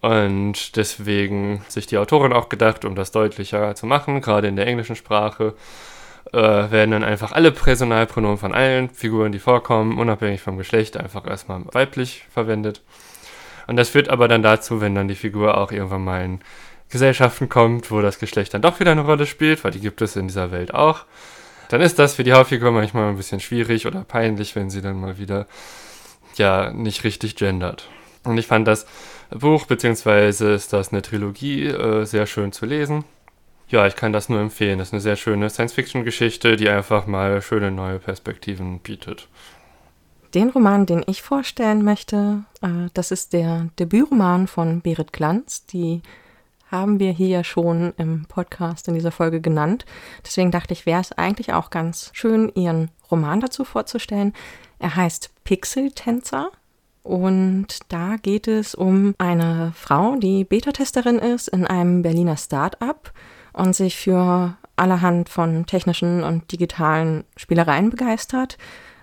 und 0.00 0.76
deswegen 0.76 1.64
sich 1.68 1.86
die 1.86 1.98
Autorin 1.98 2.32
auch 2.32 2.48
gedacht, 2.48 2.84
um 2.84 2.94
das 2.94 3.10
deutlicher 3.10 3.74
zu 3.74 3.86
machen, 3.86 4.20
gerade 4.20 4.48
in 4.48 4.56
der 4.56 4.66
englischen 4.66 4.96
Sprache, 4.96 5.54
äh, 6.32 6.38
werden 6.38 6.90
dann 6.90 7.04
einfach 7.04 7.32
alle 7.32 7.52
Personalpronomen 7.52 8.38
von 8.38 8.54
allen 8.54 8.90
Figuren, 8.90 9.32
die 9.32 9.38
vorkommen, 9.38 9.98
unabhängig 9.98 10.42
vom 10.42 10.58
Geschlecht, 10.58 10.96
einfach 10.96 11.26
erstmal 11.26 11.62
weiblich 11.72 12.24
verwendet. 12.32 12.82
Und 13.66 13.76
das 13.76 13.90
führt 13.90 14.08
aber 14.08 14.28
dann 14.28 14.42
dazu, 14.42 14.80
wenn 14.80 14.94
dann 14.94 15.08
die 15.08 15.14
Figur 15.14 15.58
auch 15.58 15.72
irgendwann 15.72 16.04
mal 16.04 16.24
in 16.24 16.40
Gesellschaften 16.88 17.48
kommt, 17.48 17.90
wo 17.90 18.00
das 18.00 18.18
Geschlecht 18.18 18.54
dann 18.54 18.62
doch 18.62 18.78
wieder 18.80 18.92
eine 18.92 19.04
Rolle 19.04 19.26
spielt, 19.26 19.64
weil 19.64 19.72
die 19.72 19.80
gibt 19.80 20.00
es 20.02 20.16
in 20.16 20.28
dieser 20.28 20.52
Welt 20.52 20.72
auch, 20.72 21.04
dann 21.68 21.80
ist 21.80 21.98
das 21.98 22.14
für 22.14 22.24
die 22.24 22.32
Hauptfigur 22.32 22.70
manchmal 22.70 23.08
ein 23.08 23.16
bisschen 23.16 23.40
schwierig 23.40 23.86
oder 23.86 24.04
peinlich, 24.04 24.54
wenn 24.54 24.70
sie 24.70 24.82
dann 24.82 25.00
mal 25.00 25.18
wieder 25.18 25.46
ja 26.36 26.70
nicht 26.72 27.02
richtig 27.02 27.34
gendert. 27.34 27.88
Und 28.22 28.38
ich 28.38 28.46
fand 28.46 28.68
das 28.68 28.86
Buch, 29.30 29.66
beziehungsweise 29.66 30.52
ist 30.52 30.72
das 30.72 30.92
eine 30.92 31.02
Trilogie, 31.02 31.66
äh, 31.66 32.04
sehr 32.04 32.26
schön 32.26 32.52
zu 32.52 32.66
lesen. 32.66 33.04
Ja, 33.68 33.86
ich 33.86 33.96
kann 33.96 34.12
das 34.12 34.28
nur 34.28 34.40
empfehlen. 34.40 34.78
Das 34.78 34.88
ist 34.88 34.94
eine 34.94 35.00
sehr 35.00 35.16
schöne 35.16 35.50
Science-Fiction-Geschichte, 35.50 36.56
die 36.56 36.68
einfach 36.68 37.06
mal 37.06 37.42
schöne 37.42 37.72
neue 37.72 37.98
Perspektiven 37.98 38.78
bietet. 38.78 39.26
Den 40.36 40.50
Roman, 40.50 40.84
den 40.84 41.02
ich 41.06 41.22
vorstellen 41.22 41.82
möchte, 41.82 42.44
äh, 42.60 42.90
das 42.92 43.10
ist 43.10 43.32
der 43.32 43.68
Debütroman 43.78 44.48
von 44.48 44.82
Berit 44.82 45.14
Glanz. 45.14 45.64
Die 45.64 46.02
haben 46.70 47.00
wir 47.00 47.10
hier 47.12 47.42
schon 47.42 47.94
im 47.96 48.26
Podcast 48.26 48.86
in 48.86 48.92
dieser 48.92 49.12
Folge 49.12 49.40
genannt. 49.40 49.86
Deswegen 50.26 50.50
dachte 50.50 50.74
ich, 50.74 50.84
wäre 50.84 51.00
es 51.00 51.12
eigentlich 51.12 51.54
auch 51.54 51.70
ganz 51.70 52.10
schön, 52.12 52.52
ihren 52.54 52.90
Roman 53.10 53.40
dazu 53.40 53.64
vorzustellen. 53.64 54.34
Er 54.78 54.94
heißt 54.94 55.30
Pixel-Tänzer 55.44 56.50
und 57.02 57.68
da 57.88 58.16
geht 58.16 58.46
es 58.46 58.74
um 58.74 59.14
eine 59.16 59.72
Frau, 59.74 60.16
die 60.16 60.44
Beta-Testerin 60.44 61.18
ist 61.18 61.48
in 61.48 61.66
einem 61.66 62.02
Berliner 62.02 62.36
Start-up 62.36 63.10
und 63.54 63.74
sich 63.74 63.96
für 63.96 64.54
allerhand 64.76 65.30
von 65.30 65.64
technischen 65.64 66.22
und 66.22 66.52
digitalen 66.52 67.24
Spielereien 67.38 67.88
begeistert. 67.88 68.58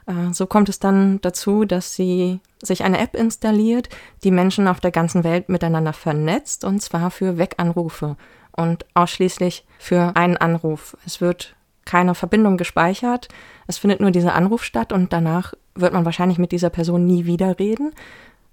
Äh, 0.06 0.34
so 0.34 0.46
kommt 0.46 0.70
es 0.70 0.80
dann 0.80 1.22
dazu, 1.22 1.66
dass 1.66 1.96
sie 1.96 2.40
sich 2.62 2.84
eine 2.84 3.00
App 3.00 3.16
installiert, 3.16 3.90
die 4.24 4.32
Menschen 4.32 4.68
auf 4.68 4.80
der 4.80 4.92
ganzen 4.92 5.24
Welt 5.24 5.50
miteinander 5.50 5.94
vernetzt, 5.94 6.64
und 6.64 6.82
zwar 6.82 7.12
für 7.12 7.38
Weganrufe 7.38 8.16
und 8.52 8.86
ausschließlich 8.94 9.66
für 9.80 10.16
einen 10.16 10.38
Anruf. 10.38 10.96
Es 11.06 11.22
wird 11.22 11.56
keine 11.86 12.16
Verbindung 12.16 12.58
gespeichert, 12.58 13.28
es 13.68 13.78
findet 13.78 14.00
nur 14.00 14.12
dieser 14.12 14.36
Anruf 14.36 14.64
statt 14.64 14.94
und 14.94 15.12
danach 15.12 15.54
wird 15.76 15.94
man 15.94 16.06
wahrscheinlich 16.06 16.38
mit 16.38 16.52
dieser 16.52 16.70
Person 16.70 17.06
nie 17.06 17.26
wieder 17.26 17.60
reden. 17.60 17.94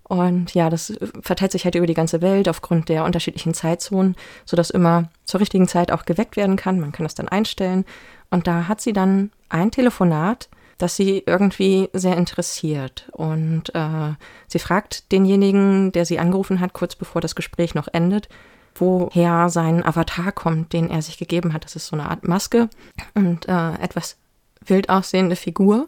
Und 0.02 0.54
ja, 0.54 0.70
das 0.70 0.92
verteilt 1.20 1.52
sich 1.52 1.64
halt 1.64 1.76
über 1.76 1.86
die 1.86 1.94
ganze 1.94 2.20
Welt 2.20 2.48
aufgrund 2.48 2.88
der 2.88 3.04
unterschiedlichen 3.04 3.54
Zeitzonen, 3.54 4.16
sodass 4.44 4.70
immer 4.70 5.08
zur 5.24 5.38
richtigen 5.38 5.68
Zeit 5.68 5.92
auch 5.92 6.04
geweckt 6.04 6.36
werden 6.36 6.56
kann. 6.56 6.80
Man 6.80 6.90
kann 6.90 7.04
das 7.04 7.14
dann 7.14 7.28
einstellen. 7.28 7.84
Und 8.28 8.48
da 8.48 8.66
hat 8.66 8.80
sie 8.80 8.92
dann 8.92 9.30
ein 9.50 9.70
Telefonat 9.70 10.48
das 10.82 10.96
sie 10.96 11.22
irgendwie 11.26 11.88
sehr 11.92 12.16
interessiert. 12.16 13.08
Und 13.12 13.74
äh, 13.74 14.14
sie 14.48 14.58
fragt 14.58 15.12
denjenigen, 15.12 15.92
der 15.92 16.06
sie 16.06 16.18
angerufen 16.18 16.60
hat, 16.60 16.72
kurz 16.72 16.96
bevor 16.96 17.20
das 17.20 17.34
Gespräch 17.34 17.74
noch 17.74 17.88
endet, 17.92 18.28
woher 18.74 19.48
sein 19.48 19.84
Avatar 19.84 20.32
kommt, 20.32 20.72
den 20.72 20.90
er 20.90 21.02
sich 21.02 21.18
gegeben 21.18 21.52
hat. 21.52 21.64
Das 21.64 21.76
ist 21.76 21.86
so 21.86 21.96
eine 21.96 22.08
Art 22.08 22.26
Maske 22.26 22.68
und 23.14 23.48
äh, 23.48 23.74
etwas 23.74 24.16
wild 24.64 24.88
aussehende 24.88 25.36
Figur. 25.36 25.86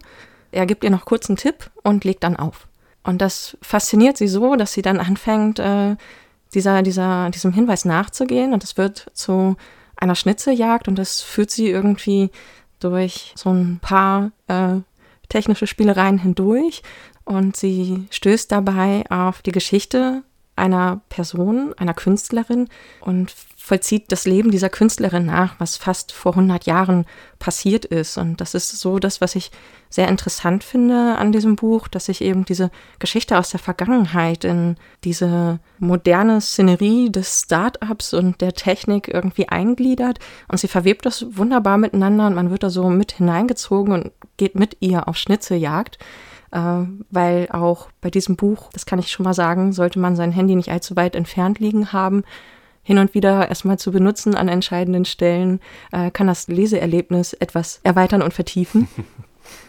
Er 0.50 0.66
gibt 0.66 0.84
ihr 0.84 0.90
noch 0.90 1.04
kurz 1.04 1.28
einen 1.28 1.36
Tipp 1.36 1.70
und 1.82 2.04
legt 2.04 2.24
dann 2.24 2.36
auf. 2.36 2.68
Und 3.04 3.20
das 3.20 3.56
fasziniert 3.62 4.16
sie 4.16 4.28
so, 4.28 4.56
dass 4.56 4.72
sie 4.72 4.82
dann 4.82 4.98
anfängt, 4.98 5.58
äh, 5.58 5.96
dieser, 6.54 6.82
dieser, 6.82 7.30
diesem 7.30 7.52
Hinweis 7.52 7.84
nachzugehen. 7.84 8.52
Und 8.52 8.62
es 8.62 8.76
wird 8.76 9.10
zu 9.14 9.56
einer 9.96 10.14
Schnitzeljagd 10.14 10.88
und 10.88 10.96
das 10.96 11.22
führt 11.22 11.50
sie 11.50 11.68
irgendwie 11.68 12.30
durch 12.82 13.32
so 13.36 13.50
ein 13.50 13.78
paar 13.80 14.32
äh, 14.48 14.80
technische 15.28 15.66
Spielereien 15.66 16.18
hindurch 16.18 16.82
und 17.24 17.56
sie 17.56 18.06
stößt 18.10 18.50
dabei 18.50 19.04
auf 19.10 19.42
die 19.42 19.52
Geschichte 19.52 20.22
einer 20.56 21.00
Person, 21.08 21.74
einer 21.78 21.94
Künstlerin 21.94 22.68
und 23.00 23.34
vollzieht 23.64 24.10
das 24.10 24.24
Leben 24.24 24.50
dieser 24.50 24.68
Künstlerin 24.68 25.24
nach, 25.24 25.54
was 25.60 25.76
fast 25.76 26.10
vor 26.10 26.32
100 26.32 26.66
Jahren 26.66 27.06
passiert 27.38 27.84
ist. 27.84 28.18
Und 28.18 28.40
das 28.40 28.54
ist 28.54 28.70
so 28.70 28.98
das, 28.98 29.20
was 29.20 29.36
ich 29.36 29.52
sehr 29.88 30.08
interessant 30.08 30.64
finde 30.64 31.16
an 31.16 31.30
diesem 31.30 31.54
Buch, 31.54 31.86
dass 31.86 32.06
sich 32.06 32.22
eben 32.22 32.44
diese 32.44 32.72
Geschichte 32.98 33.38
aus 33.38 33.50
der 33.50 33.60
Vergangenheit 33.60 34.42
in 34.42 34.78
diese 35.04 35.60
moderne 35.78 36.40
Szenerie 36.40 37.12
des 37.12 37.42
Start-ups 37.42 38.14
und 38.14 38.40
der 38.40 38.54
Technik 38.54 39.06
irgendwie 39.06 39.48
eingliedert. 39.48 40.18
Und 40.48 40.58
sie 40.58 40.68
verwebt 40.68 41.06
das 41.06 41.24
wunderbar 41.36 41.78
miteinander 41.78 42.26
und 42.26 42.34
man 42.34 42.50
wird 42.50 42.64
da 42.64 42.70
so 42.70 42.90
mit 42.90 43.12
hineingezogen 43.12 43.94
und 43.94 44.10
geht 44.38 44.56
mit 44.56 44.78
ihr 44.80 45.06
auf 45.06 45.16
Schnitzeljagd 45.16 45.98
äh, 46.50 46.84
weil 47.10 47.48
auch 47.50 47.88
bei 48.00 48.10
diesem 48.10 48.34
Buch, 48.36 48.70
das 48.72 48.86
kann 48.86 48.98
ich 48.98 49.12
schon 49.12 49.24
mal 49.24 49.34
sagen, 49.34 49.72
sollte 49.72 50.00
man 50.00 50.16
sein 50.16 50.32
Handy 50.32 50.56
nicht 50.56 50.70
allzu 50.70 50.96
weit 50.96 51.14
entfernt 51.14 51.60
liegen 51.60 51.92
haben. 51.92 52.24
Hin 52.82 52.98
und 52.98 53.14
wieder 53.14 53.48
erstmal 53.48 53.78
zu 53.78 53.92
benutzen 53.92 54.34
an 54.34 54.48
entscheidenden 54.48 55.04
Stellen, 55.04 55.60
äh, 55.92 56.10
kann 56.10 56.26
das 56.26 56.48
Leseerlebnis 56.48 57.32
etwas 57.34 57.80
erweitern 57.84 58.22
und 58.22 58.34
vertiefen. 58.34 58.88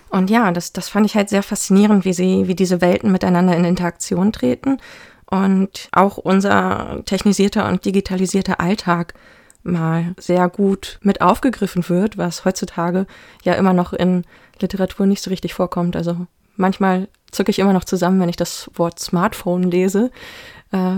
Und 0.10 0.30
ja, 0.30 0.52
das, 0.52 0.72
das 0.74 0.90
fand 0.90 1.08
ich 1.08 1.16
halt 1.16 1.30
sehr 1.30 1.42
faszinierend, 1.42 2.06
wie 2.06 2.14
sie, 2.14 2.48
wie 2.48 2.54
diese 2.54 2.82
Welten 2.82 3.12
miteinander 3.12 3.58
in 3.58 3.66
Interaktion 3.66 4.32
treten 4.32 4.78
und 5.26 5.90
auch 5.92 6.18
unser 6.18 7.02
technisierter 7.06 7.68
und 7.68 7.84
digitalisierter 7.84 8.60
Alltag 8.60 9.16
mal 9.64 10.14
sehr 10.20 10.50
gut 10.50 11.00
mit 11.02 11.22
aufgegriffen 11.22 11.90
wird, 11.90 12.16
was 12.16 12.46
heutzutage 12.46 13.08
ja 13.44 13.54
immer 13.54 13.74
noch 13.74 13.92
in 13.92 14.24
Literatur 14.60 15.08
nicht 15.08 15.24
so 15.24 15.32
richtig 15.32 15.56
vorkommt. 15.56 15.96
Also 15.96 16.28
manchmal 16.58 17.08
zucke 17.32 17.50
ich 17.50 17.58
immer 17.58 17.74
noch 17.74 17.86
zusammen, 17.86 18.20
wenn 18.20 18.30
ich 18.30 18.36
das 18.36 18.70
Wort 18.76 19.00
Smartphone 19.00 19.64
lese, 19.64 20.12
äh, 20.72 20.98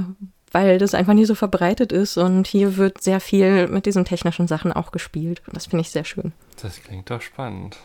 weil 0.56 0.78
das 0.78 0.93
einfach 0.93 1.14
nie 1.14 1.26
so 1.26 1.36
verbreitet 1.36 1.91
ist 1.91 2.16
und 2.16 2.47
hier 2.47 2.78
wird 2.78 3.03
sehr 3.03 3.20
viel 3.20 3.68
mit 3.68 3.86
diesen 3.86 4.06
technischen 4.06 4.47
Sachen 4.47 4.72
auch 4.72 4.93
gespielt. 4.93 5.41
Und 5.45 5.58
das 5.58 5.66
finde 5.66 5.82
ich 5.82 5.89
sehr 5.89 6.06
schön. 6.06 6.32
Das 6.62 6.82
klingt 6.82 7.10
doch 7.10 7.22
spannend. 7.22 7.76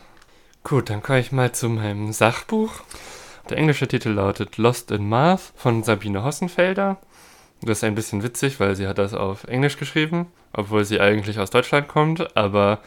Gut, 0.63 0.89
dann 0.89 1.03
komme 1.03 1.19
ich 1.19 1.33
mal 1.33 1.51
zu 1.51 1.67
meinem 1.67 2.13
Sachbuch. 2.13 2.71
Der 3.49 3.57
englische 3.57 3.89
Titel 3.89 4.11
lautet 4.11 4.57
Lost 4.57 4.89
in 4.91 5.09
Math 5.09 5.51
von 5.57 5.83
Sabine 5.83 6.23
Hossenfelder. 6.23 6.95
Das 7.61 7.79
ist 7.79 7.83
ein 7.83 7.93
bisschen 7.93 8.23
witzig, 8.23 8.61
weil 8.61 8.77
sie 8.77 8.87
hat 8.87 8.99
das 8.99 9.13
auf 9.13 9.43
Englisch 9.49 9.75
geschrieben, 9.75 10.27
obwohl 10.53 10.85
sie 10.85 11.01
eigentlich 11.01 11.39
aus 11.39 11.49
Deutschland 11.49 11.89
kommt, 11.89 12.37
aber 12.37 12.79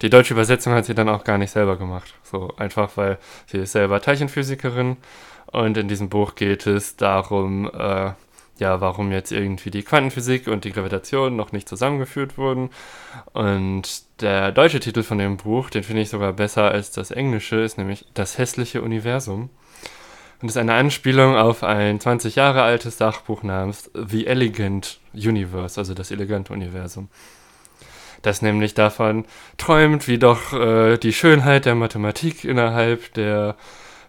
die 0.00 0.08
deutsche 0.08 0.32
Übersetzung 0.32 0.72
hat 0.72 0.86
sie 0.86 0.94
dann 0.94 1.10
auch 1.10 1.24
gar 1.24 1.36
nicht 1.36 1.50
selber 1.50 1.76
gemacht. 1.76 2.14
So 2.22 2.54
einfach, 2.56 2.96
weil 2.96 3.18
sie 3.44 3.58
ist 3.58 3.72
selber 3.72 4.00
Teilchenphysikerin 4.00 4.96
und 5.52 5.76
in 5.76 5.86
diesem 5.86 6.08
Buch 6.08 6.34
geht 6.34 6.66
es 6.66 6.96
darum, 6.96 7.70
äh, 7.74 8.12
ja, 8.60 8.80
warum 8.80 9.12
jetzt 9.12 9.32
irgendwie 9.32 9.70
die 9.70 9.82
Quantenphysik 9.82 10.48
und 10.48 10.64
die 10.64 10.72
Gravitation 10.72 11.36
noch 11.36 11.52
nicht 11.52 11.68
zusammengeführt 11.68 12.38
wurden. 12.38 12.70
Und 13.32 14.02
der 14.20 14.52
deutsche 14.52 14.80
Titel 14.80 15.02
von 15.02 15.18
dem 15.18 15.36
Buch, 15.36 15.70
den 15.70 15.82
finde 15.82 16.02
ich 16.02 16.10
sogar 16.10 16.32
besser 16.32 16.70
als 16.70 16.90
das 16.90 17.10
englische, 17.10 17.56
ist 17.56 17.78
nämlich 17.78 18.06
Das 18.14 18.38
hässliche 18.38 18.82
Universum. 18.82 19.50
Und 20.40 20.48
ist 20.48 20.56
eine 20.56 20.74
Anspielung 20.74 21.36
auf 21.36 21.64
ein 21.64 21.98
20 21.98 22.36
Jahre 22.36 22.62
altes 22.62 22.98
Sachbuch 22.98 23.42
namens 23.42 23.90
The 23.94 24.26
Elegant 24.26 25.00
Universe, 25.12 25.80
also 25.80 25.94
das 25.94 26.10
elegante 26.10 26.52
Universum 26.52 27.08
das 28.22 28.42
nämlich 28.42 28.74
davon 28.74 29.24
träumt, 29.56 30.08
wie 30.08 30.18
doch 30.18 30.52
äh, 30.52 30.96
die 30.98 31.12
Schönheit 31.12 31.64
der 31.64 31.74
Mathematik 31.74 32.44
innerhalb 32.44 33.12
der 33.14 33.56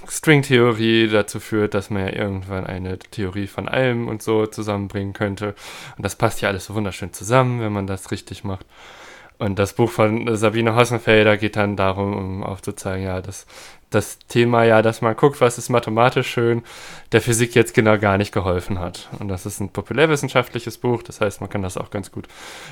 Stringtheorie 0.08 1.08
dazu 1.08 1.40
führt, 1.40 1.74
dass 1.74 1.90
man 1.90 2.08
ja 2.08 2.14
irgendwann 2.14 2.66
eine 2.66 2.98
Theorie 3.00 3.48
von 3.48 3.68
allem 3.68 4.08
und 4.08 4.24
so 4.24 4.46
zusammenbringen 4.46 5.14
könnte. 5.14 5.56
Und 5.98 6.06
das 6.06 6.16
passt 6.16 6.42
ja 6.42 6.50
alles 6.50 6.66
so 6.66 6.76
wunderschön 6.76 7.14
zusammen, 7.14 7.62
wenn 7.62 7.74
man 7.74 7.88
das 7.88 8.12
richtig 8.12 8.44
macht. 8.44 8.66
Und 9.40 9.58
das 9.58 9.74
Buch 9.74 9.90
von 9.90 10.36
Sabine 10.36 10.76
Hossenfelder 10.76 11.38
geht 11.38 11.56
dann 11.56 11.78
darum, 11.78 12.14
um 12.14 12.44
aufzuzeigen, 12.44 13.06
ja, 13.06 13.22
dass 13.22 13.48
das 13.90 14.20
Thema 14.20 14.66
ja, 14.66 14.82
dass 14.82 15.02
man 15.02 15.16
guckt, 15.16 15.40
was 15.40 15.58
ist 15.58 15.70
mathematisch 15.70 16.30
schön, 16.30 16.62
der 17.14 17.22
Physik 17.22 17.56
jetzt 17.56 17.74
genau 17.74 17.98
gar 17.98 18.18
nicht 18.18 18.34
geholfen 18.34 18.80
hat. 18.80 19.10
Und 19.18 19.30
das 19.30 19.46
ist 19.46 19.62
ein 19.62 19.70
populärwissenschaftliches 19.70 20.78
Buch, 20.78 21.04
das 21.04 21.22
heißt, 21.22 21.40
man 21.40 21.50
kann 21.50 21.64
das 21.64 21.78
auch 21.78 21.90
ganz 21.90 22.12
gut 22.12 22.28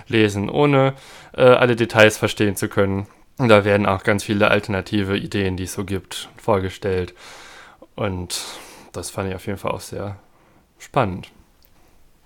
lesen, 0.08 0.50
ohne 0.50 0.94
äh, 1.36 1.44
alle 1.44 1.78
Details 1.78 2.18
verstehen 2.18 2.58
zu 2.58 2.68
können. 2.68 3.08
Da 3.38 3.64
werden 3.66 3.86
auch 3.86 4.04
ganz 4.04 4.24
viele 4.24 4.50
alternative 4.50 5.18
Ideen, 5.18 5.58
die 5.58 5.64
es 5.64 5.74
so 5.74 5.86
gibt, 5.86 6.30
vorgestellt. 6.38 7.14
Und 7.96 8.44
das 8.94 9.12
fand 9.12 9.30
ich 9.30 9.36
auf 9.36 9.46
jeden 9.46 9.60
Fall 9.60 9.72
auch 9.72 9.82
sehr 9.82 10.18
spannend. 10.80 11.32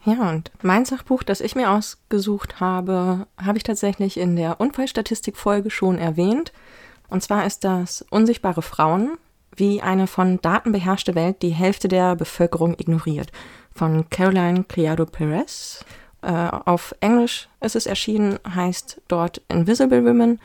Ja, 0.03 0.29
und 0.29 0.51
mein 0.63 0.85
Sachbuch, 0.85 1.21
das 1.21 1.41
ich 1.41 1.55
mir 1.55 1.69
ausgesucht 1.69 2.59
habe, 2.59 3.27
habe 3.37 3.57
ich 3.57 3.63
tatsächlich 3.63 4.17
in 4.17 4.35
der 4.35 4.59
Unfallstatistik-Folge 4.59 5.69
schon 5.69 5.99
erwähnt. 5.99 6.51
Und 7.09 7.21
zwar 7.21 7.45
ist 7.45 7.63
das 7.63 8.03
Unsichtbare 8.09 8.61
Frauen, 8.61 9.17
wie 9.55 9.81
eine 9.81 10.07
von 10.07 10.41
Daten 10.41 10.71
beherrschte 10.71 11.13
Welt 11.13 11.41
die 11.41 11.49
Hälfte 11.49 11.87
der 11.87 12.15
Bevölkerung 12.15 12.73
ignoriert. 12.79 13.31
Von 13.75 14.09
Caroline 14.09 14.63
Criado 14.63 15.05
Perez. 15.05 15.85
Äh, 16.21 16.31
auf 16.31 16.95
Englisch 16.99 17.49
ist 17.59 17.75
es 17.75 17.85
erschienen, 17.85 18.39
heißt 18.47 19.01
dort 19.07 19.41
Invisible 19.49 20.05
Women 20.05 20.39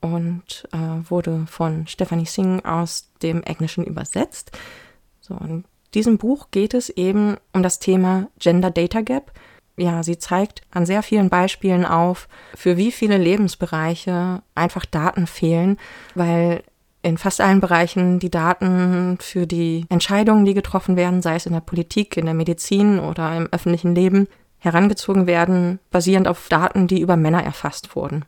und 0.00 0.68
äh, 0.72 1.10
wurde 1.10 1.46
von 1.46 1.86
Stephanie 1.86 2.26
Singh 2.26 2.64
aus 2.68 3.10
dem 3.22 3.42
Englischen 3.42 3.84
übersetzt. 3.84 4.52
So, 5.20 5.34
in 5.36 5.64
diesem 5.94 6.18
Buch 6.18 6.48
geht 6.50 6.74
es 6.74 6.90
eben 6.90 7.36
um 7.52 7.62
das 7.62 7.78
Thema 7.78 8.28
Gender 8.38 8.70
Data 8.70 9.00
Gap 9.00 9.32
ja, 9.78 10.02
sie 10.02 10.18
zeigt 10.18 10.62
an 10.70 10.84
sehr 10.84 11.02
vielen 11.02 11.30
Beispielen 11.30 11.86
auf, 11.86 12.28
für 12.54 12.76
wie 12.76 12.92
viele 12.92 13.16
Lebensbereiche 13.16 14.42
einfach 14.54 14.84
Daten 14.84 15.26
fehlen, 15.26 15.78
weil 16.14 16.64
in 17.02 17.16
fast 17.16 17.40
allen 17.40 17.60
Bereichen 17.60 18.18
die 18.18 18.30
Daten 18.30 19.18
für 19.20 19.46
die 19.46 19.86
Entscheidungen, 19.88 20.44
die 20.44 20.54
getroffen 20.54 20.96
werden, 20.96 21.22
sei 21.22 21.36
es 21.36 21.46
in 21.46 21.52
der 21.52 21.60
Politik, 21.60 22.16
in 22.16 22.24
der 22.24 22.34
Medizin 22.34 22.98
oder 22.98 23.36
im 23.36 23.48
öffentlichen 23.52 23.94
Leben, 23.94 24.26
herangezogen 24.58 25.28
werden, 25.28 25.78
basierend 25.92 26.26
auf 26.26 26.48
Daten, 26.48 26.88
die 26.88 27.00
über 27.00 27.16
Männer 27.16 27.44
erfasst 27.44 27.94
wurden. 27.94 28.24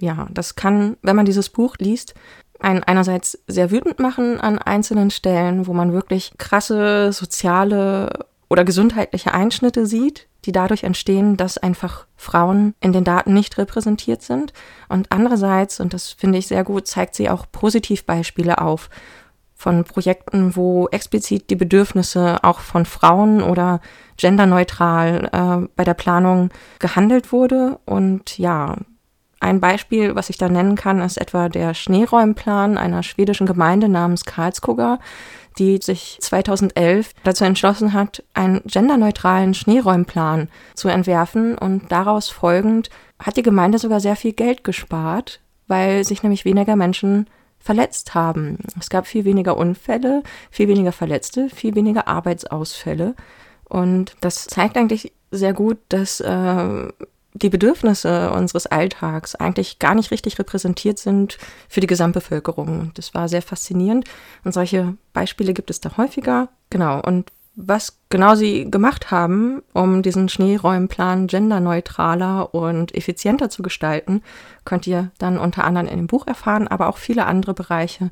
Ja, 0.00 0.26
das 0.30 0.56
kann, 0.56 0.96
wenn 1.02 1.16
man 1.16 1.26
dieses 1.26 1.50
Buch 1.50 1.76
liest, 1.78 2.14
einen 2.58 2.82
einerseits 2.82 3.38
sehr 3.46 3.70
wütend 3.70 3.98
machen 3.98 4.40
an 4.40 4.58
einzelnen 4.58 5.10
Stellen, 5.10 5.66
wo 5.66 5.72
man 5.72 5.92
wirklich 5.92 6.32
krasse 6.38 7.12
soziale 7.12 8.26
oder 8.48 8.64
gesundheitliche 8.64 9.32
Einschnitte 9.32 9.86
sieht, 9.86 10.26
die 10.44 10.52
dadurch 10.52 10.84
entstehen, 10.84 11.36
dass 11.36 11.58
einfach 11.58 12.06
Frauen 12.16 12.74
in 12.80 12.92
den 12.92 13.04
Daten 13.04 13.32
nicht 13.34 13.58
repräsentiert 13.58 14.22
sind. 14.22 14.52
Und 14.88 15.06
andererseits, 15.10 15.80
und 15.80 15.94
das 15.94 16.10
finde 16.10 16.38
ich 16.38 16.48
sehr 16.48 16.64
gut, 16.64 16.86
zeigt 16.86 17.14
sie 17.14 17.30
auch 17.30 17.46
Positivbeispiele 17.50 18.60
auf 18.60 18.90
von 19.54 19.84
Projekten, 19.84 20.56
wo 20.56 20.88
explizit 20.88 21.50
die 21.50 21.56
Bedürfnisse 21.56 22.42
auch 22.42 22.60
von 22.60 22.86
Frauen 22.86 23.42
oder 23.42 23.82
genderneutral 24.16 25.28
äh, 25.32 25.68
bei 25.76 25.84
der 25.84 25.92
Planung 25.92 26.48
gehandelt 26.78 27.30
wurde. 27.30 27.78
Und 27.84 28.38
ja, 28.38 28.76
Ein 29.40 29.58
Beispiel, 29.58 30.14
was 30.14 30.28
ich 30.28 30.36
da 30.36 30.50
nennen 30.50 30.76
kann, 30.76 31.00
ist 31.00 31.16
etwa 31.16 31.48
der 31.48 31.72
Schneeräumplan 31.72 32.76
einer 32.76 33.02
schwedischen 33.02 33.46
Gemeinde 33.46 33.88
namens 33.88 34.26
Karlskoga, 34.26 34.98
die 35.58 35.78
sich 35.78 36.18
2011 36.20 37.12
dazu 37.24 37.44
entschlossen 37.44 37.94
hat, 37.94 38.22
einen 38.34 38.60
genderneutralen 38.66 39.54
Schneeräumplan 39.54 40.48
zu 40.74 40.88
entwerfen 40.88 41.56
und 41.56 41.90
daraus 41.90 42.28
folgend 42.28 42.90
hat 43.18 43.38
die 43.38 43.42
Gemeinde 43.42 43.78
sogar 43.78 44.00
sehr 44.00 44.16
viel 44.16 44.32
Geld 44.32 44.62
gespart, 44.62 45.40
weil 45.66 46.04
sich 46.04 46.22
nämlich 46.22 46.44
weniger 46.44 46.76
Menschen 46.76 47.26
verletzt 47.58 48.14
haben. 48.14 48.58
Es 48.78 48.90
gab 48.90 49.06
viel 49.06 49.24
weniger 49.24 49.56
Unfälle, 49.56 50.22
viel 50.50 50.68
weniger 50.68 50.92
Verletzte, 50.92 51.48
viel 51.48 51.74
weniger 51.74 52.08
Arbeitsausfälle. 52.08 53.14
Und 53.68 54.16
das 54.20 54.46
zeigt 54.46 54.76
eigentlich 54.76 55.12
sehr 55.30 55.52
gut, 55.52 55.78
dass 55.88 56.20
äh, 56.20 56.88
die 57.34 57.48
Bedürfnisse 57.48 58.30
unseres 58.32 58.66
Alltags 58.66 59.34
eigentlich 59.34 59.78
gar 59.78 59.94
nicht 59.94 60.10
richtig 60.10 60.38
repräsentiert 60.38 60.98
sind 60.98 61.38
für 61.68 61.80
die 61.80 61.86
Gesamtbevölkerung. 61.86 62.90
Das 62.94 63.14
war 63.14 63.28
sehr 63.28 63.42
faszinierend 63.42 64.06
und 64.44 64.52
solche 64.52 64.94
Beispiele 65.12 65.54
gibt 65.54 65.70
es 65.70 65.80
da 65.80 65.96
häufiger. 65.96 66.48
Genau, 66.70 67.00
und 67.00 67.30
was 67.56 67.98
genau 68.08 68.34
sie 68.34 68.70
gemacht 68.70 69.10
haben, 69.10 69.62
um 69.72 70.02
diesen 70.02 70.28
Schneeräumplan 70.28 71.26
genderneutraler 71.26 72.54
und 72.54 72.94
effizienter 72.94 73.50
zu 73.50 73.62
gestalten, 73.62 74.22
könnt 74.64 74.86
ihr 74.86 75.10
dann 75.18 75.38
unter 75.38 75.64
anderem 75.64 75.88
in 75.88 75.96
dem 75.96 76.06
Buch 76.06 76.26
erfahren, 76.26 76.68
aber 76.68 76.88
auch 76.88 76.96
viele 76.96 77.26
andere 77.26 77.54
Bereiche. 77.54 78.10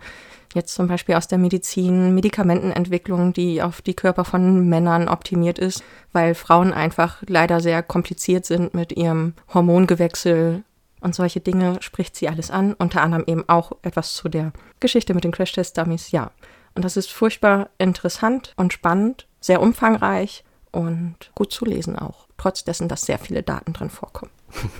Jetzt 0.54 0.74
zum 0.74 0.88
Beispiel 0.88 1.14
aus 1.14 1.28
der 1.28 1.38
Medizin, 1.38 2.14
Medikamentenentwicklung, 2.14 3.32
die 3.32 3.62
auf 3.62 3.82
die 3.82 3.94
Körper 3.94 4.24
von 4.24 4.68
Männern 4.68 5.08
optimiert 5.08 5.58
ist, 5.58 5.84
weil 6.12 6.34
Frauen 6.34 6.72
einfach 6.72 7.22
leider 7.26 7.60
sehr 7.60 7.82
kompliziert 7.82 8.46
sind 8.46 8.72
mit 8.74 8.92
ihrem 8.92 9.34
Hormongewechsel 9.52 10.64
und 11.00 11.14
solche 11.14 11.40
Dinge 11.40 11.76
spricht 11.80 12.16
sie 12.16 12.28
alles 12.28 12.50
an, 12.50 12.74
unter 12.74 13.02
anderem 13.02 13.24
eben 13.26 13.48
auch 13.48 13.72
etwas 13.82 14.14
zu 14.14 14.28
der 14.28 14.52
Geschichte 14.80 15.14
mit 15.14 15.24
den 15.24 15.32
Crash-Test-Dummies, 15.32 16.10
ja. 16.10 16.30
Und 16.78 16.84
das 16.84 16.96
ist 16.96 17.10
furchtbar 17.10 17.70
interessant 17.78 18.52
und 18.54 18.72
spannend, 18.72 19.26
sehr 19.40 19.60
umfangreich 19.60 20.44
und 20.70 21.16
gut 21.34 21.50
zu 21.50 21.64
lesen 21.64 21.98
auch, 21.98 22.28
trotz 22.36 22.62
dessen, 22.62 22.86
dass 22.86 23.02
sehr 23.02 23.18
viele 23.18 23.42
Daten 23.42 23.72
drin 23.72 23.90
vorkommen. 23.90 24.30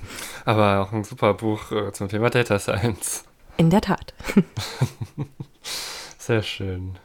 Aber 0.45 0.81
auch 0.81 0.93
ein 0.93 1.03
super 1.03 1.35
Buch 1.35 1.73
äh, 1.73 1.91
zum 1.93 2.09
Thema 2.09 2.31
Data 2.31 2.61
Science. 2.61 3.25
In 3.57 3.71
der 3.71 3.81
Tat. 3.81 4.15
sehr 6.19 6.45
schön. 6.45 7.01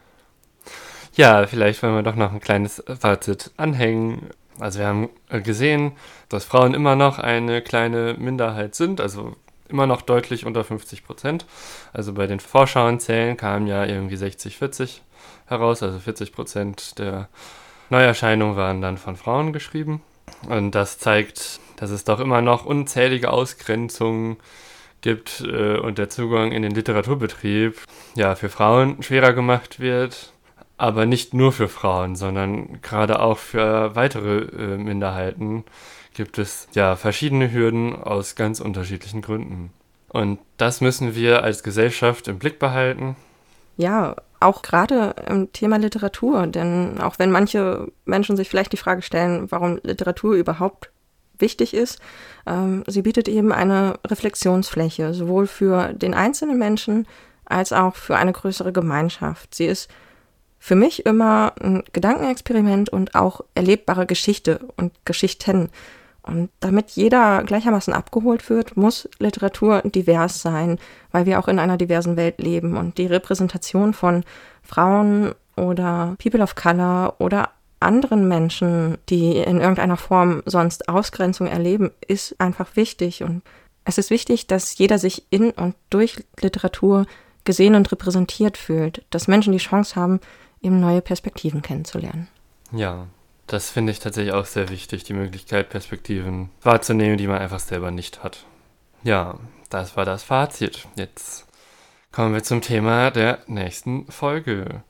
Ja, 1.15 1.48
vielleicht 1.48 1.82
wollen 1.82 1.95
wir 1.95 2.03
doch 2.03 2.14
noch 2.14 2.32
ein 2.32 2.40
kleines 2.40 2.84
Fazit 2.99 3.49
anhängen. 3.57 4.30
Also 4.60 4.78
wir 4.78 4.86
haben 4.86 5.10
gesehen, 5.41 5.94
dass 6.30 6.45
Frauen 6.45 6.76
immer 6.76 6.95
noch 6.95 7.18
eine 7.18 7.64
kleine 7.64 8.14
Minderheit 8.20 8.76
sind, 8.76 9.02
also 9.02 9.36
immer 9.74 9.88
noch 9.88 10.02
deutlich 10.02 10.45
unter 10.45 10.64
50 10.64 11.04
Prozent. 11.04 11.45
Also 11.91 12.14
bei 12.14 12.28
den 12.28 12.40
Vorschauenzählen 12.40 13.36
kamen 13.36 13.68
ja 13.68 13.86
irgendwie 13.86 14.16
60, 14.16 14.58
40 14.58 15.02
heraus, 15.48 15.84
also 15.84 16.00
40 16.00 16.32
Prozent 16.32 17.00
der 17.00 17.28
Neuerscheinungen 17.90 18.56
waren 18.56 18.82
dann 18.82 18.98
von 18.98 19.18
Frauen 19.18 19.52
geschrieben. 19.52 20.02
Und 20.48 20.72
das 20.72 21.00
zeigt, 21.00 21.60
dass 21.76 21.90
es 21.90 22.06
doch 22.06 22.20
immer 22.20 22.41
noch 22.41 22.66
unzählige 22.66 23.32
Ausgrenzungen 23.32 24.38
gibt 25.02 25.41
äh, 25.41 25.78
und 25.78 25.98
der 25.98 26.10
Zugang 26.10 26.52
in 26.52 26.62
den 26.62 26.72
Literaturbetrieb 26.72 27.78
ja 28.16 28.36
für 28.36 28.50
Frauen 28.50 29.04
schwerer 29.04 29.34
gemacht 29.34 29.80
wird, 29.80 30.34
aber 30.78 31.06
nicht 31.06 31.34
nur 31.34 31.52
für 31.52 31.68
Frauen, 31.68 32.16
sondern 32.16 32.82
gerade 32.82 33.20
auch 33.20 33.38
für 33.38 33.95
weitere 33.95 34.44
äh, 34.45 34.78
Minderheiten 34.78 35.66
gibt 36.14 36.38
es 36.38 36.68
ja 36.73 36.95
verschiedene 36.95 37.52
Hürden 37.52 37.95
aus 37.95 38.35
ganz 38.35 38.60
unterschiedlichen 38.60 39.22
Gründen. 39.22 39.72
Und 40.10 40.40
das 40.57 40.81
müssen 40.81 41.15
wir 41.15 41.44
als 41.44 41.64
Gesellschaft 41.64 42.27
im 42.27 42.40
Blick 42.40 42.60
behalten. 42.60 43.15
Ja, 43.77 44.15
auch 44.40 44.61
gerade 44.61 45.15
im 45.27 45.52
Thema 45.53 45.77
Literatur, 45.77 46.45
denn 46.48 46.99
auch 47.02 47.18
wenn 47.18 47.31
manche 47.31 47.91
Menschen 48.06 48.38
sich 48.38 48.49
vielleicht 48.49 48.73
die 48.73 48.77
Frage 48.77 49.02
stellen, 49.02 49.52
warum 49.52 49.80
Literatur 49.84 50.35
überhaupt 50.35 50.91
wichtig 51.40 51.73
ist, 51.73 51.99
ähm, 52.45 52.84
sie 52.88 53.02
bietet 53.02 53.27
eben 53.27 53.52
eine 53.52 53.95
Reflexionsfläche, 54.06 55.14
sowohl 55.14 55.48
für 55.48 55.94
den 55.94 56.14
einzelnen 56.14 56.60
Menschen 56.60 57.07
als 57.45 57.73
auch 57.73 57.95
für 57.95 58.15
eine 58.15 58.34
größere 58.34 58.72
Gemeinschaft. 58.72 59.56
Sie 59.56 59.65
ist 59.65 59.90
für 60.60 60.76
mich 60.76 61.06
immer 61.06 61.53
ein 61.60 61.84
Gedankenexperiment 61.91 62.90
und 62.90 63.15
auch 63.15 63.41
erlebbare 63.56 64.06
Geschichte 64.06 64.60
und 64.77 64.94
Geschichten. 65.06 65.69
Und 66.24 66.50
damit 66.62 66.91
jeder 66.91 67.44
gleichermaßen 67.44 67.94
abgeholt 67.94 68.50
wird, 68.50 68.78
muss 68.78 69.10
Literatur 69.20 69.82
divers 69.82 70.41
sein, 70.41 70.80
weil 71.12 71.26
wir 71.26 71.38
auch 71.38 71.50
in 71.50 71.60
einer 71.60 71.78
diversen 71.78 72.16
Welt 72.16 72.40
leben. 72.40 72.78
Und 72.78 72.98
die 72.98 73.06
Repräsentation 73.06 73.94
von 73.94 74.24
Frauen 74.64 75.36
oder 75.58 76.16
People 76.18 76.41
of 76.41 76.56
Color 76.56 77.16
oder 77.20 77.50
anderen 77.82 78.28
Menschen, 78.30 78.98
die 79.10 79.38
in 79.38 79.60
irgendeiner 79.60 79.98
Form 79.98 80.41
sonst 80.45 80.88
Ausgrenzung 80.88 81.48
erleben, 81.48 81.91
ist 82.08 82.40
einfach 82.40 82.78
wichtig. 82.78 83.24
Und 83.24 83.41
es 83.84 83.98
ist 83.98 84.10
wichtig, 84.10 84.48
dass 84.48 84.78
jeder 84.78 84.98
sich 84.98 85.26
in 85.30 85.52
und 85.52 85.76
durch 85.90 86.24
Literatur 86.40 87.06
gesehen 87.44 87.76
und 87.76 87.91
repräsentiert 87.91 88.58
fühlt, 88.58 89.04
dass 89.10 89.28
Menschen 89.28 89.52
die 89.52 89.60
Chance 89.60 89.98
haben, 89.98 90.22
eben 90.62 90.80
neue 90.80 91.02
Perspektiven 91.02 91.62
kennenzulernen. 91.62 92.30
Ja, 92.72 93.08
das 93.48 93.70
finde 93.70 93.91
ich 93.91 93.99
tatsächlich 93.99 94.34
auch 94.34 94.45
sehr 94.45 94.70
wichtig, 94.70 95.03
die 95.03 95.14
Möglichkeit, 95.14 95.70
Perspektiven 95.70 96.49
wahrzunehmen, 96.61 97.18
die 97.18 97.28
man 97.28 97.40
einfach 97.40 97.60
selber 97.60 97.91
nicht 97.91 98.24
hat. 98.24 98.45
Ja, 99.03 99.38
das 99.70 99.98
war 99.98 100.06
das 100.06 100.24
Fazit. 100.24 100.88
Jetzt 100.95 101.45
kommen 102.11 102.34
wir 102.34 102.44
zum 102.44 102.61
Thema 102.61 103.11
der 103.11 103.40
nächsten 103.48 104.10
Folge. 104.11 104.84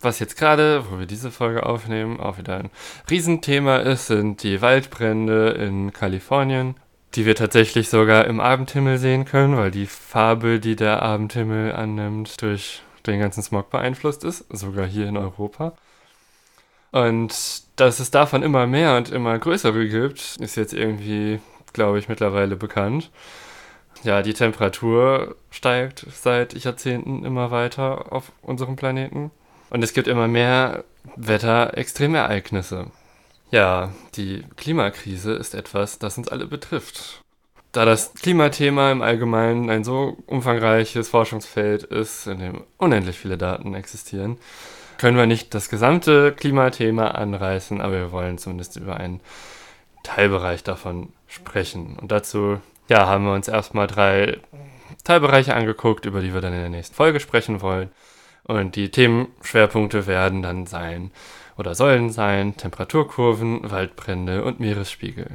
Was 0.00 0.18
jetzt 0.18 0.36
gerade, 0.36 0.90
wo 0.90 0.98
wir 0.98 1.06
diese 1.06 1.30
Folge 1.30 1.64
aufnehmen, 1.64 2.18
auch 2.18 2.38
wieder 2.38 2.56
ein 2.56 2.70
Riesenthema 3.10 3.76
ist, 3.76 4.06
sind 4.06 4.42
die 4.42 4.62
Waldbrände 4.62 5.50
in 5.50 5.92
Kalifornien, 5.92 6.74
die 7.14 7.26
wir 7.26 7.36
tatsächlich 7.36 7.90
sogar 7.90 8.24
im 8.24 8.40
Abendhimmel 8.40 8.96
sehen 8.96 9.26
können, 9.26 9.56
weil 9.56 9.70
die 9.70 9.86
Farbe, 9.86 10.58
die 10.58 10.76
der 10.76 11.02
Abendhimmel 11.02 11.72
annimmt, 11.72 12.40
durch 12.40 12.82
den 13.06 13.20
ganzen 13.20 13.42
Smog 13.42 13.68
beeinflusst 13.70 14.24
ist, 14.24 14.46
sogar 14.48 14.86
hier 14.86 15.06
in 15.06 15.18
Europa. 15.18 15.74
Und 16.92 17.62
dass 17.76 18.00
es 18.00 18.10
davon 18.10 18.42
immer 18.42 18.66
mehr 18.66 18.96
und 18.96 19.10
immer 19.10 19.38
größere 19.38 19.88
gibt, 19.88 20.36
ist 20.40 20.56
jetzt 20.56 20.74
irgendwie, 20.74 21.40
glaube 21.72 21.98
ich, 21.98 22.08
mittlerweile 22.08 22.56
bekannt. 22.56 23.10
Ja, 24.02 24.22
die 24.22 24.34
Temperatur 24.34 25.36
steigt 25.50 26.06
seit 26.10 26.54
Jahrzehnten 26.54 27.24
immer 27.24 27.50
weiter 27.50 28.12
auf 28.12 28.32
unserem 28.42 28.76
Planeten. 28.76 29.30
Und 29.68 29.84
es 29.84 29.92
gibt 29.92 30.08
immer 30.08 30.26
mehr 30.26 30.84
Wetterextremereignisse. 31.16 32.86
Ja, 33.50 33.92
die 34.14 34.44
Klimakrise 34.56 35.32
ist 35.32 35.54
etwas, 35.54 35.98
das 35.98 36.18
uns 36.18 36.28
alle 36.28 36.46
betrifft. 36.46 37.22
Da 37.72 37.84
das 37.84 38.14
Klimathema 38.14 38.90
im 38.90 39.02
Allgemeinen 39.02 39.70
ein 39.70 39.84
so 39.84 40.16
umfangreiches 40.26 41.08
Forschungsfeld 41.08 41.84
ist, 41.84 42.26
in 42.26 42.38
dem 42.38 42.64
unendlich 42.78 43.18
viele 43.18 43.38
Daten 43.38 43.74
existieren, 43.74 44.38
können 45.00 45.16
wir 45.16 45.24
nicht 45.24 45.54
das 45.54 45.70
gesamte 45.70 46.30
Klimathema 46.32 47.08
anreißen, 47.12 47.80
aber 47.80 47.94
wir 47.94 48.12
wollen 48.12 48.36
zumindest 48.36 48.76
über 48.76 48.98
einen 48.98 49.20
Teilbereich 50.02 50.62
davon 50.62 51.14
sprechen. 51.26 51.96
Und 51.98 52.12
dazu 52.12 52.60
ja, 52.90 53.06
haben 53.06 53.24
wir 53.24 53.32
uns 53.32 53.48
erstmal 53.48 53.86
drei 53.86 54.40
Teilbereiche 55.02 55.54
angeguckt, 55.54 56.04
über 56.04 56.20
die 56.20 56.34
wir 56.34 56.42
dann 56.42 56.52
in 56.52 56.60
der 56.60 56.68
nächsten 56.68 56.94
Folge 56.94 57.18
sprechen 57.18 57.62
wollen. 57.62 57.90
Und 58.44 58.76
die 58.76 58.90
Themenschwerpunkte 58.90 60.06
werden 60.06 60.42
dann 60.42 60.66
sein 60.66 61.12
oder 61.56 61.74
sollen 61.74 62.10
sein 62.10 62.58
Temperaturkurven, 62.58 63.70
Waldbrände 63.70 64.44
und 64.44 64.60
Meeresspiegel. 64.60 65.30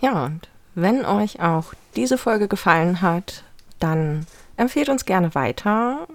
Ja, 0.00 0.24
und 0.24 0.48
wenn 0.74 1.04
euch 1.04 1.40
auch 1.40 1.74
diese 1.94 2.18
Folge 2.18 2.48
gefallen 2.48 3.02
hat, 3.02 3.44
dann 3.78 4.26
empfehlt 4.56 4.88
uns 4.88 5.04
gerne 5.04 5.32
weiter 5.36 6.08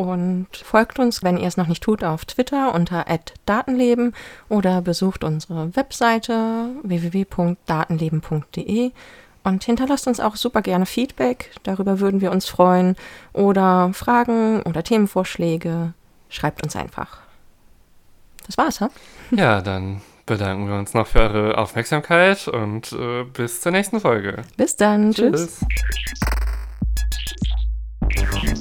und 0.00 0.48
folgt 0.54 0.98
uns, 0.98 1.22
wenn 1.22 1.36
ihr 1.36 1.46
es 1.46 1.58
noch 1.58 1.66
nicht 1.66 1.82
tut, 1.82 2.02
auf 2.02 2.24
Twitter 2.24 2.74
unter 2.74 3.04
@datenleben 3.44 4.14
oder 4.48 4.80
besucht 4.80 5.24
unsere 5.24 5.76
Webseite 5.76 6.70
www.datenleben.de 6.82 8.92
und 9.44 9.64
hinterlasst 9.64 10.06
uns 10.06 10.18
auch 10.18 10.36
super 10.36 10.62
gerne 10.62 10.86
Feedback, 10.86 11.50
darüber 11.64 12.00
würden 12.00 12.22
wir 12.22 12.32
uns 12.32 12.48
freuen 12.48 12.96
oder 13.34 13.90
Fragen 13.92 14.62
oder 14.62 14.82
Themenvorschläge, 14.82 15.92
schreibt 16.30 16.62
uns 16.62 16.76
einfach. 16.76 17.18
Das 18.46 18.56
war's, 18.56 18.80
ha? 18.80 18.88
Ja, 19.32 19.60
dann 19.60 20.00
bedanken 20.24 20.66
wir 20.66 20.76
uns 20.76 20.94
noch 20.94 21.08
für 21.08 21.20
eure 21.20 21.58
Aufmerksamkeit 21.58 22.48
und 22.48 22.90
äh, 22.92 23.24
bis 23.24 23.60
zur 23.60 23.72
nächsten 23.72 24.00
Folge. 24.00 24.44
Bis 24.56 24.76
dann. 24.76 25.12
Tschüss. 25.12 25.60
tschüss. 28.08 28.60